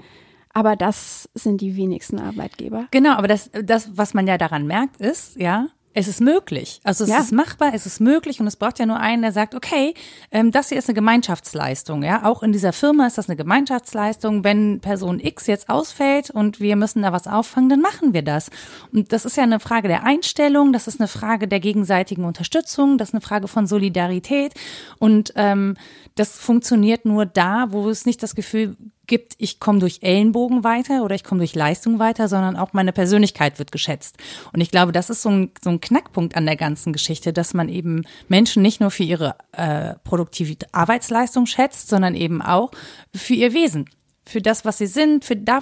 Aber 0.53 0.75
das 0.75 1.29
sind 1.35 1.61
die 1.61 1.75
wenigsten 1.75 2.19
Arbeitgeber. 2.19 2.87
Genau, 2.91 3.13
aber 3.13 3.27
das, 3.27 3.51
das, 3.51 3.95
was 3.95 4.13
man 4.13 4.25
ja 4.25 4.37
daran 4.37 4.65
merkt, 4.65 4.97
ist, 4.97 5.35
ja, 5.35 5.67
es 5.97 6.07
ist 6.07 6.21
möglich. 6.21 6.79
Also 6.83 7.05
es 7.05 7.09
ja. 7.09 7.17
ist 7.17 7.31
machbar, 7.31 7.71
es 7.73 7.87
ist 7.87 7.99
möglich 7.99 8.39
und 8.39 8.45
es 8.45 8.55
braucht 8.55 8.77
ja 8.77 8.85
nur 8.85 8.99
einen, 8.99 9.23
der 9.23 9.31
sagt, 9.31 9.55
okay, 9.55 9.95
ähm, 10.29 10.51
das 10.51 10.69
hier 10.69 10.77
ist 10.77 10.87
eine 10.87 10.93
Gemeinschaftsleistung. 10.93 12.03
Ja, 12.03 12.23
auch 12.23 12.43
in 12.43 12.51
dieser 12.51 12.71
Firma 12.71 13.07
ist 13.07 13.17
das 13.17 13.29
eine 13.29 13.35
Gemeinschaftsleistung. 13.35 14.43
Wenn 14.43 14.79
Person 14.79 15.19
X 15.19 15.47
jetzt 15.47 15.69
ausfällt 15.69 16.29
und 16.29 16.59
wir 16.59 16.75
müssen 16.75 17.01
da 17.01 17.13
was 17.13 17.25
auffangen, 17.25 17.69
dann 17.69 17.81
machen 17.81 18.13
wir 18.13 18.21
das. 18.21 18.51
Und 18.93 19.11
das 19.11 19.25
ist 19.25 19.37
ja 19.37 19.43
eine 19.43 19.59
Frage 19.59 19.87
der 19.87 20.03
Einstellung, 20.03 20.71
das 20.71 20.87
ist 20.87 20.99
eine 20.99 21.07
Frage 21.07 21.47
der 21.47 21.59
gegenseitigen 21.59 22.25
Unterstützung, 22.25 22.99
das 22.99 23.09
ist 23.09 23.15
eine 23.15 23.21
Frage 23.21 23.47
von 23.47 23.65
Solidarität 23.65 24.53
und 24.99 25.33
ähm, 25.35 25.77
das 26.13 26.37
funktioniert 26.37 27.05
nur 27.05 27.25
da, 27.25 27.67
wo 27.69 27.89
es 27.89 28.05
nicht 28.05 28.21
das 28.21 28.35
Gefühl 28.35 28.77
gibt, 29.07 29.35
ich 29.37 29.59
komme 29.59 29.79
durch 29.79 29.99
Ellenbogen 30.01 30.63
weiter 30.63 31.03
oder 31.03 31.15
ich 31.15 31.23
komme 31.23 31.39
durch 31.39 31.55
Leistung 31.55 31.99
weiter, 31.99 32.27
sondern 32.27 32.55
auch 32.55 32.73
meine 32.73 32.93
Persönlichkeit 32.93 33.59
wird 33.59 33.71
geschätzt. 33.71 34.17
Und 34.53 34.61
ich 34.61 34.71
glaube, 34.71 34.91
das 34.91 35.09
ist 35.09 35.21
so 35.21 35.29
ein, 35.29 35.51
so 35.63 35.69
ein 35.69 35.81
Knackpunkt 35.81 36.35
an 36.35 36.45
der 36.45 36.55
ganzen 36.55 36.93
Geschichte, 36.93 37.33
dass 37.33 37.53
man 37.53 37.69
eben 37.69 38.03
Menschen 38.27 38.61
nicht 38.61 38.81
nur 38.81 38.91
für 38.91 39.03
ihre 39.03 39.35
äh, 39.53 39.95
produktive 40.03 40.57
Arbeitsleistung 40.71 41.45
schätzt, 41.45 41.89
sondern 41.89 42.15
eben 42.15 42.41
auch 42.41 42.71
für 43.15 43.33
ihr 43.33 43.53
Wesen 43.53 43.89
für 44.27 44.41
das, 44.41 44.65
was 44.65 44.77
sie 44.77 44.87
sind, 44.87 45.23
für 45.23 45.37
da, 45.37 45.61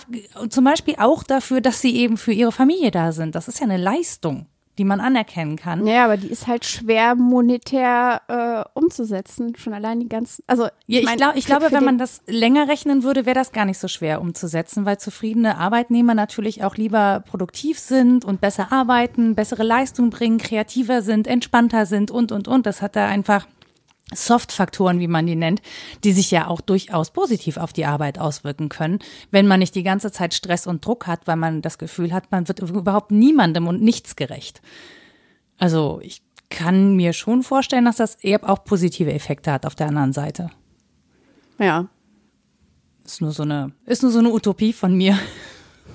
zum 0.49 0.63
Beispiel 0.63 0.95
auch 0.97 1.21
dafür, 1.21 1.61
dass 1.61 1.81
sie 1.81 1.95
eben 1.97 2.17
für 2.17 2.33
ihre 2.33 2.51
Familie 2.51 2.89
da 2.89 3.11
sind. 3.11 3.35
Das 3.35 3.47
ist 3.47 3.59
ja 3.59 3.65
eine 3.65 3.77
Leistung 3.77 4.47
die 4.77 4.83
man 4.83 4.99
anerkennen 4.99 5.55
kann. 5.55 5.87
Ja, 5.87 6.05
aber 6.05 6.17
die 6.17 6.27
ist 6.27 6.47
halt 6.47 6.65
schwer 6.65 7.15
monetär 7.15 8.21
äh, 8.27 8.79
umzusetzen. 8.79 9.55
Schon 9.55 9.73
allein 9.73 9.99
die 9.99 10.09
ganzen. 10.09 10.43
Also 10.47 10.63
ja, 10.87 10.99
ich, 10.99 11.05
mein, 11.05 11.17
glaub, 11.17 11.35
ich 11.35 11.45
glaube, 11.45 11.71
wenn 11.71 11.83
man 11.83 11.97
das 11.97 12.21
länger 12.27 12.67
rechnen 12.67 13.03
würde, 13.03 13.25
wäre 13.25 13.35
das 13.35 13.51
gar 13.51 13.65
nicht 13.65 13.79
so 13.79 13.87
schwer 13.87 14.21
umzusetzen, 14.21 14.85
weil 14.85 14.97
zufriedene 14.97 15.57
Arbeitnehmer 15.57 16.13
natürlich 16.13 16.63
auch 16.63 16.75
lieber 16.75 17.23
produktiv 17.27 17.79
sind 17.79 18.25
und 18.25 18.41
besser 18.41 18.71
arbeiten, 18.71 19.35
bessere 19.35 19.63
Leistung 19.63 20.09
bringen, 20.09 20.37
kreativer 20.37 21.01
sind, 21.01 21.27
entspannter 21.27 21.85
sind 21.85 22.11
und 22.11 22.31
und 22.31 22.47
und. 22.47 22.65
Das 22.65 22.81
hat 22.81 22.95
da 22.95 23.07
einfach 23.07 23.47
Soft-Faktoren, 24.13 24.99
wie 24.99 25.07
man 25.07 25.25
die 25.25 25.35
nennt, 25.35 25.61
die 26.03 26.11
sich 26.11 26.29
ja 26.29 26.47
auch 26.47 26.61
durchaus 26.61 27.11
positiv 27.11 27.57
auf 27.57 27.73
die 27.73 27.85
Arbeit 27.85 28.19
auswirken 28.19 28.69
können, 28.69 28.99
wenn 29.31 29.47
man 29.47 29.59
nicht 29.59 29.73
die 29.73 29.83
ganze 29.83 30.11
Zeit 30.11 30.33
Stress 30.33 30.67
und 30.67 30.85
Druck 30.85 31.07
hat, 31.07 31.25
weil 31.25 31.37
man 31.37 31.61
das 31.61 31.77
Gefühl 31.77 32.13
hat, 32.13 32.31
man 32.31 32.47
wird 32.47 32.59
überhaupt 32.59 33.11
niemandem 33.11 33.67
und 33.67 33.81
nichts 33.81 34.15
gerecht. 34.15 34.61
Also 35.57 35.99
ich 36.03 36.21
kann 36.49 36.95
mir 36.95 37.13
schon 37.13 37.41
vorstellen, 37.41 37.85
dass 37.85 37.95
das 37.95 38.15
eher 38.15 38.47
auch 38.47 38.63
positive 38.63 39.11
Effekte 39.11 39.51
hat 39.51 39.65
auf 39.65 39.75
der 39.75 39.87
anderen 39.87 40.13
Seite. 40.13 40.51
Ja. 41.57 41.87
Ist 43.03 43.21
nur 43.21 43.31
so 43.31 43.43
eine, 43.43 43.71
ist 43.85 44.03
nur 44.03 44.11
so 44.11 44.19
eine 44.19 44.31
Utopie 44.31 44.73
von 44.73 44.95
mir. 44.95 45.17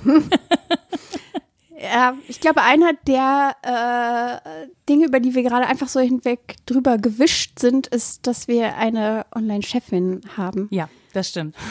Ja, 1.82 2.14
ich 2.28 2.40
glaube, 2.40 2.62
einer 2.62 2.92
der 3.06 3.56
äh, 3.62 4.68
Dinge, 4.88 5.06
über 5.06 5.18
die 5.18 5.34
wir 5.34 5.42
gerade 5.42 5.66
einfach 5.66 5.88
so 5.88 5.98
hinweg 5.98 6.56
drüber 6.66 6.98
gewischt 6.98 7.58
sind, 7.58 7.86
ist, 7.86 8.26
dass 8.26 8.48
wir 8.48 8.76
eine 8.76 9.24
Online-Chefin 9.34 10.20
haben. 10.36 10.68
Ja, 10.70 10.90
das 11.12 11.28
stimmt. 11.28 11.56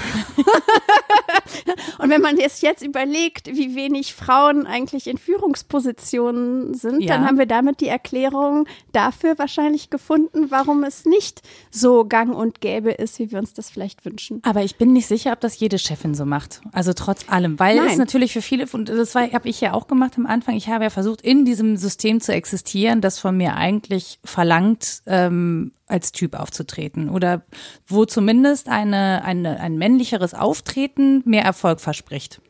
Und 1.98 2.10
wenn 2.10 2.22
man 2.22 2.38
es 2.38 2.62
jetzt 2.62 2.84
überlegt, 2.84 3.48
wie 3.48 3.76
wenig 3.76 4.14
Frauen 4.14 4.66
eigentlich 4.66 5.08
in 5.08 5.18
Führungspositionen 5.18 6.74
sind, 6.74 7.02
ja. 7.02 7.16
dann 7.16 7.26
haben 7.26 7.38
wir 7.38 7.46
damit 7.46 7.82
die 7.82 7.88
Erklärung 7.88 8.68
dafür 8.92 9.38
wahrscheinlich 9.38 9.90
gefunden, 9.90 10.50
warum 10.50 10.84
es 10.84 11.06
nicht 11.06 11.42
so 11.72 12.06
gang 12.06 12.34
und 12.36 12.62
gäbe 12.62 12.92
ist, 12.92 13.20
wie 13.20 13.32
wir 13.32 13.40
uns 13.40 13.54
das 13.54 13.70
vielleicht 13.70 14.06
wünschen. 14.06 14.42
Aber 14.44 14.64
ich 14.64 14.78
bin 14.78 14.94
nicht 14.94 15.08
sicher, 15.08 15.34
ob 15.34 15.42
das 15.42 15.60
jede 15.60 15.78
Chefin 15.78 16.16
so 16.16 16.26
macht. 16.26 16.62
Also 16.72 16.94
trotz 16.94 17.28
allem, 17.30 17.60
weil 17.60 17.78
Nein. 17.78 17.88
es 17.88 17.98
natürlich 17.98 18.34
für 18.34 18.42
viele, 18.42 18.66
und 18.72 18.90
das 18.90 19.16
habe 19.16 19.50
ich 19.50 19.62
ja 19.62 19.74
auch 19.74 19.88
gemacht 19.88 20.14
am 20.18 20.26
Anfang, 20.26 20.56
ich 20.56 20.70
habe 20.70 20.86
ja 20.86 20.90
versucht, 20.90 21.22
in 21.22 21.46
diesem 21.46 21.78
System 21.78 22.22
zu 22.22 22.34
existieren, 22.34 23.02
das 23.02 23.20
von 23.20 23.36
mir 23.36 23.56
eigentlich 23.56 24.20
verlangt, 24.24 25.02
ähm, 25.06 25.72
als 25.90 26.12
Typ 26.12 26.36
aufzutreten 26.36 27.10
oder 27.10 27.44
wo 27.88 28.06
zumindest 28.06 28.70
eine, 28.70 29.24
eine, 29.26 29.60
ein 29.60 29.78
männlicheres 29.78 30.34
Auftreten 30.34 31.22
mehr 31.26 31.44
Erfolg 31.44 31.82
verspricht. 31.82 32.42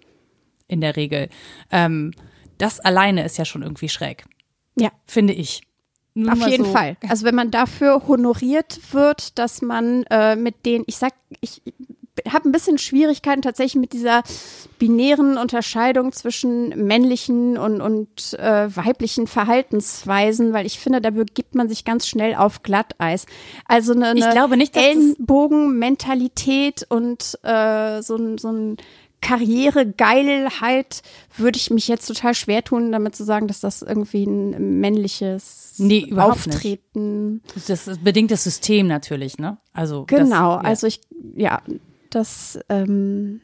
In 0.68 0.82
der 0.82 0.96
Regel. 0.96 1.30
Ähm, 1.72 2.12
das 2.60 2.80
alleine 2.80 3.26
ist 3.26 3.38
ja 3.38 3.46
schon 3.46 3.64
irgendwie 3.64 3.90
schräg. 3.90 4.26
Ja. 4.78 4.92
Finde 5.08 5.34
ich. 5.34 5.62
Nur 6.14 6.34
Auf 6.34 6.48
jeden 6.48 6.66
so. 6.66 6.72
Fall. 6.72 6.98
Also 7.08 7.26
wenn 7.26 7.36
man 7.36 7.50
dafür 7.50 8.08
honoriert 8.08 8.80
wird, 8.92 9.40
dass 9.40 9.62
man 9.62 10.04
äh, 10.10 10.36
mit 10.36 10.66
den, 10.66 10.84
ich 10.86 10.98
sag, 10.98 11.14
ich 11.40 11.62
habe 12.28 12.49
ein 12.49 12.51
bisschen 12.51 12.78
Schwierigkeiten 12.78 13.41
tatsächlich 13.41 13.80
mit 13.80 13.93
dieser 13.93 14.24
binären 14.78 15.38
Unterscheidung 15.38 16.11
zwischen 16.11 16.70
männlichen 16.70 17.57
und, 17.57 17.80
und 17.82 18.38
äh, 18.39 18.76
weiblichen 18.76 19.28
Verhaltensweisen, 19.28 20.51
weil 20.53 20.65
ich 20.65 20.80
finde, 20.80 20.99
da 21.01 21.11
begibt 21.11 21.55
man 21.55 21.70
sich 21.70 21.86
ganz 21.86 22.07
schnell 22.07 22.36
auf 22.36 22.63
Glatteis. 22.63 23.26
Also 23.65 23.93
eine, 23.93 24.09
eine 24.09 24.20
ich 24.20 24.30
glaube 24.30 24.57
nicht, 24.57 24.76
Ellenbogenmentalität 24.76 26.86
und 26.89 27.39
äh, 27.43 28.01
so, 28.01 28.15
ein 28.15 28.38
so 28.38 28.51
ein 28.51 28.76
Karrieregeilheit 29.22 31.01
würde 31.36 31.57
ich 31.57 31.70
mich 31.70 31.88
jetzt 31.88 32.07
total 32.07 32.34
schwer 32.34 32.63
tun, 32.63 32.91
damit 32.91 33.15
zu 33.15 33.24
sagen, 33.24 33.47
dass 33.47 33.59
das 33.59 33.82
irgendwie 33.82 34.24
ein 34.24 34.80
männliches 34.80 35.76
nee, 35.78 36.13
Auftreten. 36.15 37.41
Nicht. 37.55 37.70
Das 37.70 37.89
bedingt 38.01 38.32
das 38.32 38.43
System 38.43 38.88
natürlich, 38.88 39.38
ne? 39.38 39.57
Also 39.74 40.05
genau. 40.05 40.55
Das, 40.55 40.63
ja. 40.63 40.70
Also 40.70 40.88
ich 40.88 41.01
ja, 41.36 41.61
das, 42.10 42.60
ähm, 42.70 43.41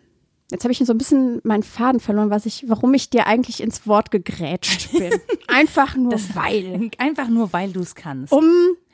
jetzt 0.52 0.64
habe 0.64 0.72
ich 0.72 0.80
so 0.80 0.94
ein 0.94 0.98
bisschen 0.98 1.42
meinen 1.44 1.64
Faden 1.64 2.00
verloren, 2.00 2.30
was 2.30 2.46
ich, 2.46 2.66
warum 2.68 2.94
ich 2.94 3.10
dir 3.10 3.28
eigentlich 3.28 3.62
ins 3.62 3.88
Wort 3.88 4.12
gegrätscht 4.12 4.92
bin. 4.92 5.14
Einfach 5.48 5.96
nur 5.96 6.12
das, 6.12 6.36
weil. 6.36 6.92
Einfach 6.98 7.28
nur, 7.28 7.54
weil 7.54 7.72
du 7.72 7.82
es 7.82 7.96
kannst. 7.96 8.32
Um 8.32 8.46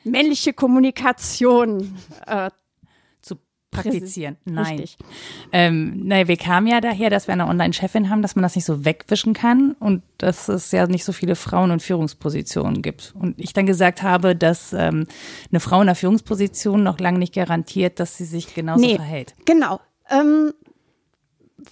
männliche 0.04 0.52
Kommunikation 0.52 1.96
äh, 2.26 2.50
zu 2.50 2.61
praktizieren. 3.72 4.36
Nein. 4.44 4.84
Ähm, 5.50 6.06
naja, 6.06 6.28
wir 6.28 6.36
kamen 6.36 6.68
ja 6.68 6.80
daher, 6.80 7.10
dass 7.10 7.26
wir 7.26 7.32
eine 7.32 7.48
Online-Chefin 7.48 8.08
haben, 8.08 8.22
dass 8.22 8.36
man 8.36 8.44
das 8.44 8.54
nicht 8.54 8.66
so 8.66 8.84
wegwischen 8.84 9.32
kann 9.32 9.74
und 9.80 10.02
dass 10.18 10.48
es 10.48 10.70
ja 10.70 10.86
nicht 10.86 11.04
so 11.04 11.12
viele 11.12 11.34
Frauen 11.34 11.72
in 11.72 11.80
Führungspositionen 11.80 12.82
gibt. 12.82 13.14
Und 13.18 13.40
ich 13.40 13.52
dann 13.52 13.66
gesagt 13.66 14.02
habe, 14.02 14.36
dass 14.36 14.72
ähm, 14.72 15.06
eine 15.50 15.60
Frau 15.60 15.76
in 15.76 15.82
einer 15.88 15.96
Führungsposition 15.96 16.84
noch 16.84 17.00
lange 17.00 17.18
nicht 17.18 17.34
garantiert, 17.34 17.98
dass 17.98 18.16
sie 18.16 18.24
sich 18.24 18.54
genauso 18.54 18.84
nee, 18.84 18.94
verhält. 18.94 19.34
Genau. 19.46 19.80
Ähm, 20.10 20.52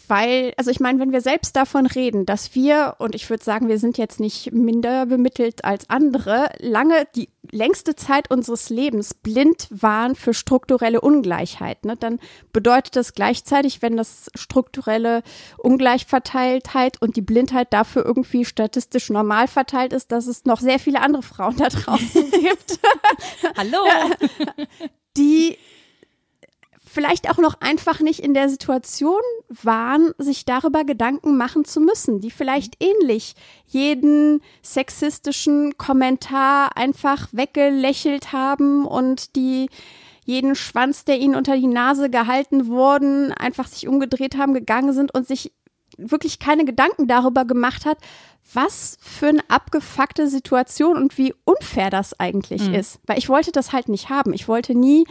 weil, 0.09 0.53
also 0.57 0.71
ich 0.71 0.81
meine, 0.81 0.99
wenn 1.01 1.13
wir 1.13 1.21
selbst 1.21 1.57
davon 1.57 1.87
reden, 1.87 2.27
dass 2.27 2.55
wir, 2.55 2.97
und 2.99 3.15
ich 3.15 3.29
würde 3.29 3.43
sagen, 3.43 3.69
wir 3.69 3.79
sind 3.79 3.99
jetzt 3.99 4.21
nicht 4.21 4.53
minder 4.53 5.07
bemittelt 5.07 5.65
als 5.65 5.89
andere, 5.89 6.51
lange 6.59 7.07
die 7.15 7.29
längste 7.51 7.97
Zeit 7.97 8.31
unseres 8.31 8.71
Lebens 8.71 9.15
blind 9.15 9.69
waren 9.71 10.15
für 10.15 10.35
strukturelle 10.35 11.01
Ungleichheit, 11.01 11.85
ne, 11.85 11.97
dann 11.97 12.21
bedeutet 12.53 12.97
das 12.97 13.15
gleichzeitig, 13.15 13.83
wenn 13.83 13.97
das 13.97 14.31
strukturelle 14.35 15.23
Ungleichverteiltheit 15.59 17.01
und 17.01 17.17
die 17.17 17.23
Blindheit 17.23 17.73
dafür 17.73 18.05
irgendwie 18.05 18.45
statistisch 18.45 19.11
normal 19.11 19.49
verteilt 19.49 19.93
ist, 19.93 20.13
dass 20.13 20.27
es 20.27 20.45
noch 20.45 20.61
sehr 20.61 20.79
viele 20.79 21.01
andere 21.01 21.23
Frauen 21.23 21.57
da 21.57 21.69
draußen 21.69 22.31
gibt. 22.31 22.79
Hallo! 23.57 23.85
die 25.17 25.57
vielleicht 26.93 27.31
auch 27.31 27.39
noch 27.39 27.61
einfach 27.61 28.01
nicht 28.01 28.19
in 28.21 28.35
der 28.35 28.49
Situation 28.49 29.21
waren, 29.49 30.13
sich 30.19 30.45
darüber 30.45 30.85
Gedanken 30.85 31.37
machen 31.37 31.65
zu 31.65 31.81
müssen, 31.81 32.21
die 32.21 32.31
vielleicht 32.33 32.83
ähnlich 32.83 33.35
jeden 33.67 34.43
sexistischen 34.63 35.79
Kommentar 35.79 36.77
einfach 36.77 37.29
weggelächelt 37.33 38.33
haben 38.33 38.85
und 38.87 39.37
die 39.37 39.69
jeden 40.25 40.55
Schwanz, 40.55 41.05
der 41.05 41.19
ihnen 41.19 41.35
unter 41.37 41.57
die 41.57 41.67
Nase 41.67 42.11
gehalten 42.11 42.67
wurden, 42.67 43.33
einfach 43.33 43.67
sich 43.69 43.87
umgedreht 43.89 44.37
haben, 44.37 44.53
gegangen 44.55 44.93
sind 44.93 45.15
und 45.15 45.27
sich 45.27 45.53
wirklich 45.97 46.39
keine 46.39 46.65
Gedanken 46.65 47.07
darüber 47.09 47.45
gemacht 47.45 47.85
hat, 47.85 47.99
was 48.53 48.97
für 49.01 49.29
eine 49.29 49.43
abgefuckte 49.49 50.29
Situation 50.29 50.97
und 50.97 51.19
wie 51.19 51.35
unfair 51.45 51.91
das 51.91 52.19
eigentlich 52.19 52.69
Mhm. 52.69 52.75
ist. 52.75 52.99
Weil 53.07 53.19
ich 53.19 53.29
wollte 53.29 53.53
das 53.53 53.73
halt 53.73 53.89
nicht 53.89 54.09
haben. 54.09 54.33
Ich 54.33 54.49
wollte 54.49 54.75
nie 54.75 55.05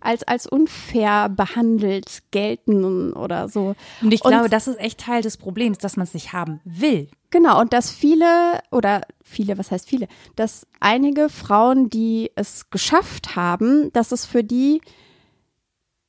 als, 0.00 0.22
als 0.24 0.46
unfair 0.46 1.28
behandelt 1.28 2.22
gelten 2.30 3.12
oder 3.12 3.48
so. 3.48 3.74
Und 4.02 4.12
ich 4.12 4.20
glaube, 4.20 4.48
das 4.48 4.68
ist 4.68 4.78
echt 4.78 5.00
Teil 5.00 5.22
des 5.22 5.36
Problems, 5.36 5.78
dass 5.78 5.96
man 5.96 6.04
es 6.04 6.14
nicht 6.14 6.32
haben 6.32 6.60
will. 6.64 7.08
Genau, 7.30 7.60
und 7.60 7.72
dass 7.72 7.90
viele, 7.90 8.60
oder 8.70 9.02
viele, 9.22 9.58
was 9.58 9.70
heißt 9.70 9.88
viele, 9.88 10.08
dass 10.36 10.66
einige 10.80 11.28
Frauen, 11.28 11.90
die 11.90 12.30
es 12.34 12.70
geschafft 12.70 13.36
haben, 13.36 13.92
dass 13.92 14.12
es 14.12 14.24
für 14.24 14.44
die 14.44 14.80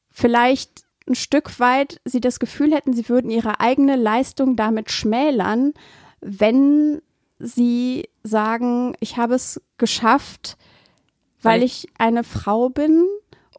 vielleicht 0.10 0.86
ein 1.08 1.16
Stück 1.16 1.60
weit 1.60 2.02
sie 2.06 2.22
das 2.22 2.40
Gefühl 2.40 2.74
hätten, 2.74 2.94
sie 2.94 3.08
würden 3.10 3.32
ihre 3.32 3.60
eigene 3.60 3.96
Leistung 3.96 4.56
damit 4.56 4.92
schmälern, 4.92 5.74
wenn 6.22 7.02
sie 7.40 8.10
sagen, 8.24 8.96
ich 9.00 9.18
habe 9.18 9.36
es 9.36 9.62
geschafft, 9.78 10.58
weil 11.42 11.60
Weil 11.60 11.64
ich 11.64 11.88
eine 12.00 12.24
Frau 12.24 12.70
bin 12.70 13.06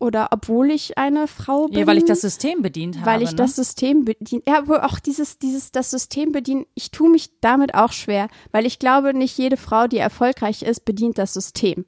oder 0.01 0.29
obwohl 0.31 0.71
ich 0.71 0.99
eine 0.99 1.27
Frau 1.27 1.69
bin 1.69 1.79
Ja, 1.79 1.87
weil 1.87 1.99
ich 1.99 2.05
das 2.05 2.21
System 2.21 2.63
bedient 2.63 2.97
habe. 2.99 3.07
weil 3.07 3.23
ich 3.23 3.31
ne? 3.31 3.37
das 3.37 3.57
System 3.57 4.05
bediene. 4.05 4.43
Ja, 4.47 4.59
aber 4.59 4.85
auch 4.85 4.99
dieses, 4.99 5.39
dieses, 5.39 5.73
das 5.73 5.91
System 5.91 6.33
bedienen, 6.33 6.67
ich 6.75 6.91
tue 6.91 7.11
mich 7.11 7.31
damit 7.41 7.75
auch 7.75 7.93
schwer, 7.93 8.29
weil 8.53 8.67
ich 8.67 8.79
glaube, 8.79 9.15
nicht 9.15 9.37
jede 9.39 9.57
Frau, 9.57 9.87
die 9.87 9.99
erfolgreich 9.99 10.63
ist, 10.63 10.85
bedient 10.85 11.19
das 11.19 11.35
System. 11.35 11.85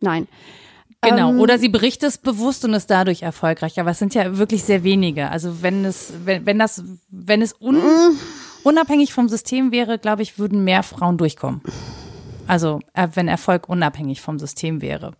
Nein. 0.00 0.26
Genau, 1.02 1.30
Ähm, 1.30 1.40
oder 1.40 1.58
sie 1.58 1.68
berichtet 1.70 2.10
es 2.10 2.18
bewusst 2.18 2.64
und 2.64 2.74
ist 2.74 2.90
dadurch 2.90 3.22
erfolgreich. 3.22 3.80
Aber 3.80 3.90
es 3.90 3.98
sind 3.98 4.14
ja 4.14 4.36
wirklich 4.36 4.64
sehr 4.64 4.84
wenige. 4.84 5.30
Also 5.30 5.62
wenn 5.62 5.84
es, 5.84 6.12
wenn, 6.24 6.44
wenn 6.44 6.58
das, 6.58 6.84
wenn 7.08 7.40
es 7.40 7.54
un, 7.58 7.78
unabhängig 8.64 9.12
vom 9.12 9.28
System 9.28 9.72
wäre, 9.72 9.98
glaube 9.98 10.22
ich, 10.22 10.38
würden 10.38 10.62
mehr 10.64 10.82
Frauen 10.82 11.16
durchkommen. 11.16 11.62
Also 12.46 12.80
äh, 12.94 13.08
wenn 13.14 13.28
Erfolg 13.28 13.68
unabhängig 13.68 14.20
vom 14.20 14.38
System 14.38 14.82
wäre. 14.82 15.14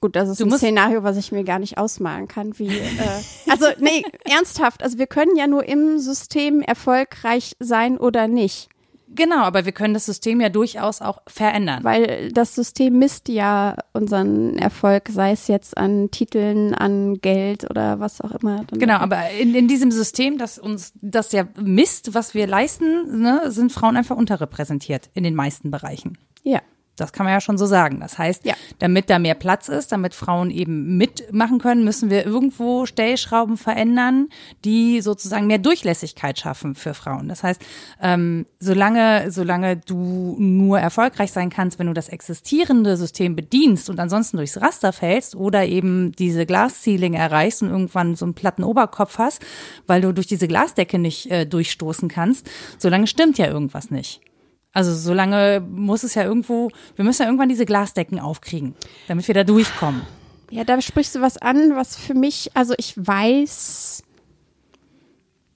Gut, 0.00 0.16
das 0.16 0.28
ist 0.28 0.40
Du 0.40 0.46
ein 0.46 0.56
Szenario, 0.56 1.02
was 1.02 1.16
ich 1.16 1.32
mir 1.32 1.44
gar 1.44 1.58
nicht 1.58 1.78
ausmalen 1.78 2.28
kann, 2.28 2.58
wie, 2.58 2.68
äh, 2.68 3.50
also, 3.50 3.66
nee, 3.78 4.02
ernsthaft, 4.24 4.82
also 4.82 4.98
wir 4.98 5.06
können 5.06 5.36
ja 5.36 5.46
nur 5.46 5.66
im 5.66 5.98
System 5.98 6.62
erfolgreich 6.62 7.56
sein 7.60 7.98
oder 7.98 8.28
nicht, 8.28 8.68
Genau, 9.14 9.42
aber 9.42 9.64
wir 9.64 9.72
können 9.72 9.94
das 9.94 10.06
System 10.06 10.40
ja 10.40 10.48
durchaus 10.48 11.00
auch 11.00 11.22
verändern. 11.26 11.84
weil 11.84 12.32
das 12.32 12.54
System 12.54 12.98
misst 12.98 13.28
ja 13.28 13.76
unseren 13.92 14.58
Erfolg, 14.58 15.08
sei 15.08 15.32
es 15.32 15.46
jetzt 15.46 15.76
an 15.76 16.10
Titeln, 16.10 16.74
an 16.74 17.20
Geld 17.20 17.68
oder 17.70 18.00
was 18.00 18.20
auch 18.20 18.32
immer. 18.32 18.64
Genau, 18.72 18.96
aber 18.96 19.30
in, 19.30 19.54
in 19.54 19.68
diesem 19.68 19.90
System, 19.90 20.38
das 20.38 20.58
uns 20.58 20.92
das 21.00 21.32
ja 21.32 21.46
misst, 21.60 22.14
was 22.14 22.34
wir 22.34 22.46
leisten, 22.46 23.20
ne, 23.20 23.50
sind 23.50 23.72
Frauen 23.72 23.96
einfach 23.96 24.16
unterrepräsentiert 24.16 25.10
in 25.14 25.22
den 25.22 25.34
meisten 25.34 25.70
Bereichen. 25.70 26.18
Ja. 26.42 26.60
Das 26.96 27.12
kann 27.12 27.24
man 27.24 27.32
ja 27.32 27.40
schon 27.40 27.58
so 27.58 27.66
sagen. 27.66 28.00
Das 28.00 28.18
heißt, 28.18 28.44
Ja. 28.46 28.54
damit 28.78 29.10
da 29.10 29.18
mehr 29.18 29.34
Platz 29.34 29.68
ist, 29.68 29.90
damit 29.92 30.14
Frauen 30.14 30.50
eben 30.50 30.96
mitmachen 30.96 31.58
können, 31.58 31.84
müssen 31.84 32.08
wir 32.10 32.24
irgendwo 32.24 32.86
Stellschrauben 32.86 33.56
verändern, 33.56 34.28
die 34.64 35.00
sozusagen 35.00 35.46
mehr 35.46 35.58
Durchlässigkeit 35.58 36.38
schaffen 36.38 36.74
für 36.74 36.94
Frauen. 36.94 37.28
Das 37.28 37.42
heißt, 37.42 37.60
ähm, 38.00 38.46
solange, 38.60 39.30
solange 39.30 39.76
du 39.76 40.36
nur 40.38 40.78
erfolgreich 40.78 41.32
sein 41.32 41.50
kannst, 41.50 41.78
wenn 41.78 41.88
du 41.88 41.94
das 41.94 42.08
existierende 42.08 42.96
System 42.96 43.34
bedienst 43.34 43.90
und 43.90 43.98
ansonsten 43.98 44.36
durchs 44.36 44.60
Raster 44.60 44.92
fällst 44.92 45.34
oder 45.34 45.64
eben 45.66 46.12
diese 46.12 46.46
Glasceiling 46.46 47.14
erreichst 47.14 47.62
und 47.62 47.70
irgendwann 47.70 48.14
so 48.14 48.24
einen 48.24 48.34
platten 48.34 48.62
Oberkopf 48.64 49.18
hast, 49.18 49.44
weil 49.86 50.00
du 50.00 50.12
durch 50.12 50.26
diese 50.26 50.48
Glasdecke 50.48 50.98
nicht 50.98 51.30
äh, 51.30 51.44
durchstoßen 51.44 52.08
kannst, 52.08 52.48
solange 52.78 53.06
stimmt 53.06 53.38
ja 53.38 53.46
irgendwas 53.46 53.90
nicht. 53.90 54.20
Also 54.74 54.94
solange 54.94 55.60
muss 55.60 56.02
es 56.02 56.14
ja 56.14 56.24
irgendwo, 56.24 56.70
wir 56.96 57.04
müssen 57.04 57.22
ja 57.22 57.28
irgendwann 57.28 57.48
diese 57.48 57.64
Glasdecken 57.64 58.18
aufkriegen, 58.18 58.74
damit 59.08 59.26
wir 59.26 59.34
da 59.34 59.44
durchkommen. 59.44 60.02
Ja, 60.50 60.64
da 60.64 60.80
sprichst 60.80 61.14
du 61.14 61.20
was 61.20 61.38
an, 61.38 61.74
was 61.74 61.96
für 61.96 62.14
mich, 62.14 62.50
also 62.54 62.74
ich 62.76 62.94
weiß 62.96 64.02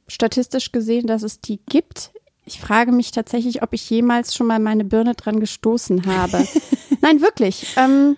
statistisch 0.06 0.72
gesehen, 0.72 1.06
dass 1.06 1.22
es 1.22 1.40
die 1.40 1.60
gibt. 1.68 2.12
Ich 2.46 2.60
frage 2.60 2.92
mich 2.92 3.10
tatsächlich, 3.10 3.62
ob 3.62 3.74
ich 3.74 3.90
jemals 3.90 4.34
schon 4.34 4.46
mal 4.46 4.58
meine 4.58 4.84
Birne 4.84 5.14
dran 5.14 5.38
gestoßen 5.38 6.06
habe. 6.06 6.48
Nein, 7.02 7.20
wirklich. 7.20 7.66
Ähm, 7.76 8.16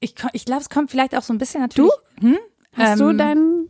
Ich, 0.00 0.14
ich 0.32 0.44
glaube, 0.44 0.60
es 0.60 0.68
kommt 0.68 0.90
vielleicht 0.90 1.16
auch 1.16 1.22
so 1.22 1.32
ein 1.32 1.38
bisschen 1.38 1.62
natürlich. 1.62 1.90
Hm? 2.20 2.38
hast 2.72 3.00
du 3.00 3.10
Ähm, 3.10 3.18
dein, 3.18 3.68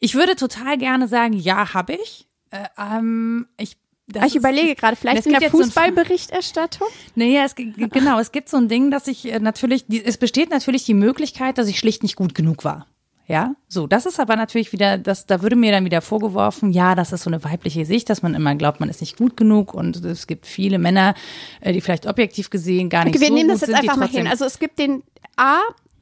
Ich 0.00 0.14
würde 0.14 0.36
total 0.36 0.76
gerne 0.78 1.08
sagen, 1.08 1.32
ja, 1.32 1.74
habe 1.74 1.94
ich. 1.94 2.28
Äh, 2.50 2.64
ähm, 2.78 3.46
ich 3.58 3.76
das 4.08 4.22
Ah, 4.22 4.26
ich 4.26 4.34
ist- 4.36 4.38
überlege 4.38 4.76
gerade, 4.76 4.94
vielleicht 4.96 5.26
in 5.26 5.32
der 5.32 5.40
jetzt 5.40 5.50
so 5.52 5.58
Fußballberichterstattung? 5.58 6.86
Nee, 7.16 7.38
es, 7.38 7.54
genau, 7.56 8.20
es 8.20 8.30
gibt 8.30 8.48
so 8.48 8.56
ein 8.56 8.68
Ding, 8.68 8.90
dass 8.92 9.08
ich 9.08 9.30
äh, 9.32 9.40
natürlich, 9.40 9.84
es 10.04 10.16
besteht 10.16 10.50
natürlich 10.50 10.84
die 10.84 10.94
Möglichkeit, 10.94 11.58
dass 11.58 11.66
ich 11.66 11.78
schlicht 11.78 12.02
nicht 12.04 12.14
gut 12.16 12.34
genug 12.34 12.64
war. 12.64 12.86
Ja, 13.28 13.56
so, 13.66 13.88
das 13.88 14.06
ist 14.06 14.20
aber 14.20 14.36
natürlich 14.36 14.72
wieder, 14.72 14.98
das, 14.98 15.26
da 15.26 15.42
würde 15.42 15.56
mir 15.56 15.72
dann 15.72 15.84
wieder 15.84 16.00
vorgeworfen, 16.00 16.70
ja, 16.70 16.94
das 16.94 17.12
ist 17.12 17.24
so 17.24 17.30
eine 17.30 17.42
weibliche 17.42 17.84
Sicht, 17.84 18.08
dass 18.08 18.22
man 18.22 18.34
immer 18.36 18.54
glaubt, 18.54 18.78
man 18.78 18.88
ist 18.88 19.00
nicht 19.00 19.16
gut 19.16 19.36
genug 19.36 19.74
und 19.74 19.96
es 20.04 20.28
gibt 20.28 20.46
viele 20.46 20.78
Männer, 20.78 21.14
äh, 21.60 21.72
die 21.72 21.80
vielleicht 21.80 22.06
objektiv 22.06 22.50
gesehen 22.50 22.88
gar 22.88 23.04
nicht 23.04 23.16
Okay, 23.16 23.22
wir 23.22 23.28
so 23.28 23.34
nehmen 23.34 23.48
das 23.48 23.62
jetzt 23.62 23.70
sind, 23.70 23.78
einfach 23.80 23.96
mal 23.96 24.06
hin. 24.08 24.28
Also 24.28 24.44
es 24.44 24.60
gibt 24.60 24.78
den 24.78 25.02
A, 25.36 25.58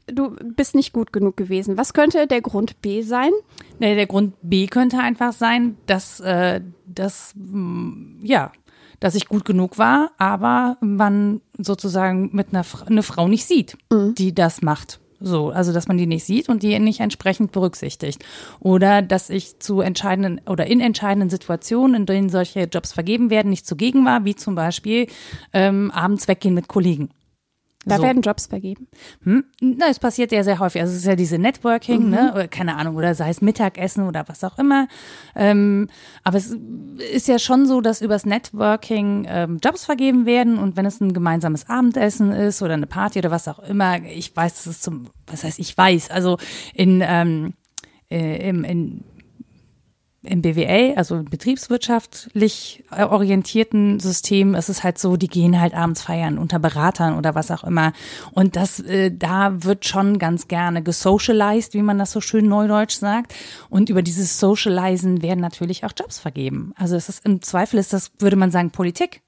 du 0.07 0.37
bist 0.55 0.75
nicht 0.75 0.93
gut 0.93 1.15
genug 1.15 1.39
gewesen. 1.39 1.79
Was 1.79 1.95
könnte 1.95 2.27
der 2.27 2.43
Grund 2.43 2.83
B 2.83 3.01
sein? 3.01 3.31
Nee, 3.79 3.95
der 3.95 4.07
Grund 4.07 4.35
B 4.43 4.67
könnte 4.67 4.99
einfach 4.99 5.33
sein, 5.33 5.77
dass, 5.87 6.21
äh, 6.21 6.61
dass 6.87 7.35
mh, 7.37 8.23
ja, 8.23 8.53
dass 9.01 9.15
ich 9.15 9.27
gut 9.27 9.45
genug 9.45 9.79
war, 9.79 10.13
aber 10.19 10.77
man 10.81 11.41
sozusagen 11.59 12.31
mit 12.33 12.49
einer 12.53 12.65
Fra 12.65 12.87
eine 12.87 13.03
Frau 13.03 13.29
nicht 13.29 13.45
sieht, 13.45 13.77
die 14.15 14.35
das 14.35 14.63
macht. 14.63 15.01
So, 15.21 15.51
also 15.51 15.73
dass 15.73 15.89
man 15.89 15.97
die 15.97 16.07
nicht 16.07 16.25
sieht 16.25 16.49
und 16.49 16.63
die 16.63 16.79
nicht 16.79 17.01
entsprechend 17.01 17.53
berücksichtigt. 17.53 18.25
Oder 18.61 19.01
dass 19.01 19.31
ich 19.31 19.59
zu 19.59 19.81
entscheidenden 19.81 20.41
oder 20.47 20.67
in 20.67 20.81
entscheidenden 20.81 21.31
Situationen, 21.31 21.97
in 21.97 22.07
denen 22.07 22.29
solche 22.29 22.65
Jobs 22.65 22.93
vergeben 22.93 23.31
werden, 23.31 23.49
nicht 23.51 23.67
zugegen 23.67 24.05
war, 24.05 24.25
wie 24.25 24.35
zum 24.35 24.55
Beispiel 24.55 25.07
ähm, 25.53 25.91
abends 25.93 26.29
weggehen 26.29 26.55
mit 26.55 26.69
Kollegen. 26.69 27.11
Da 27.87 27.97
So. 27.97 28.03
werden 28.03 28.23
Jobs 28.23 28.47
vergeben. 28.47 28.89
Hm? 29.25 29.45
Na, 29.61 29.87
es 29.91 29.99
passiert 29.99 30.33
ja 30.33 30.43
sehr 30.43 30.59
häufig. 30.59 30.81
Also 30.81 30.93
es 30.93 31.01
ist 31.01 31.07
ja 31.07 31.17
diese 31.17 31.39
Networking, 31.39 32.09
ne? 32.11 32.33
Oder 32.35 32.49
keine 32.49 32.77
Ahnung, 32.77 32.97
oder 32.97 33.15
sei 33.15 33.29
es 33.31 33.41
Mittagessen 33.43 34.07
oder 34.07 34.25
was 34.29 34.43
auch 34.45 34.59
immer. 34.59 34.89
Ähm, 35.35 35.89
aber 36.23 36.39
es 36.39 36.57
ist 37.13 37.29
ja 37.29 37.39
schon 37.39 37.67
so, 37.67 37.81
dass 37.81 38.01
übers 38.01 38.25
Networking 38.27 39.27
ähm, 39.29 39.59
Jobs 39.63 39.85
vergeben 39.85 40.27
werden 40.27 40.59
und 40.59 40.77
wenn 40.77 40.87
es 40.87 41.01
ein 41.01 41.13
gemeinsames 41.13 41.69
Abendessen 41.69 42.33
ist 42.33 42.63
oder 42.63 42.75
eine 42.75 42.87
Party 42.87 43.19
oder 43.19 43.31
was 43.31 43.49
auch 43.49 43.59
immer, 43.61 44.03
ich 44.03 44.35
weiß, 44.35 44.55
das 44.55 44.67
ist 44.67 44.83
zum, 44.83 45.09
was 45.27 45.45
heißt 45.45 45.59
ich 45.59 45.77
weiß, 45.77 46.11
also 46.11 46.39
in, 46.75 47.03
ähm, 47.05 47.55
äh, 48.11 48.49
im, 48.49 48.65
in 48.65 49.05
im 50.25 50.43
BWL, 50.43 50.95
also 50.97 51.17
im 51.17 51.25
betriebswirtschaftlich 51.27 52.85
äh, 52.91 53.05
orientierten 53.05 54.01
System, 54.01 54.55
ist 54.55 54.69
es 54.69 54.83
halt 54.83 54.99
so, 54.99 55.17
die 55.17 55.29
gehen 55.29 55.61
halt 55.61 55.75
abends 55.75 56.03
feiern 56.03 56.39
unter 56.39 56.59
Beratern 56.59 57.17
oder 57.19 57.35
was 57.35 57.51
auch 57.51 57.65
immer. 57.65 57.93
Und 58.33 58.57
das, 58.57 58.81
äh, 58.81 59.11
da 59.11 59.65
wird 59.65 59.87
schon 59.87 60.19
ganz 60.19 60.49
gerne 60.49 60.83
gesocialized, 60.83 61.75
wie 61.75 61.83
man 61.83 61.99
das 61.99 62.13
so 62.13 62.21
schön 62.21 62.49
neudeutsch 62.49 62.97
sagt. 62.97 63.35
Und 63.71 63.91
über 63.91 64.03
dieses 64.03 64.39
Socializen 64.39 65.23
werden 65.23 65.41
natürlich 65.41 65.85
auch 65.85 65.93
Jobs 65.97 66.19
vergeben. 66.19 66.73
Also 66.77 66.97
es 66.97 67.09
ist 67.09 67.25
im 67.25 67.43
Zweifel 67.43 67.79
ist 67.79 67.93
das, 67.93 68.13
würde 68.19 68.37
man 68.37 68.51
sagen, 68.51 68.71
Politik. 68.71 69.23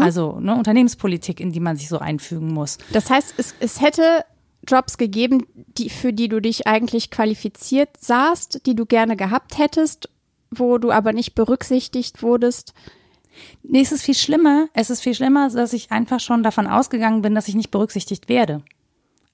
Also 0.00 0.38
ne, 0.38 0.54
Unternehmenspolitik, 0.54 1.40
in 1.40 1.50
die 1.50 1.60
man 1.60 1.76
sich 1.76 1.88
so 1.88 1.98
einfügen 1.98 2.52
muss. 2.52 2.76
Das 2.92 3.08
heißt, 3.08 3.34
es, 3.38 3.54
es 3.58 3.80
hätte 3.80 4.24
Jobs 4.66 4.98
gegeben, 4.98 5.46
die, 5.54 5.88
für 5.88 6.12
die 6.12 6.28
du 6.28 6.40
dich 6.40 6.66
eigentlich 6.66 7.10
qualifiziert 7.10 7.90
sahst, 7.98 8.66
die 8.66 8.74
du 8.74 8.86
gerne 8.86 9.16
gehabt 9.16 9.58
hättest, 9.58 10.10
wo 10.50 10.78
du 10.78 10.90
aber 10.90 11.12
nicht 11.12 11.34
berücksichtigt 11.34 12.22
wurdest. 12.22 12.74
Nee, 13.62 13.80
es 13.80 13.92
ist 13.92 14.02
viel 14.02 14.14
schlimmer. 14.14 14.68
Es 14.74 14.90
ist 14.90 15.00
viel 15.00 15.14
schlimmer, 15.14 15.48
dass 15.50 15.72
ich 15.72 15.90
einfach 15.90 16.20
schon 16.20 16.42
davon 16.42 16.66
ausgegangen 16.66 17.22
bin, 17.22 17.34
dass 17.34 17.48
ich 17.48 17.54
nicht 17.54 17.70
berücksichtigt 17.70 18.28
werde. 18.28 18.62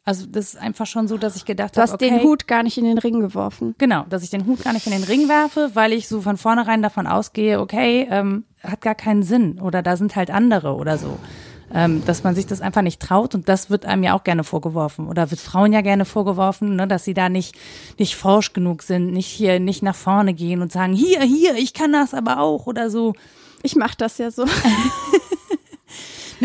Also 0.06 0.26
das 0.26 0.52
ist 0.52 0.60
einfach 0.60 0.86
schon 0.86 1.08
so, 1.08 1.16
dass 1.16 1.34
ich 1.34 1.46
gedacht 1.46 1.74
Du 1.74 1.80
habe, 1.80 1.90
hast 1.90 1.94
okay, 1.94 2.10
den 2.10 2.22
Hut 2.22 2.46
gar 2.46 2.62
nicht 2.62 2.76
in 2.76 2.84
den 2.84 2.98
Ring 2.98 3.20
geworfen. 3.20 3.74
genau, 3.78 4.04
dass 4.10 4.22
ich 4.22 4.28
den 4.28 4.44
Hut 4.46 4.62
gar 4.62 4.74
nicht 4.74 4.86
in 4.86 4.92
den 4.92 5.04
Ring 5.04 5.30
werfe, 5.30 5.70
weil 5.72 5.94
ich 5.94 6.08
so 6.08 6.20
von 6.20 6.36
vornherein 6.36 6.82
davon 6.82 7.06
ausgehe, 7.06 7.58
okay, 7.58 8.06
ähm, 8.10 8.44
hat 8.62 8.82
gar 8.82 8.94
keinen 8.94 9.22
Sinn 9.22 9.58
oder 9.60 9.80
da 9.82 9.96
sind 9.96 10.14
halt 10.14 10.30
andere 10.30 10.74
oder 10.74 10.98
so. 10.98 11.18
Ähm, 11.72 12.04
dass 12.04 12.24
man 12.24 12.34
sich 12.34 12.46
das 12.46 12.60
einfach 12.60 12.82
nicht 12.82 13.00
traut 13.00 13.34
und 13.34 13.48
das 13.48 13.70
wird 13.70 13.86
einem 13.86 14.02
ja 14.02 14.14
auch 14.14 14.22
gerne 14.22 14.44
vorgeworfen 14.44 15.08
oder 15.08 15.30
wird 15.30 15.40
Frauen 15.40 15.72
ja 15.72 15.80
gerne 15.80 16.04
vorgeworfen, 16.04 16.76
ne, 16.76 16.86
dass 16.86 17.04
sie 17.04 17.14
da 17.14 17.28
nicht 17.28 17.54
nicht 17.98 18.16
forsch 18.16 18.52
genug 18.52 18.82
sind, 18.82 19.12
nicht 19.12 19.28
hier 19.28 19.58
nicht 19.58 19.82
nach 19.82 19.96
vorne 19.96 20.34
gehen 20.34 20.60
und 20.60 20.70
sagen, 20.70 20.92
hier, 20.92 21.22
hier, 21.22 21.56
ich 21.56 21.72
kann 21.72 21.92
das 21.92 22.12
aber 22.12 22.40
auch 22.40 22.66
oder 22.66 22.90
so. 22.90 23.14
Ich 23.62 23.76
mache 23.76 23.96
das 23.96 24.18
ja 24.18 24.30
so. 24.30 24.44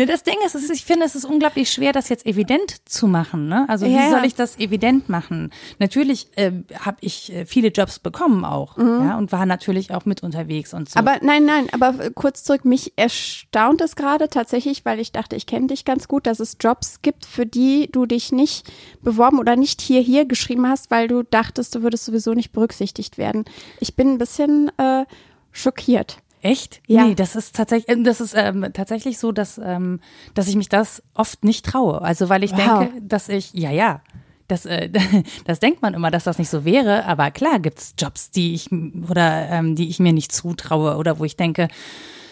Ne, 0.00 0.06
das 0.06 0.22
Ding 0.22 0.36
ist, 0.46 0.54
ist, 0.54 0.70
ich 0.70 0.86
finde, 0.86 1.04
es 1.04 1.14
ist 1.14 1.26
unglaublich 1.26 1.70
schwer, 1.70 1.92
das 1.92 2.08
jetzt 2.08 2.24
evident 2.24 2.88
zu 2.88 3.06
machen. 3.06 3.48
Ne? 3.48 3.66
Also 3.68 3.84
wie 3.84 3.94
Ja, 3.94 4.08
soll 4.08 4.24
ich 4.24 4.34
das 4.34 4.58
evident 4.58 5.10
machen? 5.10 5.50
Natürlich 5.78 6.28
äh, 6.36 6.52
habe 6.78 6.96
ich 7.02 7.30
äh, 7.30 7.44
viele 7.44 7.68
Jobs 7.68 7.98
bekommen 7.98 8.46
auch, 8.46 8.78
ja, 8.78 9.18
und 9.18 9.30
war 9.30 9.44
natürlich 9.44 9.92
auch 9.92 10.06
mit 10.06 10.22
unterwegs 10.22 10.72
und 10.72 10.88
so. 10.88 10.98
Aber 10.98 11.18
nein, 11.20 11.44
nein, 11.44 11.66
aber 11.72 12.10
kurz 12.14 12.44
zurück, 12.44 12.64
mich 12.64 12.94
erstaunt 12.96 13.82
es 13.82 13.94
gerade 13.94 14.30
tatsächlich, 14.30 14.86
weil 14.86 15.00
ich 15.00 15.12
dachte, 15.12 15.36
ich 15.36 15.44
kenne 15.44 15.66
dich 15.66 15.84
ganz 15.84 16.08
gut, 16.08 16.26
dass 16.26 16.40
es 16.40 16.56
Jobs 16.58 17.02
gibt, 17.02 17.26
für 17.26 17.44
die 17.44 17.90
du 17.92 18.06
dich 18.06 18.32
nicht 18.32 18.72
beworben 19.02 19.38
oder 19.38 19.54
nicht 19.54 19.82
hier, 19.82 20.00
hier 20.00 20.24
geschrieben 20.24 20.66
hast, 20.66 20.90
weil 20.90 21.08
du 21.08 21.24
dachtest, 21.24 21.74
du 21.74 21.82
würdest 21.82 22.06
sowieso 22.06 22.32
nicht 22.32 22.52
berücksichtigt 22.52 23.18
werden. 23.18 23.44
Ich 23.80 23.96
bin 23.96 24.12
ein 24.12 24.18
bisschen 24.18 24.70
äh, 24.78 25.04
schockiert. 25.52 26.22
Echt? 26.42 26.80
Ja. 26.86 27.04
Nee, 27.04 27.14
das 27.14 27.36
ist 27.36 27.54
tatsächlich, 27.54 28.02
das 28.04 28.20
ist 28.20 28.34
ähm, 28.36 28.66
tatsächlich 28.72 29.18
so, 29.18 29.30
dass, 29.32 29.58
ähm, 29.62 30.00
dass 30.34 30.48
ich 30.48 30.56
mich 30.56 30.68
das 30.68 31.02
oft 31.14 31.44
nicht 31.44 31.64
traue. 31.66 32.00
Also 32.02 32.28
weil 32.28 32.42
ich 32.44 32.52
Wow. 32.52 32.78
denke, 32.88 33.00
dass 33.02 33.28
ich, 33.28 33.52
ja, 33.52 33.70
ja. 33.70 34.00
Das, 34.48 34.66
äh, 34.66 34.90
das 35.44 35.60
denkt 35.60 35.82
man 35.82 35.94
immer, 35.94 36.10
dass 36.10 36.24
das 36.24 36.38
nicht 36.38 36.50
so 36.50 36.64
wäre, 36.64 37.04
aber 37.04 37.30
klar 37.30 37.60
gibt's 37.60 37.94
Jobs, 37.98 38.30
die 38.30 38.54
ich 38.54 38.70
oder 38.72 39.48
ähm, 39.50 39.76
die 39.76 39.88
ich 39.90 40.00
mir 40.00 40.12
nicht 40.12 40.32
zutraue 40.32 40.96
oder 40.96 41.18
wo 41.18 41.24
ich 41.24 41.36
denke, 41.36 41.68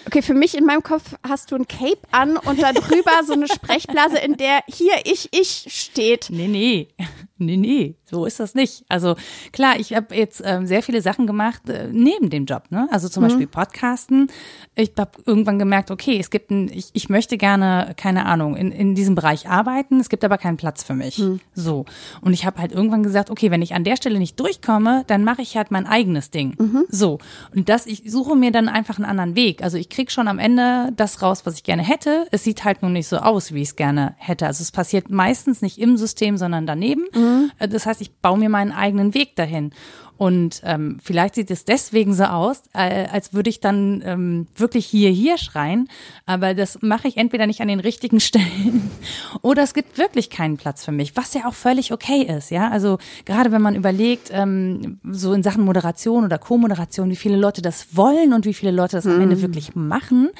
Okay, 0.07 0.23
für 0.23 0.33
mich 0.33 0.57
in 0.57 0.65
meinem 0.65 0.83
Kopf 0.83 1.03
hast 1.23 1.51
du 1.51 1.57
ein 1.57 1.69
Cape 1.69 1.99
an 2.13 2.39
und 2.39 2.63
da 2.63 2.73
drüber 2.73 3.11
so 3.27 3.35
eine 3.35 3.47
Sprechblase, 3.55 4.17
in 4.17 4.39
der 4.39 4.61
hier 4.67 4.95
ich, 5.05 5.29
ich 5.39 5.67
steht. 5.69 6.29
Nee, 6.31 6.49
nee, 6.49 6.89
nee, 7.39 7.57
nee, 7.57 7.95
so 8.05 8.24
ist 8.24 8.41
das 8.41 8.55
nicht. 8.55 8.84
Also 8.89 9.16
klar, 9.53 9.78
ich 9.78 9.95
habe 9.95 10.14
jetzt 10.14 10.43
ähm, 10.45 10.66
sehr 10.66 10.82
viele 10.82 11.03
Sachen 11.03 11.26
gemacht 11.26 11.68
äh, 11.68 11.89
neben 11.91 12.30
dem 12.30 12.45
Job, 12.45 12.64
ne? 12.70 12.89
Also 12.91 13.09
zum 13.09 13.22
Beispiel 13.22 13.47
Podcasten. 13.47 14.28
Ich 14.74 14.93
habe 14.99 15.12
irgendwann 15.26 15.59
gemerkt, 15.59 15.91
okay, 15.91 16.18
es 16.18 16.30
gibt 16.30 16.51
ein, 16.51 16.68
ich, 16.72 16.91
ich 16.93 17.09
möchte 17.09 17.36
gerne, 17.39 17.95
keine 17.97 18.26
Ahnung, 18.26 18.57
in, 18.57 18.72
in 18.72 18.95
diesem 18.95 19.14
Bereich 19.14 19.49
arbeiten, 19.49 20.01
es 20.01 20.09
gibt 20.09 20.24
aber 20.24 20.39
keinen 20.39 20.57
Platz 20.57 20.82
für 20.82 20.95
mich. 20.95 21.16
So. 21.55 21.84
Und 22.20 22.32
ich 22.32 22.47
habe 22.47 22.61
halt 22.61 22.72
irgendwann 22.72 23.03
gesagt, 23.03 23.30
okay, 23.30 23.51
wenn 23.51 23.62
ich 23.62 23.74
an 23.74 23.84
der 23.84 23.97
Stelle 23.97 24.18
nicht 24.18 24.39
durchkomme, 24.39 25.05
dann 25.07 25.24
mache 25.24 25.43
ich 25.43 25.57
halt 25.57 25.70
mein 25.70 25.86
eigenes 25.86 26.30
Ding. 26.30 26.57
So. 26.89 27.18
Und 27.55 27.68
das, 27.68 27.86
ich 27.86 28.03
suche 28.11 28.36
mir 28.36 28.51
dann 28.53 28.68
einfach 28.68 28.97
einen 28.99 29.05
anderen 29.07 29.36
Weg. 29.36 29.62
Also 29.62 29.76
ich 29.78 29.89
krieg 29.89 30.11
schon 30.11 30.28
am 30.28 30.39
Ende 30.39 30.93
das 30.97 31.22
raus, 31.22 31.45
was 31.45 31.55
ich 31.55 31.62
gerne 31.64 31.82
hätte. 31.82 32.26
Es 32.30 32.45
sieht 32.45 32.64
halt 32.64 32.82
nur 32.82 32.91
nicht 32.91 33.09
so 33.09 33.18
aus, 33.18 33.53
wie 33.53 33.62
ich 33.62 33.68
es 33.68 33.76
gerne 33.76 34.14
hätte. 34.18 34.47
Also 34.47 34.62
es 34.62 34.72
passiert 34.72 35.11
meistens 35.11 35.62
nicht 35.62 35.78
im 35.78 35.97
System, 35.97 36.36
sondern 36.36 36.66
daneben. 36.66 37.05
Äh, 37.59 37.68
Das 37.68 37.87
heißt, 37.87 38.01
ich 38.01 38.16
baue 38.16 38.39
mir 38.39 38.49
meinen 38.49 38.72
eigenen 38.72 39.14
Weg 39.14 39.37
dahin. 39.37 39.72
Und 40.18 40.62
ähm, 40.64 40.99
vielleicht 41.01 41.37
sieht 41.37 41.49
es 41.49 41.64
deswegen 41.64 42.12
so 42.12 42.24
aus, 42.24 42.62
äh, 42.74 43.07
als 43.07 43.35
würde 43.35 43.51
ich 43.51 43.61
dann 43.61 44.03
ähm, 44.05 44.49
wirklich 44.57 44.85
hier, 44.85 45.11
hier 45.11 45.39
schreien. 45.39 45.89
Aber 46.26 46.55
das 46.55 46.83
mache 46.83 47.07
ich 47.07 47.16
entweder 47.16 47.47
nicht 47.47 47.61
an 47.61 47.68
den 47.68 47.79
richtigen 47.79 48.18
Stellen 48.29 48.91
oder 49.43 49.62
es 49.62 49.74
gibt 49.74 49.97
wirklich 49.97 50.29
keinen 50.29 50.57
Platz 50.57 50.85
für 50.85 50.91
mich, 50.91 51.16
was 51.16 51.35
ja 51.35 51.47
auch 51.47 51.55
völlig 51.55 51.93
okay 51.93 52.22
ist. 52.22 52.51
Ja, 52.51 52.68
also 52.68 52.99
gerade 53.26 53.53
wenn 53.53 53.62
man 53.62 53.76
überlegt, 53.76 54.31
ähm, 54.33 54.99
so 55.05 55.33
in 55.33 55.45
Sachen 55.45 55.64
Moderation 55.64 56.24
oder 56.24 56.39
Co-Moderation, 56.39 57.11
wie 57.11 57.16
viele 57.16 57.37
Leute 57.37 57.62
das 57.62 57.97
wollen 57.97 58.33
und 58.33 58.45
wie 58.45 58.55
viele 58.55 58.72
Leute 58.72 58.97
das 58.97 59.07
am 59.07 59.20
Ende 59.20 59.41
wirklich 59.41 59.76
machen. 59.76 60.31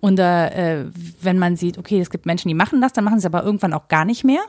Und 0.00 0.18
äh, 0.18 0.86
wenn 1.20 1.38
man 1.38 1.56
sieht, 1.56 1.76
okay, 1.76 2.00
es 2.00 2.08
gibt 2.08 2.24
Menschen, 2.24 2.48
die 2.48 2.54
machen 2.54 2.80
das, 2.80 2.94
dann 2.94 3.04
machen 3.04 3.20
sie 3.20 3.26
aber 3.26 3.44
irgendwann 3.44 3.74
auch 3.74 3.88
gar 3.88 4.06
nicht 4.06 4.24
mehr. 4.24 4.40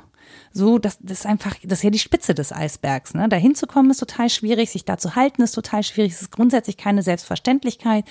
So, 0.51 0.77
das, 0.79 0.97
das 1.01 1.19
ist 1.19 1.25
einfach, 1.25 1.55
das 1.63 1.79
ist 1.79 1.83
ja 1.83 1.89
die 1.89 1.99
Spitze 1.99 2.33
des 2.33 2.51
Eisbergs. 2.51 3.13
Ne? 3.13 3.29
Da 3.29 3.35
hinzukommen 3.37 3.91
ist 3.91 3.99
total 3.99 4.29
schwierig, 4.29 4.69
sich 4.71 4.85
da 4.85 4.97
zu 4.97 5.15
halten 5.15 5.41
ist 5.41 5.51
total 5.53 5.83
schwierig. 5.83 6.13
Es 6.13 6.21
ist 6.21 6.31
grundsätzlich 6.31 6.77
keine 6.77 7.03
Selbstverständlichkeit. 7.03 8.05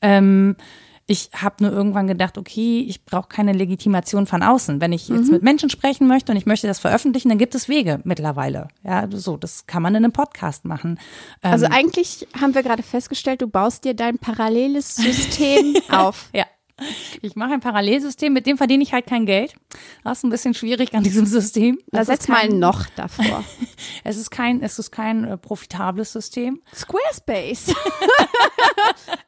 Ähm, 0.00 0.56
ich 1.06 1.28
habe 1.34 1.62
nur 1.62 1.70
irgendwann 1.70 2.06
gedacht, 2.06 2.38
okay, 2.38 2.80
ich 2.88 3.04
brauche 3.04 3.28
keine 3.28 3.52
Legitimation 3.52 4.26
von 4.26 4.42
außen. 4.42 4.80
Wenn 4.80 4.92
ich 4.94 5.08
jetzt 5.08 5.30
mit 5.30 5.42
Menschen 5.42 5.68
sprechen 5.68 6.06
möchte 6.06 6.32
und 6.32 6.38
ich 6.38 6.46
möchte 6.46 6.66
das 6.66 6.78
veröffentlichen, 6.78 7.28
dann 7.28 7.36
gibt 7.36 7.54
es 7.54 7.68
Wege 7.68 8.00
mittlerweile. 8.04 8.68
Ja, 8.82 9.06
so, 9.10 9.36
das 9.36 9.66
kann 9.66 9.82
man 9.82 9.94
in 9.94 10.04
einem 10.04 10.12
Podcast 10.12 10.64
machen. 10.64 10.98
Ähm, 11.42 11.52
Also 11.52 11.66
eigentlich 11.66 12.26
haben 12.40 12.54
wir 12.54 12.62
gerade 12.62 12.82
festgestellt, 12.82 13.42
du 13.42 13.48
baust 13.48 13.84
dir 13.84 13.92
dein 13.92 14.16
paralleles 14.18 14.96
System 14.96 15.76
auf. 15.90 16.30
Ja. 16.32 16.46
Ich 17.22 17.36
mache 17.36 17.52
ein 17.52 17.60
Parallelsystem, 17.60 18.32
mit 18.32 18.46
dem 18.46 18.58
verdiene 18.58 18.82
ich 18.82 18.92
halt 18.92 19.06
kein 19.06 19.26
Geld. 19.26 19.54
Das 20.02 20.18
ist 20.18 20.24
ein 20.24 20.30
bisschen 20.30 20.54
schwierig 20.54 20.92
an 20.94 21.04
diesem 21.04 21.24
System. 21.24 21.78
Da 21.92 21.98
Das 21.98 22.08
setz 22.08 22.26
mal 22.28 22.40
kein- 22.40 22.52
ein 22.54 22.58
noch 22.58 22.86
davor. 22.96 23.44
Es 24.06 24.16
ist 24.18 24.30
kein, 24.30 24.60
es 24.62 24.78
ist 24.78 24.90
kein 24.90 25.24
äh, 25.24 25.36
profitables 25.38 26.12
System. 26.12 26.60
Squarespace. 26.74 27.68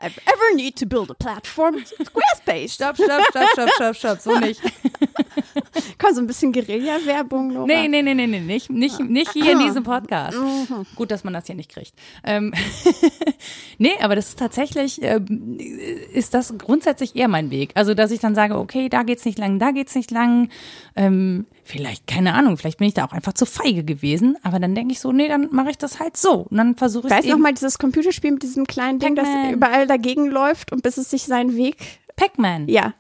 If 0.05 0.17
ever 0.27 0.55
need 0.55 0.77
to 0.79 0.87
build 0.87 1.11
a 1.11 1.15
platform, 1.15 1.77
Squarespace. 1.87 2.75
Stopp, 2.75 2.97
stopp, 2.97 3.23
stopp, 3.31 3.49
stopp, 3.53 3.71
stopp, 3.75 3.97
stopp, 3.97 4.21
so 4.21 4.39
nicht. 4.39 4.61
Komm, 5.99 6.15
so 6.15 6.21
ein 6.21 6.27
bisschen 6.27 6.53
Guerilla-Werbung. 6.53 7.65
Nee, 7.67 7.89
nee, 7.89 8.03
nee, 8.03 8.15
nee, 8.15 8.27
nee, 8.27 8.41
nicht, 8.41 8.71
nicht, 8.71 9.01
nicht 9.01 9.33
hier 9.33 9.53
in 9.53 9.59
diesem 9.61 9.83
Podcast. 9.83 10.37
Gut, 10.95 11.11
dass 11.11 11.25
man 11.25 11.33
das 11.33 11.47
hier 11.47 11.55
nicht 11.55 11.71
kriegt. 11.71 11.93
Ähm, 12.25 12.53
nee, 13.79 13.93
aber 14.01 14.15
das 14.17 14.29
ist 14.29 14.39
tatsächlich, 14.39 15.01
ähm, 15.03 15.59
ist 16.13 16.35
das 16.35 16.55
grundsätzlich 16.59 17.17
eher 17.17 17.29
mein 17.29 17.36
Weg. 17.51 17.71
Also, 17.75 17.95
dass 17.95 18.11
ich 18.11 18.21
dann 18.21 18.35
sage, 18.35 18.59
okay, 18.59 18.89
da 18.89 19.03
geht's 19.03 19.25
nicht 19.25 19.39
lang, 19.39 19.59
da 19.59 19.71
geht's 19.71 19.95
nicht 19.95 20.11
lang. 20.11 20.49
Ähm, 20.97 21.47
vielleicht, 21.65 22.07
keine 22.07 22.35
Ahnung, 22.35 22.57
vielleicht 22.57 22.79
bin 22.79 22.89
ich 22.89 22.95
da 22.95 23.05
auch 23.05 23.13
einfach 23.13 23.33
zu 23.35 23.47
feige 23.47 23.85
gewesen. 23.85 24.37
Aber 24.43 24.59
dann 24.59 24.75
denke 24.75 24.93
ich 24.93 25.01
so, 25.01 25.13
nee, 25.13 25.29
dann 25.29 25.49
mache 25.53 25.71
ich 25.71 25.79
das 25.79 26.01
halt 26.01 26.17
so. 26.17 26.47
Und 26.51 26.57
dann 26.57 26.75
versuche 26.77 27.07
ich 27.09 27.13
Weißt 27.13 27.25
du 27.25 27.29
eben. 27.31 27.39
noch 27.39 27.43
mal 27.43 27.53
dieses 27.55 27.79
Computerspiel 27.79 28.33
mit 28.33 28.43
diesem 28.43 28.67
kleinen 28.67 28.99
Ding, 28.99 29.15
das 29.15 29.29
überall 29.53 29.87
dagegen 29.87 30.27
läuft 30.31 30.73
und 30.73 30.83
bis 30.83 30.97
es 30.97 31.11
sich 31.11 31.23
seinen 31.25 31.57
Weg. 31.57 31.77
Pac-Man. 32.17 32.69
Ja, 32.69 32.95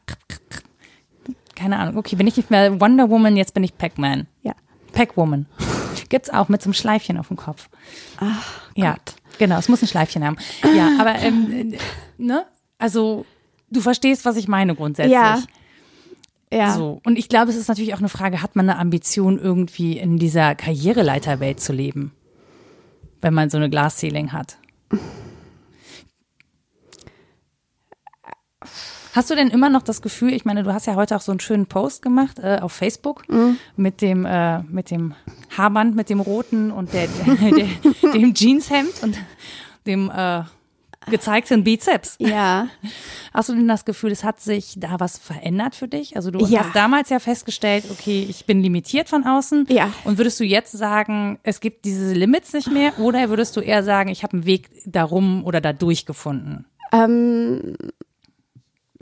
Keine 1.54 1.78
Ahnung. 1.78 1.96
Okay, 1.96 2.16
bin 2.16 2.26
ich 2.26 2.36
nicht 2.36 2.50
mehr 2.50 2.80
Wonder 2.80 3.08
Woman, 3.10 3.36
jetzt 3.36 3.54
bin 3.54 3.64
ich 3.64 3.76
Pac-Man. 3.76 4.26
ja. 4.42 4.52
Pac-Woman. 4.92 5.46
Gibt's 6.08 6.30
auch 6.30 6.48
mit 6.48 6.62
so 6.62 6.68
einem 6.68 6.74
Schleifchen 6.74 7.18
auf 7.18 7.28
dem 7.28 7.36
Kopf. 7.36 7.68
Ach, 8.18 8.62
Ja, 8.74 8.92
Gott. 8.92 9.14
genau, 9.38 9.58
es 9.58 9.68
muss 9.68 9.82
ein 9.82 9.88
Schleifchen 9.88 10.24
haben. 10.24 10.36
Ja, 10.74 10.92
aber 10.98 11.16
ähm, 11.16 11.72
äh, 11.72 11.78
ne, 12.16 12.46
also 12.78 13.26
du 13.70 13.80
verstehst, 13.80 14.24
was 14.24 14.36
ich 14.36 14.48
meine 14.48 14.74
grundsätzlich. 14.74 15.14
Ja. 15.14 15.42
Ja. 16.52 16.74
So. 16.74 17.00
Und 17.04 17.18
ich 17.18 17.28
glaube, 17.28 17.50
es 17.50 17.56
ist 17.56 17.68
natürlich 17.68 17.94
auch 17.94 17.98
eine 17.98 18.08
Frage, 18.08 18.42
hat 18.42 18.54
man 18.54 18.68
eine 18.68 18.78
Ambition, 18.78 19.38
irgendwie 19.38 19.98
in 19.98 20.18
dieser 20.18 20.54
Karriereleiterwelt 20.54 21.60
zu 21.60 21.72
leben? 21.72 22.12
Wenn 23.20 23.34
man 23.34 23.50
so 23.50 23.56
eine 23.56 23.68
Glasceiling 23.68 24.32
hat. 24.32 24.58
Hast 29.16 29.30
du 29.30 29.34
denn 29.34 29.48
immer 29.48 29.70
noch 29.70 29.82
das 29.82 30.02
Gefühl, 30.02 30.34
ich 30.34 30.44
meine, 30.44 30.62
du 30.62 30.74
hast 30.74 30.86
ja 30.86 30.94
heute 30.94 31.16
auch 31.16 31.22
so 31.22 31.32
einen 31.32 31.40
schönen 31.40 31.64
Post 31.64 32.02
gemacht 32.02 32.38
äh, 32.38 32.58
auf 32.60 32.72
Facebook 32.72 33.24
mit 33.74 34.02
dem 34.02 34.26
äh, 34.26 34.62
mit 34.64 34.90
dem 34.90 35.14
Haarband, 35.56 35.96
mit 35.96 36.10
dem 36.10 36.20
roten 36.20 36.70
und 36.70 36.92
der, 36.92 37.08
der, 37.26 38.12
dem 38.12 38.34
Jeanshemd 38.34 39.02
und 39.02 39.16
dem 39.86 40.10
äh, 40.10 40.42
gezeigten 41.10 41.64
Bizeps. 41.64 42.16
Ja. 42.18 42.68
Hast 43.32 43.48
du 43.48 43.54
denn 43.54 43.68
das 43.68 43.84
Gefühl, 43.84 44.10
es 44.12 44.24
hat 44.24 44.40
sich 44.40 44.74
da 44.78 44.98
was 44.98 45.18
verändert 45.18 45.74
für 45.74 45.88
dich? 45.88 46.16
Also 46.16 46.30
du 46.30 46.44
Ja. 46.46 46.64
hast 46.64 46.74
damals 46.76 47.08
ja 47.10 47.18
festgestellt, 47.18 47.84
okay, 47.90 48.26
ich 48.28 48.46
bin 48.46 48.60
limitiert 48.62 49.08
von 49.08 49.24
außen. 49.24 49.66
Ja. 49.68 49.92
Und 50.04 50.18
würdest 50.18 50.38
du 50.40 50.44
jetzt 50.44 50.72
sagen, 50.72 51.38
es 51.42 51.60
gibt 51.60 51.84
diese 51.84 52.12
Limits 52.12 52.52
nicht 52.52 52.70
mehr? 52.70 52.98
Oder 52.98 53.28
würdest 53.28 53.56
du 53.56 53.60
eher 53.60 53.82
sagen, 53.82 54.10
ich 54.10 54.22
habe 54.22 54.34
einen 54.34 54.46
Weg 54.46 54.68
darum 54.84 55.44
oder 55.44 55.60
dadurch 55.60 56.06
gefunden? 56.06 56.64
Ähm, 56.92 57.76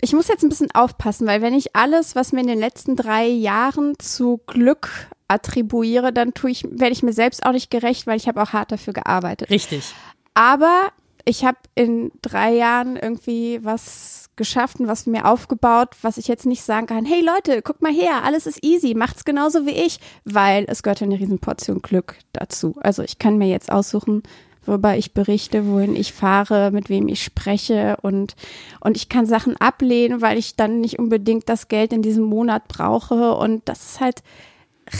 ich 0.01 0.13
muss 0.13 0.29
jetzt 0.29 0.43
ein 0.43 0.49
bisschen 0.49 0.71
aufpassen, 0.75 1.27
weil 1.27 1.41
wenn 1.41 1.55
ich 1.55 1.75
alles, 1.77 2.15
was 2.15 2.33
mir 2.33 2.41
in 2.41 2.47
den 2.49 2.59
letzten 2.59 2.97
drei 2.97 3.27
Jahren 3.27 3.95
zu 3.99 4.41
Glück 4.47 5.09
attribuiere, 5.29 6.13
dann 6.13 6.35
tue 6.35 6.51
ich, 6.51 6.65
werde 6.65 6.93
ich 6.93 7.03
mir 7.03 7.13
selbst 7.15 7.47
auch 7.47 7.53
nicht 7.53 7.71
gerecht, 7.71 8.07
weil 8.07 8.17
ich 8.19 8.29
habe 8.29 8.43
auch 8.43 8.53
hart 8.53 8.73
dafür 8.73 8.93
gearbeitet. 8.93 9.49
Richtig. 9.51 9.95
Aber 10.35 10.89
ich 11.25 11.45
habe 11.45 11.59
in 11.75 12.13
drei 12.23 12.55
Jahren 12.55 12.97
irgendwie 12.97 13.61
was 13.63 14.31
geschafft 14.37 14.81
und 14.81 14.89
was 14.89 15.07
mir 15.07 15.27
aufgebaut, 15.27 15.91
was 16.03 16.19
ich 16.19 16.29
jetzt 16.29 16.47
nicht 16.47 16.63
sagen 16.63 16.87
kann, 16.87 17.05
hey 17.05 17.25
Leute, 17.25 17.63
guck 17.63 17.83
mal 17.83 17.93
her, 17.93 18.25
alles 18.25 18.47
ist 18.47 18.65
easy, 18.65 18.95
macht's 18.95 19.25
genauso 19.25 19.65
wie 19.67 19.71
ich, 19.71 20.01
weil 20.25 20.65
es 20.69 20.83
gehört 20.83 21.03
eine 21.03 21.19
Riesenportion 21.19 21.83
Glück 21.83 22.17
dazu. 22.33 22.75
Also 22.81 23.03
ich 23.03 23.19
kann 23.19 23.39
mir 23.39 23.49
jetzt 23.49 23.71
aussuchen, 23.71 24.23
worüber 24.67 24.97
ich 24.97 25.15
berichte, 25.15 25.69
wohin 25.69 25.95
ich 25.95 26.13
fahre, 26.13 26.71
mit 26.73 26.89
wem 26.89 27.09
ich 27.09 27.23
spreche 27.23 27.97
und, 28.03 28.35
und 28.81 28.97
ich 28.97 29.09
kann 29.09 29.27
Sachen 29.27 29.57
ablehnen, 29.59 30.21
weil 30.21 30.39
ich 30.39 30.57
dann 30.57 30.81
nicht 30.81 30.99
unbedingt 30.99 31.49
das 31.49 31.69
Geld 31.69 31.93
in 31.93 32.03
diesem 32.03 32.25
Monat 32.25 32.67
brauche 32.67 33.35
und 33.35 33.69
das 33.69 33.93
ist 33.93 34.01
halt 34.01 34.23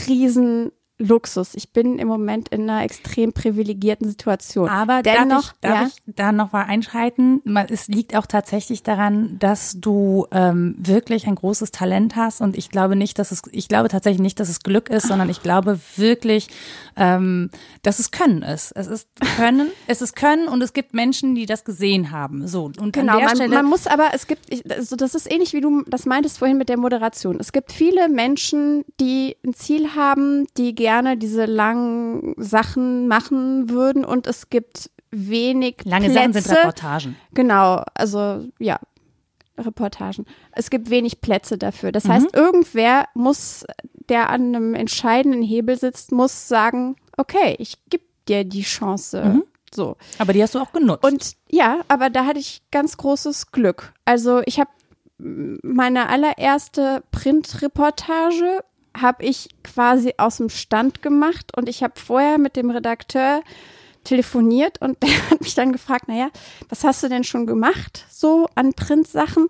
riesen 0.07 0.71
Luxus. 0.97 1.55
Ich 1.55 1.73
bin 1.73 1.99
im 1.99 2.07
Moment 2.07 2.49
in 2.49 2.69
einer 2.69 2.83
extrem 2.83 3.33
privilegierten 3.33 4.07
Situation. 4.07 4.69
Aber 4.69 5.01
dennoch, 5.01 5.51
darf 5.51 5.53
ich, 5.53 5.59
darf 5.61 5.81
ja, 5.81 5.87
ich 5.87 6.15
da 6.15 6.31
noch 6.31 6.53
mal 6.53 6.63
einschreiten? 6.63 7.41
Es 7.69 7.87
liegt 7.89 8.15
auch 8.15 8.25
tatsächlich 8.25 8.81
daran, 8.81 9.37
dass 9.39 9.77
du 9.79 10.25
ähm, 10.31 10.75
wirklich 10.77 11.27
ein 11.27 11.35
großes 11.35 11.71
Talent 11.71 12.15
hast 12.15 12.39
und 12.39 12.57
ich 12.57 12.69
glaube 12.69 12.95
nicht, 12.95 13.19
dass 13.19 13.31
es, 13.31 13.41
ich 13.51 13.67
glaube 13.67 13.89
tatsächlich 13.89 14.21
nicht, 14.21 14.39
dass 14.39 14.47
es 14.47 14.61
Glück 14.61 14.89
ist, 14.89 15.07
sondern 15.07 15.29
ich 15.29 15.41
glaube 15.43 15.79
wirklich, 15.97 16.47
ähm, 16.95 17.49
dass 17.83 17.99
es 17.99 18.11
Können 18.11 18.41
ist. 18.41 18.71
Es 18.71 18.87
ist 18.87 19.09
Können, 19.35 19.67
es 19.87 20.01
ist 20.01 20.15
Können 20.15 20.47
und 20.47 20.61
es 20.61 20.71
gibt 20.71 20.93
Menschen, 20.93 21.35
die 21.35 21.45
das 21.45 21.65
gesehen 21.65 22.11
haben. 22.11 22.47
So 22.47 22.65
und 22.65 22.93
Genau, 22.93 23.13
an 23.13 23.17
der 23.19 23.27
man, 23.27 23.35
Stelle 23.35 23.55
man 23.55 23.65
muss 23.65 23.85
aber, 23.85 24.11
es 24.13 24.27
gibt, 24.27 24.47
also 24.71 24.95
das 24.95 25.13
ist 25.13 25.29
ähnlich 25.29 25.51
wie 25.51 25.59
du 25.59 25.83
das 25.87 26.05
meintest 26.05 26.37
vorhin 26.37 26.57
mit 26.57 26.69
der 26.69 26.77
Moderation. 26.77 27.37
Es 27.39 27.51
gibt 27.51 27.73
viele 27.73 28.07
Menschen, 28.07 28.85
die 29.01 29.35
ein 29.45 29.53
Ziel 29.53 29.93
haben, 29.95 30.47
die 30.57 30.73
gerne 30.85 31.17
diese 31.17 31.45
langen 31.45 32.35
Sachen 32.37 33.07
machen 33.07 33.69
würden 33.69 34.05
und 34.05 34.27
es 34.27 34.51
gibt 34.51 34.91
wenig 35.09 35.77
lange 35.83 36.09
Plätze. 36.09 36.19
Sachen 36.19 36.33
sind 36.33 36.57
Reportagen. 36.57 37.15
Genau, 37.33 37.83
also 37.95 38.45
ja, 38.59 38.79
Reportagen. 39.57 40.25
Es 40.51 40.69
gibt 40.69 40.91
wenig 40.91 41.21
Plätze 41.21 41.57
dafür. 41.57 41.89
Mhm. 41.89 41.93
Das 41.93 42.07
heißt, 42.07 42.35
irgendwer 42.35 43.05
muss, 43.15 43.65
der 44.09 44.29
an 44.29 44.55
einem 44.55 44.75
entscheidenden 44.75 45.41
Hebel 45.41 45.75
sitzt, 45.75 46.11
muss 46.11 46.47
sagen, 46.47 46.97
okay, 47.17 47.55
ich 47.57 47.77
gebe 47.89 48.03
dir 48.27 48.43
die 48.43 48.61
Chance. 48.61 49.23
Mhm. 49.25 49.43
So. 49.73 49.97
Aber 50.19 50.33
die 50.33 50.43
hast 50.43 50.53
du 50.53 50.59
auch 50.59 50.71
genutzt. 50.71 51.03
Und 51.03 51.35
ja, 51.49 51.79
aber 51.87 52.11
da 52.11 52.25
hatte 52.25 52.39
ich 52.39 52.61
ganz 52.69 52.97
großes 52.97 53.51
Glück. 53.51 53.91
Also 54.05 54.41
ich 54.45 54.59
habe 54.59 54.69
meine 55.17 56.09
allererste 56.09 57.01
Printreportage 57.11 58.59
habe 58.99 59.23
ich 59.23 59.49
quasi 59.63 60.13
aus 60.17 60.37
dem 60.37 60.49
Stand 60.49 61.01
gemacht 61.01 61.55
und 61.55 61.69
ich 61.69 61.83
habe 61.83 61.99
vorher 61.99 62.37
mit 62.37 62.55
dem 62.55 62.69
Redakteur 62.69 63.41
telefoniert 64.03 64.81
und 64.81 65.01
der 65.03 65.29
hat 65.29 65.41
mich 65.41 65.55
dann 65.55 65.71
gefragt, 65.71 66.07
naja, 66.07 66.29
was 66.69 66.83
hast 66.83 67.03
du 67.03 67.09
denn 67.09 67.23
schon 67.23 67.45
gemacht 67.45 68.05
so 68.09 68.47
an 68.55 68.73
Printsachen? 68.73 69.47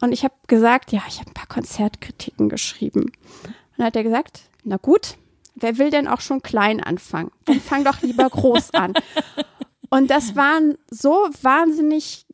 Und 0.00 0.12
ich 0.12 0.24
habe 0.24 0.34
gesagt, 0.48 0.90
ja, 0.90 1.02
ich 1.06 1.20
habe 1.20 1.30
ein 1.30 1.34
paar 1.34 1.46
Konzertkritiken 1.46 2.48
geschrieben. 2.48 3.02
Und 3.44 3.54
dann 3.76 3.86
hat 3.86 3.96
er 3.96 4.02
gesagt, 4.02 4.42
na 4.64 4.76
gut, 4.76 5.16
wer 5.54 5.78
will 5.78 5.90
denn 5.90 6.08
auch 6.08 6.20
schon 6.20 6.42
klein 6.42 6.82
anfangen? 6.82 7.30
Dann 7.44 7.60
fang 7.60 7.84
doch 7.84 8.02
lieber 8.02 8.28
groß 8.28 8.74
an. 8.74 8.94
Und 9.90 10.10
das 10.10 10.34
waren 10.34 10.78
so 10.90 11.28
wahnsinnig, 11.42 12.26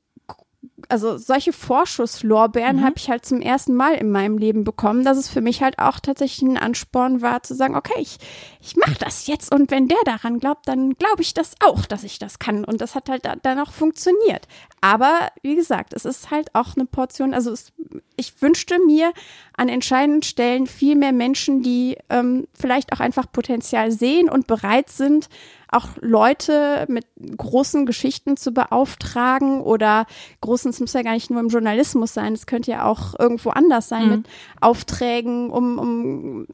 also 0.89 1.19
solche 1.19 1.53
Vorschusslorbeeren 1.53 2.85
habe 2.85 2.95
ich 2.97 3.11
halt 3.11 3.27
zum 3.27 3.41
ersten 3.41 3.75
Mal 3.75 3.95
in 3.95 4.11
meinem 4.11 4.39
Leben 4.39 4.65
bekommen, 4.65 5.05
dass 5.05 5.19
es 5.19 5.29
für 5.29 5.41
mich 5.41 5.63
halt 5.63 5.79
auch 5.79 5.99
tatsächlich 6.01 6.49
ein 6.49 6.57
Ansporn 6.57 7.21
war 7.21 7.43
zu 7.43 7.55
sagen, 7.55 7.75
okay, 7.77 7.99
ich, 7.99 8.19
ich 8.61 8.77
mache 8.77 8.97
das 8.99 9.27
jetzt 9.27 9.53
und 9.53 9.71
wenn 9.71 9.89
der 9.89 9.99
daran 10.05 10.39
glaubt, 10.39 10.69
dann 10.69 10.95
glaube 10.95 11.23
ich 11.23 11.35
das 11.35 11.55
auch, 11.65 11.85
dass 11.87 12.05
ich 12.05 12.19
das 12.19 12.39
kann. 12.39 12.65
Und 12.65 12.81
das 12.81 12.95
hat 12.95 13.09
halt 13.09 13.25
da- 13.25 13.37
dann 13.37 13.59
auch 13.59 13.73
funktioniert. 13.73 14.47
Aber 14.81 15.29
wie 15.43 15.57
gesagt, 15.57 15.93
es 15.95 16.05
ist 16.05 16.31
halt 16.31 16.55
auch 16.55 16.77
eine 16.77 16.87
Portion, 16.87 17.35
also 17.35 17.51
es, 17.51 17.73
ich 18.17 18.41
wünschte 18.41 18.79
mir 18.85 19.13
an 19.57 19.69
entscheidenden 19.69 20.23
Stellen 20.23 20.67
viel 20.67 20.95
mehr 20.95 21.13
Menschen, 21.13 21.63
die 21.63 21.97
ähm, 22.09 22.47
vielleicht 22.55 22.93
auch 22.93 23.01
einfach 23.01 23.27
Potenzial 23.33 23.91
sehen 23.91 24.29
und 24.29 24.47
bereit 24.47 24.91
sind, 24.91 25.29
auch 25.71 25.89
Leute 26.01 26.87
mit 26.89 27.07
großen 27.37 27.87
Geschichten 27.87 28.37
zu 28.37 28.53
beauftragen 28.53 29.61
oder 29.61 30.07
großen, 30.41 30.71
es 30.71 30.81
muss 30.81 30.93
ja 30.93 31.03
gar 31.03 31.13
nicht 31.13 31.31
nur 31.31 31.41
im 31.41 31.49
Journalismus 31.49 32.15
sein, 32.15 32.33
es 32.33 32.47
könnte 32.47 32.71
ja 32.71 32.85
auch 32.85 33.19
irgendwo 33.19 33.51
anders 33.51 33.89
sein 33.89 34.09
mit 34.09 34.29
Aufträgen, 34.61 35.51
um, 35.51 35.79
um 35.79 36.47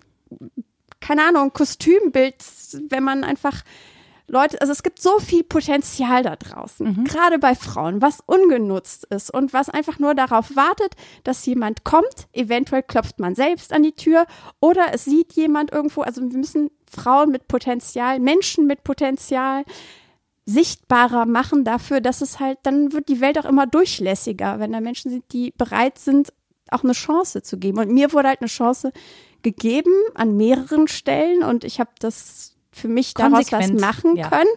keine 1.01 1.27
Ahnung, 1.29 1.53
Kostümbild, 1.53 2.37
wenn 2.89 3.05
man 3.05 3.25
einfach 3.25 3.63
Leute, 4.27 4.59
also 4.63 4.73
es 4.73 4.83
gibt 4.83 5.03
so 5.03 5.19
viel 5.19 5.45
Potenzial 5.45 6.23
da 6.23 6.35
draußen, 6.37 7.05
gerade 7.05 7.39
bei 7.39 7.55
Frauen, 7.55 8.01
was 8.01 8.21
ungenutzt 8.25 9.05
ist 9.11 9.31
und 9.31 9.53
was 9.53 9.69
einfach 9.69 9.99
nur 9.99 10.15
darauf 10.15 10.57
wartet, 10.57 10.95
dass 11.25 11.45
jemand 11.45 11.85
kommt. 11.85 12.29
Eventuell 12.33 12.83
klopft 12.83 13.21
man 13.21 13.35
selbst 13.35 13.71
an 13.75 13.83
die 13.83 13.93
Tür 13.93 14.25
oder 14.61 14.95
es 14.95 15.05
sieht 15.05 15.35
jemand 15.35 15.73
irgendwo. 15.73 16.01
Also 16.01 16.23
wir 16.23 16.39
müssen 16.39 16.71
Frauen 16.95 17.31
mit 17.31 17.49
Potenzial, 17.49 18.21
Menschen 18.21 18.67
mit 18.67 18.85
Potenzial 18.85 19.65
sichtbarer 20.47 21.27
machen 21.27 21.65
dafür, 21.65 22.01
dass 22.01 22.21
es 22.21 22.39
halt, 22.39 22.59
dann 22.63 22.93
wird 22.93 23.09
die 23.09 23.21
Welt 23.21 23.39
auch 23.39 23.47
immer 23.47 23.67
durchlässiger, 23.67 24.59
wenn 24.61 24.73
da 24.73 24.81
Menschen 24.81 25.11
sind, 25.11 25.25
die 25.33 25.53
bereit 25.57 25.99
sind, 25.99 26.33
auch 26.71 26.85
eine 26.85 26.93
Chance 26.93 27.43
zu 27.43 27.59
geben. 27.59 27.79
Und 27.79 27.91
mir 27.91 28.13
wurde 28.13 28.29
halt 28.29 28.41
eine 28.41 28.49
Chance 28.49 28.93
gegeben 29.43 29.93
an 30.15 30.37
mehreren 30.37 30.89
Stellen 30.89 31.43
und 31.43 31.65
ich 31.65 31.81
habe 31.81 31.91
das 31.99 32.54
für 32.75 32.89
mich 32.89 33.15
daraus 33.15 33.51
was 33.53 33.73
machen 33.73 34.17
ja. 34.17 34.29
können. 34.29 34.51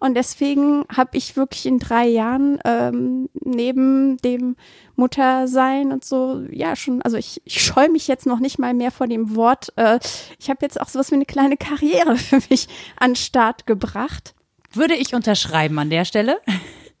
Und 0.00 0.14
deswegen 0.14 0.84
habe 0.94 1.16
ich 1.16 1.36
wirklich 1.36 1.66
in 1.66 1.78
drei 1.78 2.06
Jahren 2.06 2.58
ähm, 2.64 3.28
neben 3.34 4.16
dem 4.18 4.56
Muttersein 4.94 5.92
und 5.92 6.04
so, 6.04 6.44
ja, 6.50 6.76
schon, 6.76 7.02
also 7.02 7.16
ich, 7.16 7.42
ich 7.44 7.64
scheue 7.64 7.88
mich 7.90 8.06
jetzt 8.06 8.26
noch 8.26 8.38
nicht 8.38 8.58
mal 8.58 8.74
mehr 8.74 8.90
vor 8.90 9.08
dem 9.08 9.34
Wort. 9.34 9.72
Äh, 9.76 9.98
ich 10.38 10.50
habe 10.50 10.60
jetzt 10.62 10.80
auch 10.80 10.88
sowas 10.88 11.10
wie 11.10 11.16
eine 11.16 11.26
kleine 11.26 11.56
Karriere 11.56 12.16
für 12.16 12.40
mich 12.48 12.68
an 12.96 13.10
den 13.10 13.16
Start 13.16 13.66
gebracht. 13.66 14.34
Würde 14.72 14.94
ich 14.94 15.14
unterschreiben 15.14 15.78
an 15.78 15.90
der 15.90 16.04
Stelle. 16.04 16.40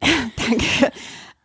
Danke. 0.00 0.92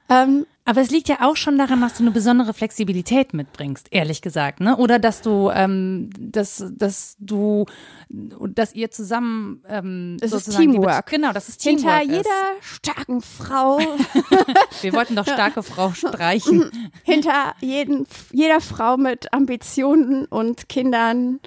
Ähm, 0.09 0.45
Aber 0.65 0.79
es 0.79 0.91
liegt 0.91 1.09
ja 1.09 1.17
auch 1.21 1.35
schon 1.35 1.57
daran, 1.57 1.81
dass 1.81 1.95
du 1.95 2.03
eine 2.03 2.11
besondere 2.11 2.53
Flexibilität 2.53 3.33
mitbringst, 3.33 3.87
ehrlich 3.91 4.21
gesagt, 4.21 4.61
ne? 4.61 4.77
Oder 4.77 4.97
dass 4.97 5.21
du, 5.21 5.49
ähm, 5.53 6.09
dass, 6.17 6.63
dass 6.71 7.17
du, 7.19 7.65
dass 8.09 8.73
ihr 8.73 8.89
zusammen 8.89 9.61
ähm, 9.67 10.17
Es 10.21 10.31
ist 10.31 10.45
sozusagen 10.45 10.71
Teamwork. 10.71 11.09
Genau, 11.09 11.33
das 11.33 11.49
ist 11.49 11.57
Teamwork. 11.57 11.99
hinter 11.99 12.03
ist. 12.03 12.17
jeder 12.17 12.61
starken 12.61 13.21
Frau, 13.21 13.79
Wir 14.81 14.93
wollten 14.93 15.15
doch 15.17 15.25
starke 15.25 15.63
Frau 15.63 15.91
streichen. 15.91 16.71
hinter 17.03 17.55
jeden, 17.59 18.07
jeder 18.31 18.61
Frau 18.61 18.95
mit 18.95 19.33
Ambitionen 19.33 20.25
und 20.25 20.69
Kindern, 20.69 21.41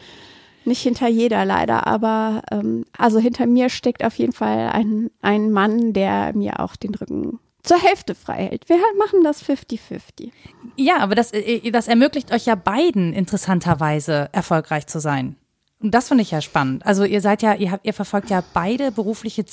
nicht 0.67 0.83
hinter 0.83 1.09
jeder 1.09 1.47
leider, 1.47 1.87
aber 1.87 2.43
ähm, 2.51 2.85
also 2.99 3.19
hinter 3.19 3.47
mir 3.47 3.71
steckt 3.71 4.05
auf 4.05 4.19
jeden 4.19 4.33
Fall 4.33 4.69
ein, 4.69 5.11
ein 5.23 5.53
Mann, 5.53 5.95
der 5.95 6.33
mir 6.35 6.61
auch 6.61 6.77
den 6.77 6.95
Rücken 6.95 7.39
zur 7.67 7.79
Hälfte 7.79 8.15
frei 8.15 8.49
hält. 8.49 8.69
Wir 8.69 8.77
halt 8.77 8.97
machen 8.99 9.23
das 9.23 9.43
50-50. 9.45 10.31
Ja, 10.77 10.99
aber 10.99 11.15
das, 11.15 11.33
äh, 11.33 11.71
das 11.71 11.89
ermöglicht 11.89 12.33
euch 12.33 12.47
ja 12.47 12.55
beiden 12.55 13.13
interessanterweise 13.13 14.29
erfolgreich 14.33 14.87
zu 14.87 15.01
sein. 15.01 15.37
Und 15.81 15.93
das 15.93 16.09
finde 16.09 16.23
ich 16.23 16.31
ja 16.31 16.41
spannend. 16.41 16.87
Also 16.87 17.05
ihr 17.05 17.21
seid 17.21 17.43
ja, 17.43 17.55
ihr 17.55 17.71
habt, 17.71 17.87
ihr 17.87 17.93
verfolgt 17.93 18.31
ja 18.31 18.43
beide 18.55 18.91
berufliche 18.93 19.45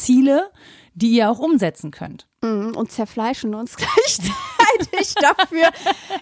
die 0.96 1.10
ihr 1.10 1.30
auch 1.30 1.40
umsetzen 1.40 1.92
könnt. 1.92 2.28
Mm, 2.42 2.76
und 2.76 2.92
zerfleischen 2.92 3.56
uns 3.56 3.76
gleichzeitig 3.78 5.16
dafür. 5.16 5.70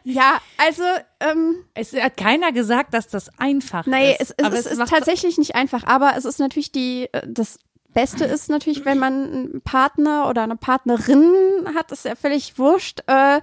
Ja, 0.03 0.39
also 0.57 0.83
ähm, 1.19 1.65
Es 1.73 1.93
hat 1.93 2.17
keiner 2.17 2.51
gesagt, 2.51 2.93
dass 2.93 3.07
das 3.07 3.29
einfach 3.37 3.85
Nee, 3.85 4.13
ist. 4.13 4.21
es, 4.21 4.33
es, 4.37 4.45
aber 4.45 4.55
ist, 4.55 4.89
tatsächlich 4.89 5.37
nicht 5.37 5.55
einfach, 5.55 5.83
aber 5.83 6.13
es 6.17 6.25
ist 6.25 6.39
natürlich 6.39 6.71
die, 6.71 7.09
äh, 7.11 7.21
das 7.27 7.59
Beste 7.93 8.25
ist 8.25 8.49
natürlich, 8.49 8.85
wenn 8.85 8.99
man 8.99 9.13
einen 9.13 9.61
Partner 9.61 10.29
oder 10.29 10.43
eine 10.43 10.55
Partnerin 10.55 11.33
hat, 11.75 11.91
ist 11.91 12.05
ja 12.05 12.15
völlig 12.15 12.57
wurscht, 12.57 13.01
äh, 13.07 13.41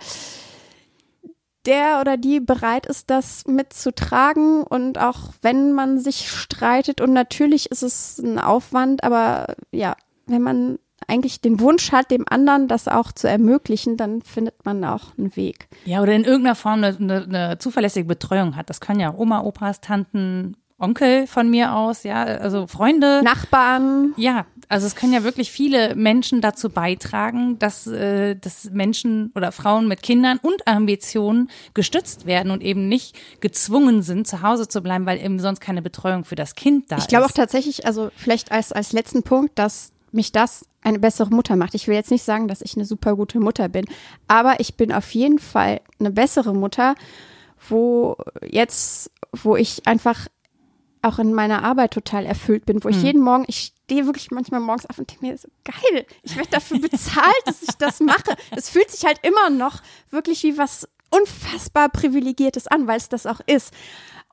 der 1.67 2.01
oder 2.01 2.17
die 2.17 2.41
bereit 2.41 2.87
ist, 2.87 3.11
das 3.11 3.47
mitzutragen 3.47 4.63
und 4.63 4.99
auch 4.99 5.33
wenn 5.43 5.73
man 5.73 5.99
sich 5.99 6.31
streitet 6.31 7.01
und 7.01 7.13
natürlich 7.13 7.71
ist 7.71 7.83
es 7.83 8.19
ein 8.19 8.39
Aufwand, 8.39 9.05
aber 9.05 9.55
ja, 9.71 9.97
wenn 10.27 10.43
man 10.43 10.79
eigentlich 11.07 11.41
den 11.41 11.61
Wunsch 11.61 11.93
hat, 11.93 12.11
dem 12.11 12.25
anderen 12.29 12.69
das 12.69 12.89
auch 12.89 13.13
zu 13.13 13.29
ermöglichen, 13.29 13.97
dann 13.97 14.23
findet 14.23 14.65
man 14.65 14.85
auch 14.85 15.17
einen 15.17 15.35
Weg. 15.37 15.69
Ja, 15.85 16.03
oder 16.03 16.13
in 16.13 16.25
irgendeiner 16.25 16.55
Form 16.55 16.85
eine, 16.85 16.97
eine, 16.97 17.25
eine 17.25 17.59
zuverlässige 17.59 18.07
Betreuung 18.07 18.57
hat. 18.57 18.69
Das 18.69 18.81
können 18.81 19.01
ja 19.01 19.15
Oma, 19.15 19.43
Opas, 19.43 19.81
Tanten, 19.81 20.57
Onkel 20.79 21.27
von 21.27 21.51
mir 21.51 21.75
aus, 21.75 22.05
ja, 22.05 22.23
also 22.23 22.67
Freunde. 22.67 23.21
Nachbarn, 23.25 24.15
Ja, 24.17 24.47
also 24.69 24.87
es 24.87 24.95
können 24.95 25.13
ja 25.13 25.25
wirklich 25.25 25.51
viele 25.51 25.97
Menschen 25.97 26.41
dazu 26.41 26.69
beitragen, 26.69 27.59
dass, 27.59 27.87
äh, 27.87 28.37
dass 28.37 28.71
Menschen 28.71 29.33
oder 29.35 29.51
Frauen 29.51 29.89
mit 29.89 30.03
Kindern 30.03 30.39
und 30.39 30.69
Ambitionen 30.69 31.51
gestützt 31.75 32.27
werden 32.27 32.53
und 32.53 32.63
eben 32.63 32.87
nicht 32.87 33.17
gezwungen 33.41 34.03
sind, 34.03 34.27
zu 34.27 34.43
Hause 34.43 34.69
zu 34.69 34.83
bleiben, 34.83 35.07
weil 35.07 35.19
eben 35.19 35.41
sonst 35.41 35.61
keine 35.61 35.83
Betreuung 35.83 36.25
für 36.25 36.37
das 36.37 36.55
Kind 36.55 36.93
da 36.93 36.97
ist. 36.97 37.05
Ich 37.05 37.09
glaube 37.09 37.27
auch 37.27 37.33
tatsächlich, 37.33 37.87
also 37.87 38.11
vielleicht 38.15 38.53
als, 38.53 38.73
als 38.73 38.93
letzten 38.93 39.23
Punkt, 39.23 39.59
dass 39.59 39.93
mich 40.13 40.33
das 40.33 40.67
eine 40.83 40.99
bessere 40.99 41.31
Mutter 41.31 41.57
macht. 41.57 41.75
Ich 41.75 41.89
will 41.89 41.95
jetzt 41.95 42.11
nicht 42.11 42.23
sagen, 42.23 42.47
dass 42.47 42.63
ich 42.63 42.77
eine 42.77 42.85
super 42.85 43.17
gute 43.17 43.41
Mutter 43.41 43.69
bin, 43.69 43.87
aber 44.27 44.61
ich 44.61 44.77
bin 44.77 44.93
auf 44.93 45.11
jeden 45.13 45.39
Fall 45.39 45.81
eine 45.99 46.11
bessere 46.11 46.55
Mutter, 46.55 46.95
wo 47.69 48.17
jetzt, 48.49 49.11
wo 49.33 49.57
ich 49.57 49.87
einfach 49.87 50.29
auch 51.09 51.19
in 51.19 51.35
meiner 51.35 51.65
Arbeit 51.65 51.93
total 51.93 52.27
erfüllt 52.27 52.67
bin, 52.67 52.83
wo 52.85 52.89
ich 52.89 53.03
jeden 53.03 53.23
Morgen, 53.23 53.45
ich 53.49 53.73
stehe 53.85 54.07
wirklich 54.07 54.31
manchmal 54.31 54.61
morgens 54.61 54.87
auf 54.87 54.99
und 54.99 55.11
denke 55.11 55.27
mir 55.27 55.37
so, 55.39 55.49
geil, 55.65 56.07
ich 56.23 56.37
werde 56.37 56.51
dafür 56.51 56.79
bezahlt, 56.91 57.43
dass 57.47 57.63
ich 57.63 57.75
das 57.79 58.01
mache. 58.01 58.37
Es 58.55 58.71
fühlt 58.71 58.91
sich 58.91 59.05
halt 59.05 59.19
immer 59.23 59.51
noch 59.51 59.81
wirklich 60.11 60.43
wie 60.43 60.59
was 60.59 60.89
unfassbar 61.11 61.89
Privilegiertes 61.89 62.67
an, 62.67 62.87
weil 62.87 62.99
es 62.99 63.09
das 63.09 63.27
auch 63.27 63.41
ist. 63.47 63.73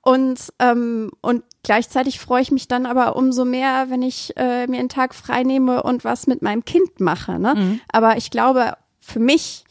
Und, 0.01 0.53
ähm, 0.59 1.09
und 1.21 1.43
gleichzeitig 1.63 2.19
freue 2.19 2.41
ich 2.41 2.51
mich 2.51 2.67
dann 2.67 2.85
aber 2.85 3.15
umso 3.15 3.43
mehr, 3.43 3.89
wenn 3.89 4.03
ich 4.03 4.37
äh, 4.37 4.67
mir 4.67 4.79
einen 4.79 4.89
Tag 4.89 5.15
frei 5.15 5.43
nehme 5.43 5.81
und 5.81 6.03
was 6.03 6.27
mit 6.27 6.43
meinem 6.43 6.63
Kind 6.63 6.99
mache. 6.99 7.39
Ne? 7.39 7.55
Mhm. 7.55 7.79
Aber 7.91 8.17
ich 8.17 8.29
glaube, 8.29 8.73
für 8.99 9.19
mich 9.19 9.63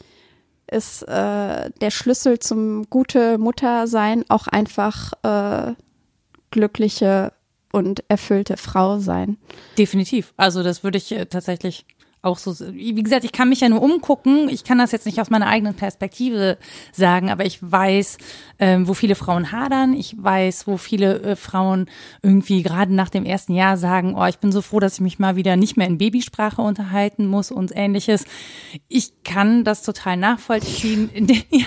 ist 0.70 1.02
äh, 1.02 1.70
der 1.70 1.90
Schlüssel 1.90 2.40
zum 2.40 2.90
gute 2.90 3.38
Mutter 3.38 3.86
sein 3.86 4.24
auch 4.28 4.48
einfach 4.48 5.12
äh, 5.22 5.74
glückliche 6.54 7.32
und 7.72 8.04
erfüllte 8.08 8.56
Frau 8.56 9.00
sein. 9.00 9.36
Definitiv. 9.76 10.32
Also 10.36 10.62
das 10.62 10.84
würde 10.84 10.96
ich 10.96 11.10
äh, 11.10 11.26
tatsächlich 11.26 11.84
auch 12.22 12.38
so, 12.38 12.54
wie 12.72 12.94
gesagt, 13.02 13.24
ich 13.24 13.32
kann 13.32 13.50
mich 13.50 13.60
ja 13.60 13.68
nur 13.68 13.82
umgucken. 13.82 14.48
Ich 14.48 14.64
kann 14.64 14.78
das 14.78 14.92
jetzt 14.92 15.04
nicht 15.04 15.20
aus 15.20 15.28
meiner 15.28 15.46
eigenen 15.46 15.74
Perspektive 15.74 16.56
sagen, 16.92 17.28
aber 17.28 17.44
ich 17.44 17.58
weiß, 17.60 18.16
ähm, 18.60 18.88
wo 18.88 18.94
viele 18.94 19.14
Frauen 19.14 19.52
hadern. 19.52 19.92
Ich 19.92 20.16
weiß, 20.16 20.66
wo 20.66 20.78
viele 20.78 21.20
äh, 21.20 21.36
Frauen 21.36 21.86
irgendwie 22.22 22.62
gerade 22.62 22.94
nach 22.94 23.10
dem 23.10 23.26
ersten 23.26 23.54
Jahr 23.54 23.76
sagen, 23.76 24.14
oh, 24.16 24.24
ich 24.24 24.38
bin 24.38 24.52
so 24.52 24.62
froh, 24.62 24.80
dass 24.80 24.94
ich 24.94 25.00
mich 25.00 25.18
mal 25.18 25.36
wieder 25.36 25.56
nicht 25.56 25.76
mehr 25.76 25.86
in 25.86 25.98
Babysprache 25.98 26.62
unterhalten 26.62 27.26
muss 27.26 27.50
und 27.50 27.72
ähnliches. 27.74 28.24
Ich 28.88 29.22
kann 29.24 29.64
das 29.64 29.82
total 29.82 30.16
nachvollziehen. 30.16 31.10
ja. 31.50 31.66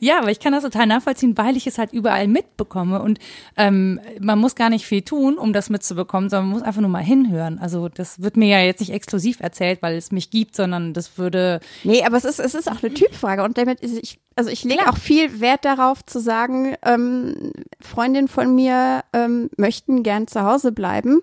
Ja, 0.00 0.18
aber 0.18 0.30
ich 0.30 0.40
kann 0.40 0.52
das 0.52 0.62
total 0.62 0.86
nachvollziehen, 0.86 1.36
weil 1.36 1.56
ich 1.56 1.66
es 1.66 1.78
halt 1.78 1.92
überall 1.92 2.28
mitbekomme. 2.28 3.02
Und 3.02 3.18
ähm, 3.56 4.00
man 4.20 4.38
muss 4.38 4.54
gar 4.54 4.70
nicht 4.70 4.86
viel 4.86 5.02
tun, 5.02 5.38
um 5.38 5.52
das 5.52 5.70
mitzubekommen, 5.70 6.30
sondern 6.30 6.48
man 6.48 6.58
muss 6.58 6.66
einfach 6.66 6.80
nur 6.80 6.90
mal 6.90 7.02
hinhören. 7.02 7.58
Also 7.58 7.88
das 7.88 8.22
wird 8.22 8.36
mir 8.36 8.48
ja 8.48 8.60
jetzt 8.60 8.80
nicht 8.80 8.92
exklusiv 8.92 9.40
erzählt, 9.40 9.82
weil 9.82 9.96
es 9.96 10.12
mich 10.12 10.30
gibt, 10.30 10.56
sondern 10.56 10.92
das 10.92 11.18
würde. 11.18 11.60
Nee, 11.84 12.04
aber 12.04 12.16
es 12.16 12.24
ist, 12.24 12.40
es 12.40 12.54
ist 12.54 12.70
auch 12.70 12.82
eine 12.82 12.94
Typfrage. 12.94 13.42
Und 13.42 13.58
damit 13.58 13.80
ist 13.80 13.98
ich, 13.98 14.18
also 14.36 14.50
ich 14.50 14.64
lege 14.64 14.88
auch 14.88 14.96
viel 14.96 15.40
Wert 15.40 15.64
darauf 15.64 16.04
zu 16.04 16.20
sagen, 16.20 16.74
ähm, 16.84 17.52
Freundinnen 17.80 18.28
von 18.28 18.54
mir 18.54 19.04
ähm, 19.12 19.50
möchten 19.56 20.02
gern 20.02 20.26
zu 20.26 20.42
Hause 20.42 20.72
bleiben 20.72 21.20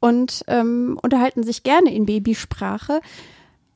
und 0.00 0.44
ähm, 0.48 0.98
unterhalten 1.02 1.42
sich 1.42 1.62
gerne 1.62 1.94
in 1.94 2.06
Babysprache. 2.06 3.00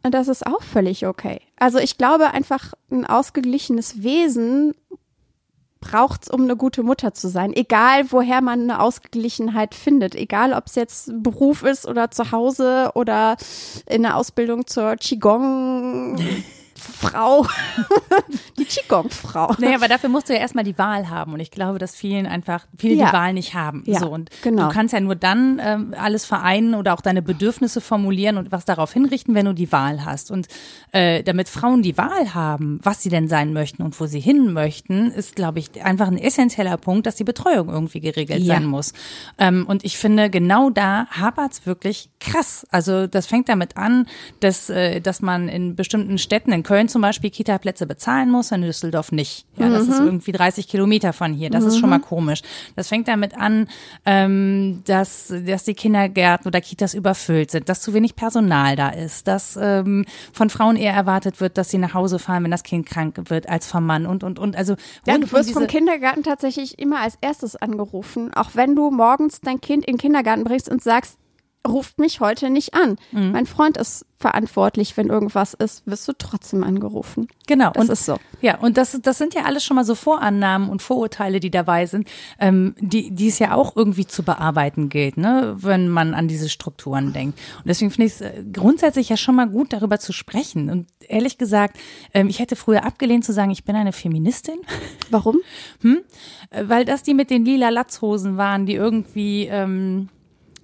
Und 0.04 0.12
das 0.12 0.28
ist 0.28 0.46
auch 0.46 0.62
völlig 0.62 1.06
okay. 1.06 1.40
Also 1.56 1.78
ich 1.78 1.96
glaube 1.96 2.32
einfach, 2.32 2.74
ein 2.90 3.06
ausgeglichenes 3.06 4.02
Wesen 4.02 4.74
braucht's, 5.80 6.30
um 6.30 6.42
eine 6.42 6.56
gute 6.56 6.82
Mutter 6.82 7.14
zu 7.14 7.28
sein. 7.28 7.54
Egal, 7.54 8.12
woher 8.12 8.42
man 8.42 8.62
eine 8.62 8.80
Ausgeglichenheit 8.80 9.74
findet. 9.74 10.14
Egal, 10.14 10.52
ob 10.52 10.66
es 10.66 10.74
jetzt 10.74 11.10
Beruf 11.22 11.62
ist 11.62 11.86
oder 11.86 12.10
zu 12.10 12.32
Hause 12.32 12.90
oder 12.94 13.36
in 13.86 14.02
der 14.02 14.16
Ausbildung 14.16 14.66
zur 14.66 14.96
Qigong. 14.96 16.18
Frau, 16.84 17.46
die 18.58 18.64
Qigong-Frau. 18.64 19.54
Naja, 19.58 19.76
aber 19.76 19.88
dafür 19.88 20.08
musst 20.10 20.28
du 20.28 20.34
ja 20.34 20.40
erstmal 20.40 20.64
die 20.64 20.76
Wahl 20.78 21.08
haben. 21.10 21.32
Und 21.32 21.40
ich 21.40 21.50
glaube, 21.50 21.78
dass 21.78 21.94
vielen 21.94 22.26
einfach, 22.26 22.66
viele 22.78 22.94
Ja. 22.94 23.06
die 23.06 23.12
Wahl 23.12 23.32
nicht 23.32 23.54
haben. 23.54 23.82
Ja, 23.86 24.00
so, 24.00 24.08
und 24.10 24.30
genau. 24.42 24.68
du 24.68 24.74
kannst 24.74 24.92
ja 24.92 25.00
nur 25.00 25.14
dann 25.16 25.60
ähm, 25.62 25.94
alles 25.98 26.24
vereinen 26.24 26.74
oder 26.74 26.94
auch 26.94 27.00
deine 27.00 27.22
Bedürfnisse 27.22 27.80
formulieren 27.80 28.36
und 28.36 28.52
was 28.52 28.64
darauf 28.64 28.92
hinrichten, 28.92 29.34
wenn 29.34 29.46
du 29.46 29.52
die 29.54 29.72
Wahl 29.72 30.04
hast. 30.04 30.30
Und 30.30 30.46
äh, 30.92 31.22
damit 31.22 31.48
Frauen 31.48 31.82
die 31.82 31.96
Wahl 31.96 32.34
haben, 32.34 32.80
was 32.82 33.02
sie 33.02 33.08
denn 33.08 33.28
sein 33.28 33.52
möchten 33.52 33.82
und 33.82 33.98
wo 34.00 34.06
sie 34.06 34.20
hin 34.20 34.52
möchten, 34.52 35.10
ist, 35.10 35.36
glaube 35.36 35.58
ich, 35.58 35.82
einfach 35.82 36.06
ein 36.08 36.18
essentieller 36.18 36.76
Punkt, 36.76 37.06
dass 37.06 37.16
die 37.16 37.24
Betreuung 37.24 37.68
irgendwie 37.68 38.00
geregelt 38.00 38.40
Ja. 38.40 38.54
sein 38.54 38.66
muss. 38.66 38.92
Ähm, 39.38 39.64
und 39.66 39.84
ich 39.84 39.96
finde, 39.98 40.30
genau 40.30 40.70
da 40.70 41.06
hapert's 41.10 41.66
wirklich 41.66 42.10
krass. 42.20 42.66
Also 42.70 43.06
das 43.06 43.26
fängt 43.26 43.48
damit 43.48 43.76
an, 43.76 44.06
dass, 44.40 44.68
äh, 44.70 45.00
dass 45.00 45.20
man 45.22 45.48
in 45.48 45.76
bestimmten 45.76 46.18
Städten, 46.18 46.52
in 46.52 46.62
Köln 46.62 46.73
zum 46.88 47.02
Beispiel, 47.02 47.30
Kita-Plätze 47.30 47.86
bezahlen 47.86 48.30
muss, 48.30 48.52
in 48.52 48.62
Düsseldorf 48.62 49.12
nicht. 49.12 49.46
Ja, 49.56 49.68
das 49.68 49.88
ist 49.88 50.00
irgendwie 50.00 50.32
30 50.32 50.68
Kilometer 50.68 51.12
von 51.12 51.32
hier. 51.32 51.50
Das 51.50 51.64
ist 51.64 51.78
schon 51.78 51.90
mal 51.90 52.00
komisch. 52.00 52.42
Das 52.76 52.88
fängt 52.88 53.08
damit 53.08 53.36
an, 53.36 53.68
ähm, 54.04 54.82
dass, 54.86 55.32
dass 55.46 55.64
die 55.64 55.74
Kindergärten 55.74 56.46
oder 56.46 56.60
Kitas 56.60 56.94
überfüllt 56.94 57.50
sind, 57.50 57.68
dass 57.68 57.80
zu 57.80 57.94
wenig 57.94 58.16
Personal 58.16 58.76
da 58.76 58.90
ist, 58.90 59.26
dass 59.28 59.58
ähm, 59.60 60.04
von 60.32 60.50
Frauen 60.50 60.76
eher 60.76 60.92
erwartet 60.92 61.40
wird, 61.40 61.58
dass 61.58 61.70
sie 61.70 61.78
nach 61.78 61.94
Hause 61.94 62.18
fahren, 62.18 62.44
wenn 62.44 62.50
das 62.50 62.62
Kind 62.62 62.86
krank 62.86 63.18
wird, 63.28 63.48
als 63.48 63.66
vom 63.66 63.86
Mann 63.86 64.06
und, 64.06 64.24
und, 64.24 64.38
und. 64.38 64.56
Also 64.56 64.76
Ja, 65.06 65.18
du 65.18 65.30
wirst 65.32 65.52
vom 65.52 65.66
Kindergarten 65.66 66.22
tatsächlich 66.22 66.78
immer 66.78 67.00
als 67.00 67.16
erstes 67.20 67.56
angerufen. 67.56 68.32
Auch 68.34 68.50
wenn 68.54 68.74
du 68.74 68.90
morgens 68.90 69.40
dein 69.40 69.60
Kind 69.60 69.84
in 69.84 69.94
den 69.94 70.00
Kindergarten 70.00 70.44
bringst 70.44 70.68
und 70.68 70.82
sagst, 70.82 71.18
ruft 71.66 71.98
mich 71.98 72.20
heute 72.20 72.50
nicht 72.50 72.74
an. 72.74 72.96
Mhm. 73.12 73.32
Mein 73.32 73.46
Freund 73.46 73.76
ist 73.76 74.06
verantwortlich, 74.18 74.96
wenn 74.96 75.08
irgendwas 75.08 75.52
ist, 75.52 75.86
wirst 75.86 76.08
du 76.08 76.12
trotzdem 76.16 76.64
angerufen. 76.64 77.28
Genau. 77.46 77.72
Das 77.72 77.84
und, 77.84 77.90
ist 77.90 78.06
so. 78.06 78.16
Ja, 78.40 78.58
und 78.58 78.78
das, 78.78 78.98
das 79.02 79.18
sind 79.18 79.34
ja 79.34 79.42
alles 79.42 79.64
schon 79.64 79.74
mal 79.74 79.84
so 79.84 79.94
Vorannahmen 79.94 80.70
und 80.70 80.80
Vorurteile, 80.80 81.40
die 81.40 81.50
dabei 81.50 81.84
sind, 81.84 82.08
ähm, 82.38 82.74
die, 82.78 83.10
die 83.10 83.28
es 83.28 83.38
ja 83.38 83.54
auch 83.54 83.76
irgendwie 83.76 84.06
zu 84.06 84.22
bearbeiten 84.22 84.88
gilt, 84.88 85.18
ne, 85.18 85.56
wenn 85.58 85.88
man 85.88 86.14
an 86.14 86.26
diese 86.26 86.48
Strukturen 86.48 87.12
denkt. 87.12 87.38
Und 87.58 87.66
deswegen 87.68 87.90
finde 87.90 88.06
ich 88.06 88.14
es 88.14 88.20
äh, 88.22 88.44
grundsätzlich 88.50 89.10
ja 89.10 89.16
schon 89.16 89.34
mal 89.34 89.48
gut, 89.48 89.72
darüber 89.72 89.98
zu 89.98 90.12
sprechen. 90.12 90.70
Und 90.70 90.86
ehrlich 91.00 91.36
gesagt, 91.36 91.78
ähm, 92.14 92.28
ich 92.28 92.38
hätte 92.38 92.56
früher 92.56 92.84
abgelehnt 92.84 93.24
zu 93.24 93.32
sagen, 93.32 93.50
ich 93.50 93.64
bin 93.64 93.76
eine 93.76 93.92
Feministin. 93.92 94.56
Warum? 95.10 95.40
Äh, 95.82 96.64
Weil 96.66 96.86
das 96.86 97.02
die 97.02 97.14
mit 97.14 97.28
den 97.28 97.44
lila 97.44 97.68
Latzhosen 97.68 98.38
waren, 98.38 98.64
die 98.64 98.74
irgendwie 98.74 99.48
ähm, 99.50 100.08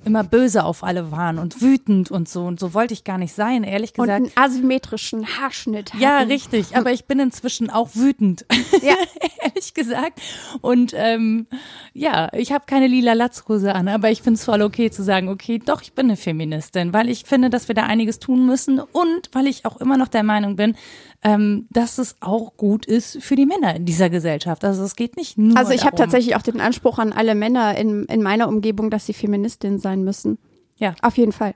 immer 0.05 0.25
böse 0.25 0.65
auf 0.65 0.83
alle 0.83 1.11
waren 1.11 1.39
und 1.39 1.61
wütend 1.61 2.11
und 2.11 2.29
so. 2.29 2.45
Und 2.45 2.61
so 2.61 2.75
wollte 2.75 2.95
ich 2.95 3.05
gar 3.05 3.19
nicht 3.19 3.35
sein, 3.35 3.65
ehrlich 3.65 3.93
Und 3.99 4.07
gesagt. 4.07 4.23
einen 4.23 4.33
asymmetrischen 4.35 5.27
Haarschnitt 5.27 5.93
hatten. 5.93 6.03
Ja, 6.03 6.19
richtig. 6.21 6.77
Aber 6.77 6.93
ich 6.93 7.05
bin 7.05 7.21
inzwischen 7.21 7.71
auch 7.71 7.91
wütend. 7.95 8.45
Ja. 8.83 8.95
ehrlich 9.43 9.75
gesagt. 9.75 10.21
Und 10.61 10.93
ähm, 10.97 11.47
ja, 11.93 12.33
ich 12.33 12.53
habe 12.53 12.65
keine 12.67 12.87
lila 12.87 13.13
Latzhose 13.13 13.75
an, 13.75 13.89
aber 13.89 14.11
ich 14.11 14.23
finde 14.23 14.39
es 14.39 14.45
voll 14.45 14.63
okay 14.63 14.91
zu 14.91 15.03
sagen, 15.03 15.29
okay, 15.29 15.59
doch, 15.59 15.83
ich 15.83 15.93
bin 15.93 16.07
eine 16.07 16.17
Feministin, 16.17 16.93
weil 16.93 17.09
ich 17.09 17.25
finde, 17.25 17.51
dass 17.51 17.69
wir 17.69 17.75
da 17.75 17.83
einiges 17.83 18.19
tun 18.19 18.47
müssen 18.47 18.81
und 18.81 19.31
weil 19.33 19.47
ich 19.47 19.67
auch 19.67 19.77
immer 19.79 19.97
noch 19.97 20.09
der 20.09 20.23
Meinung 20.23 20.57
bin, 20.57 20.77
ähm, 21.23 21.67
dass 21.71 21.99
es 21.99 22.17
auch 22.21 22.57
gut 22.57 22.87
ist 22.87 23.23
für 23.23 23.37
die 23.37 23.45
Männer 23.45 23.75
in 23.77 23.85
dieser 23.85 24.09
Gesellschaft. 24.09 24.65
Also 24.65 24.83
es 24.83 24.97
geht 24.97 25.17
nicht 25.17 25.37
nur 25.37 25.57
Also 25.57 25.73
ich 25.73 25.85
habe 25.85 25.97
tatsächlich 25.97 26.37
auch 26.37 26.43
den 26.43 26.61
Anspruch 26.61 26.99
an 26.99 27.13
alle 27.13 27.35
Männer 27.35 27.77
in, 27.77 28.05
in 28.05 28.23
meiner 28.23 28.49
Umgebung, 28.49 28.89
dass 28.91 29.07
sie 29.07 29.13
Feministin 29.13 29.79
sein 29.91 30.05
müssen. 30.05 30.39
Ja, 30.77 30.95
Auf 31.03 31.19
jeden 31.19 31.33
Fall. 31.33 31.55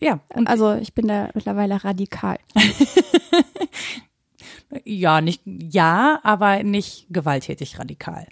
ja. 0.00 0.20
Und 0.34 0.48
Also 0.48 0.74
ich 0.74 0.92
bin 0.92 1.08
da 1.08 1.30
mittlerweile 1.34 1.82
radikal. 1.82 2.38
ja, 4.84 5.20
nicht 5.20 5.42
ja, 5.44 6.20
aber 6.22 6.62
nicht 6.62 7.06
gewalttätig 7.10 7.78
radikal. 7.78 8.26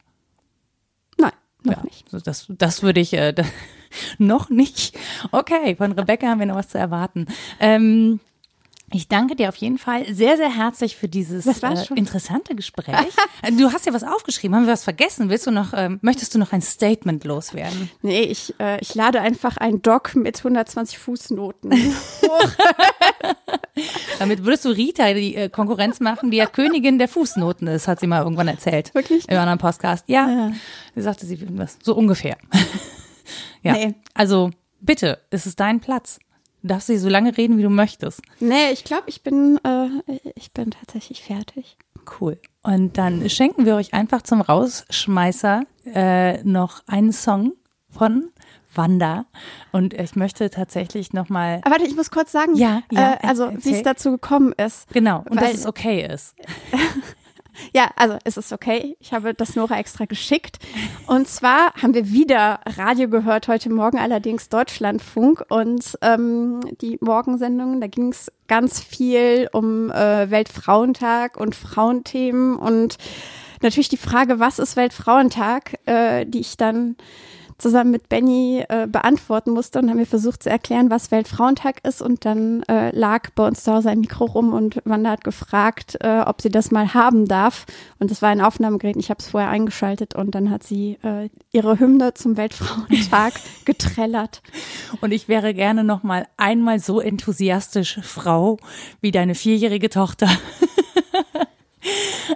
Nein, 1.19 1.33
noch 1.63 1.77
ja, 1.77 1.83
nicht. 1.85 2.09
so 2.11 2.19
Das, 2.19 2.47
das 2.49 2.83
würde 2.83 3.01
ich 3.01 3.13
äh, 3.15 3.35
noch 4.19 4.51
nicht. 4.51 4.99
Okay, 5.31 5.77
von 5.77 5.93
Rebecca 5.93 6.27
haben 6.27 6.41
wir 6.41 6.47
noch 6.47 6.57
was 6.57 6.69
zu 6.69 6.79
erwarten. 6.79 7.27
Ähm, 7.61 8.21
ich 8.95 9.09
danke 9.09 9.35
dir 9.35 9.49
auf 9.49 9.57
jeden 9.57 9.79
Fall 9.79 10.05
sehr, 10.15 10.37
sehr 10.37 10.57
herzlich 10.57 10.97
für 10.97 11.09
dieses 11.09 11.47
äh, 11.47 11.85
interessante 11.97 12.55
Gespräch. 12.55 12.95
du 13.59 13.73
hast 13.73 13.87
ja 13.87 13.93
was 13.93 14.05
aufgeschrieben. 14.05 14.55
Haben 14.55 14.67
wir 14.67 14.73
was 14.73 14.85
vergessen? 14.85 15.29
Willst 15.29 15.49
du 15.49 15.51
noch, 15.51 15.73
ähm, 15.75 15.99
möchtest 16.01 16.35
du 16.35 16.39
noch 16.39 16.53
ein 16.53 16.63
Statement 16.63 17.25
loswerden? 17.25 17.91
Nee, 18.03 18.23
ich, 18.23 18.55
äh, 18.61 18.79
ich 18.81 18.95
lade 18.95 19.21
einfach 19.21 19.57
ein 19.57 19.83
Doc 19.83 20.15
mit 20.15 20.39
120 20.39 20.99
Fußnoten. 20.99 21.73
Damit 24.21 24.45
würdest 24.45 24.65
du 24.65 24.69
Rita 24.69 25.13
die 25.13 25.35
äh, 25.35 25.49
Konkurrenz 25.49 25.99
machen, 25.99 26.31
die 26.31 26.37
ja 26.37 26.47
Königin 26.47 26.99
der 26.99 27.09
Fußnoten 27.09 27.67
ist, 27.67 27.89
hat 27.89 27.99
sie 27.99 28.07
mal 28.07 28.23
irgendwann 28.23 28.47
erzählt. 28.47 28.95
Wirklich? 28.95 29.29
Im 29.29 29.37
anderen 29.37 29.59
Podcast. 29.59 30.09
Ja. 30.09 30.29
Ja. 30.29 30.53
Sie 30.95 31.03
sagte 31.03 31.27
sie, 31.27 31.45
was, 31.59 31.79
so 31.83 31.97
ungefähr. 31.97 32.37
ja. 33.63 33.73
Nee. 33.73 33.95
Also, 34.15 34.51
bitte, 34.81 35.19
es 35.31 35.47
ist 35.47 35.59
dein 35.59 35.81
Platz. 35.81 36.21
Du 36.65 36.69
darfst 36.69 36.87
sie 36.87 36.97
so 36.97 37.11
lange 37.11 37.37
reden, 37.37 37.59
wie 37.59 37.63
du 37.63 37.69
möchtest. 37.69 38.23
nee, 38.41 38.71
ich 38.73 38.85
glaube, 38.85 39.03
ich 39.09 39.23
bin, 39.23 39.61
äh, 39.65 39.89
ich 40.35 40.51
bin 40.53 40.71
tatsächlich 40.71 41.23
fertig. 41.23 41.77
Cool. 42.19 42.39
Und 42.63 42.97
dann 42.97 43.29
schenken 43.29 43.67
wir 43.67 43.77
euch 43.77 43.93
einfach 43.93 44.23
zum 44.23 44.41
Rausschmeißer 44.41 45.65
äh, 45.85 46.43
noch 46.43 46.81
einen 46.87 47.13
Song 47.13 47.53
von 47.91 48.31
Wanda. 48.75 49.27
Und 49.73 49.93
ich 49.93 50.17
möchte 50.17 50.49
tatsächlich 50.49 51.13
nochmal, 51.13 51.61
Aber 51.65 51.73
warte, 51.73 51.85
ich 51.87 51.95
muss 51.97 52.11
kurz 52.11 52.33
sagen, 52.33 52.57
Ja, 52.57 52.81
ja, 52.91 53.13
äh, 53.23 53.27
also 53.27 53.51
wie 53.63 53.75
es 53.75 53.83
dazu 53.83 54.13
gekommen 54.13 54.55
ist. 54.57 54.89
genau, 54.91 55.19
und 55.29 55.37
Weil- 55.37 55.51
dass 55.51 55.61
es 55.61 55.67
okay 55.67 56.09
ist. 56.11 56.35
Ja, 57.75 57.91
also 57.97 58.19
es 58.25 58.37
ist 58.37 58.53
okay. 58.53 58.97
Ich 59.01 59.13
habe 59.13 59.35
das 59.35 59.57
Nora 59.57 59.79
extra 59.79 60.05
geschickt. 60.05 60.59
Und 61.07 61.29
zwar 61.29 61.75
haben 61.75 61.95
wir 61.95 62.11
wieder 62.11 62.61
Radio 62.65 63.09
gehört, 63.09 63.49
heute 63.49 63.71
Morgen 63.71 63.99
allerdings 63.99 64.49
Deutschlandfunk. 64.49 65.45
Und 65.49 65.99
ähm, 66.03 66.61
die 66.81 66.99
Morgensendung, 67.01 67.81
da 67.81 67.87
ging 67.87 68.09
es 68.09 68.33
ganz 68.49 68.81
viel 68.81 69.49
um 69.53 69.91
äh, 69.91 70.31
Weltfrauentag 70.31 71.37
und 71.37 71.55
Frauenthemen 71.55 72.57
und 72.57 72.99
natürlich 73.63 73.89
die 73.89 73.97
Frage, 73.97 74.39
was 74.39 74.59
ist 74.59 74.77
Weltfrauentag, 74.77 75.79
äh, 75.87 76.27
die 76.27 76.41
ich 76.41 76.57
dann 76.57 76.97
zusammen 77.59 77.91
mit 77.91 78.09
Benny 78.09 78.65
äh, 78.69 78.87
beantworten 78.87 79.51
musste 79.51 79.79
und 79.79 79.91
haben 79.91 79.99
wir 79.99 80.07
versucht 80.07 80.43
zu 80.43 80.51
erklären, 80.51 80.91
was 80.91 81.11
Weltfrauentag 81.11 81.85
ist. 81.85 82.03
Und 82.03 82.25
dann 82.25 82.63
äh, 82.65 82.91
lag 82.97 83.31
bei 83.35 83.47
uns 83.47 83.65
zu 83.65 83.73
Hause 83.73 83.91
ein 83.91 84.01
Mikro 84.01 84.25
rum 84.25 84.53
und 84.53 84.81
Wanda 84.85 85.11
hat 85.11 85.25
gefragt, 85.25 85.97
äh, 86.01 86.21
ob 86.21 86.43
sie 86.43 86.49
das 86.49 86.71
mal 86.71 86.95
haben 86.95 87.27
darf. 87.27 87.67
Und 87.99 88.11
das 88.11 88.23
war 88.23 88.31
ein 88.31 88.41
Aufnahmegerät. 88.41 88.97
Ich 88.97 89.11
habe 89.11 89.21
es 89.21 89.29
vorher 89.29 89.51
eingeschaltet 89.51 90.15
und 90.15 90.35
dann 90.35 90.51
hat 90.51 90.63
sie 90.63 90.99
äh, 91.03 91.29
ihre 91.53 91.79
Hymne 91.79 92.15
zum 92.15 92.37
Weltfrauentag 92.37 93.35
getrellert. 93.65 94.43
Und 95.01 95.13
ich 95.13 95.29
wäre 95.29 95.55
gerne 95.55 95.85
noch 95.85 96.03
mal 96.03 96.27
einmal 96.37 96.81
so 96.81 97.01
enthusiastisch 97.01 98.01
Frau 98.03 98.59
wie 99.01 99.11
deine 99.11 99.35
vierjährige 99.35 99.91
Tochter. 99.91 100.29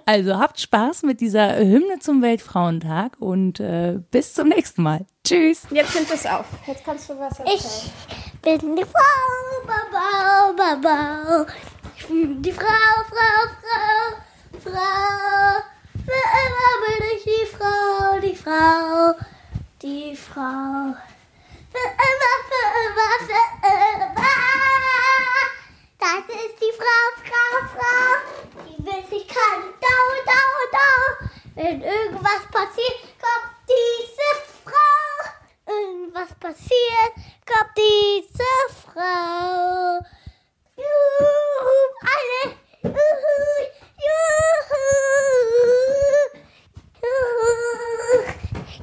Also 0.05 0.39
habt 0.39 0.61
Spaß 0.61 1.03
mit 1.03 1.21
dieser 1.21 1.57
Hymne 1.59 1.99
zum 2.01 2.23
Weltfrauentag 2.23 3.17
und 3.19 3.61
äh, 3.61 3.99
bis 4.11 4.35
zum 4.35 4.49
nächsten 4.49 4.83
Mal. 4.83 5.07
Tschüss. 5.25 5.63
Jetzt 5.71 5.95
nimmt 5.95 6.11
es 6.11 6.27
auf. 6.27 6.47
Jetzt 6.67 6.85
kannst 6.85 7.09
du 7.09 7.19
was 7.19 7.39
erzählen. 7.39 7.57
Ich 7.57 8.61
bin 8.61 8.77
die 8.77 8.85
Frau, 8.85 9.67
Baba, 9.67 10.53
Baba. 10.57 11.47
Ich 11.97 12.07
bin 12.07 12.43
die 12.43 12.53
Frau, 12.53 12.65
Frau, 12.65 13.49
Frau, 13.63 14.71
Frau. 14.71 15.63
Für 16.07 16.25
immer 16.45 16.75
bin 16.87 17.07
ich 17.17 17.25
die 17.25 17.47
Frau, 17.57 18.21
die 18.21 18.37
Frau, 18.37 19.15
die 19.83 20.17
Frau. 20.17 20.95
Für 21.71 21.89
immer, 22.09 22.35
für 22.49 22.69
immer, 22.87 23.13
für 23.27 23.43
immer. 23.67 25.08
Das 26.01 26.21
ist 26.29 26.61
die 26.61 26.73
Frau, 26.79 27.05
Frau, 27.25 27.51
Frau. 27.75 28.09
Die 28.69 28.79
will 28.85 29.05
sich 29.11 29.27
keine 29.27 29.73
Dau, 29.81 30.05
Dau, 30.27 30.53
Dau. 30.71 31.03
Wenn 31.57 31.83
irgendwas 31.83 32.47
passiert, 32.53 33.01
kommt 33.19 33.51
diese 33.69 34.31
Frau. 34.63 35.33
Irgendwas 35.67 36.33
passiert, 36.39 37.15
kommt 37.45 37.77
diese 37.77 38.53
Frau. 38.85 39.99
Juhu, 40.77 41.77
alle. 42.15 42.43
Juhu, 42.85 43.37
juhu. 44.07 44.79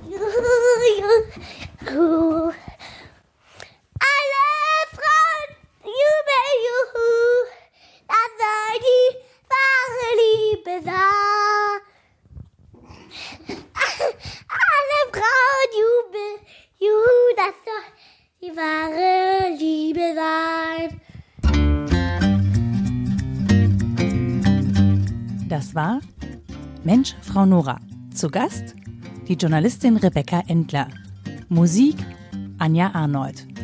Juhu, 0.09 0.43
juhu, 0.84 1.13
juhu. 1.86 2.53
Alle 3.99 4.55
jubel, 6.02 6.48
juhu. 6.66 7.10
Das 8.08 8.32
soll 8.39 8.76
die 8.88 9.08
wahre 9.52 10.10
Liebe 10.22 10.76
sein. 10.84 11.80
Alle 14.62 15.00
Frauen 15.12 15.70
jubeln, 15.82 16.36
juhu, 16.80 17.18
das 17.36 17.56
soll 17.66 17.86
die 18.41 18.54
wahre 18.56 19.14
Liebe 19.58 20.08
sein. 20.16 20.89
Das 25.48 25.74
war 25.74 26.02
Mensch, 26.84 27.16
Frau 27.22 27.46
Nora. 27.46 27.80
Zu 28.14 28.30
Gast 28.30 28.76
die 29.28 29.34
Journalistin 29.36 29.98
Rebecca 29.98 30.43
Endler. 30.48 30.88
Musik 31.50 31.96
Anja 32.60 32.91
Arnold. 32.93 33.55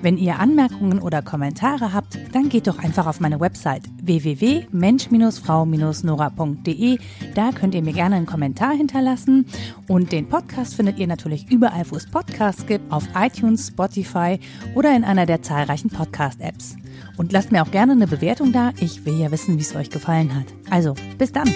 Wenn 0.00 0.16
ihr 0.16 0.38
Anmerkungen 0.38 1.00
oder 1.00 1.22
Kommentare 1.22 1.92
habt, 1.92 2.16
dann 2.32 2.48
geht 2.48 2.68
doch 2.68 2.78
einfach 2.78 3.08
auf 3.08 3.18
meine 3.18 3.40
Website 3.40 3.82
www.mensch-frau-nora.de. 4.00 6.98
Da 7.34 7.50
könnt 7.50 7.74
ihr 7.74 7.82
mir 7.82 7.92
gerne 7.92 8.14
einen 8.16 8.26
Kommentar 8.26 8.74
hinterlassen. 8.74 9.46
Und 9.88 10.12
den 10.12 10.28
Podcast 10.28 10.76
findet 10.76 10.98
ihr 10.98 11.08
natürlich 11.08 11.50
überall, 11.50 11.90
wo 11.90 11.96
es 11.96 12.06
Podcasts 12.06 12.64
gibt, 12.66 12.92
auf 12.92 13.08
iTunes, 13.16 13.66
Spotify 13.68 14.38
oder 14.74 14.94
in 14.94 15.04
einer 15.04 15.24
der 15.26 15.42
zahlreichen 15.42 15.90
Podcast-Apps. 15.90 16.76
Und 17.16 17.32
lasst 17.32 17.50
mir 17.50 17.62
auch 17.62 17.72
gerne 17.72 17.92
eine 17.92 18.06
Bewertung 18.06 18.52
da. 18.52 18.72
Ich 18.80 19.04
will 19.04 19.18
ja 19.18 19.32
wissen, 19.32 19.58
wie 19.58 19.62
es 19.62 19.74
euch 19.74 19.90
gefallen 19.90 20.32
hat. 20.34 20.46
Also, 20.70 20.94
bis 21.18 21.32
dann. 21.32 21.48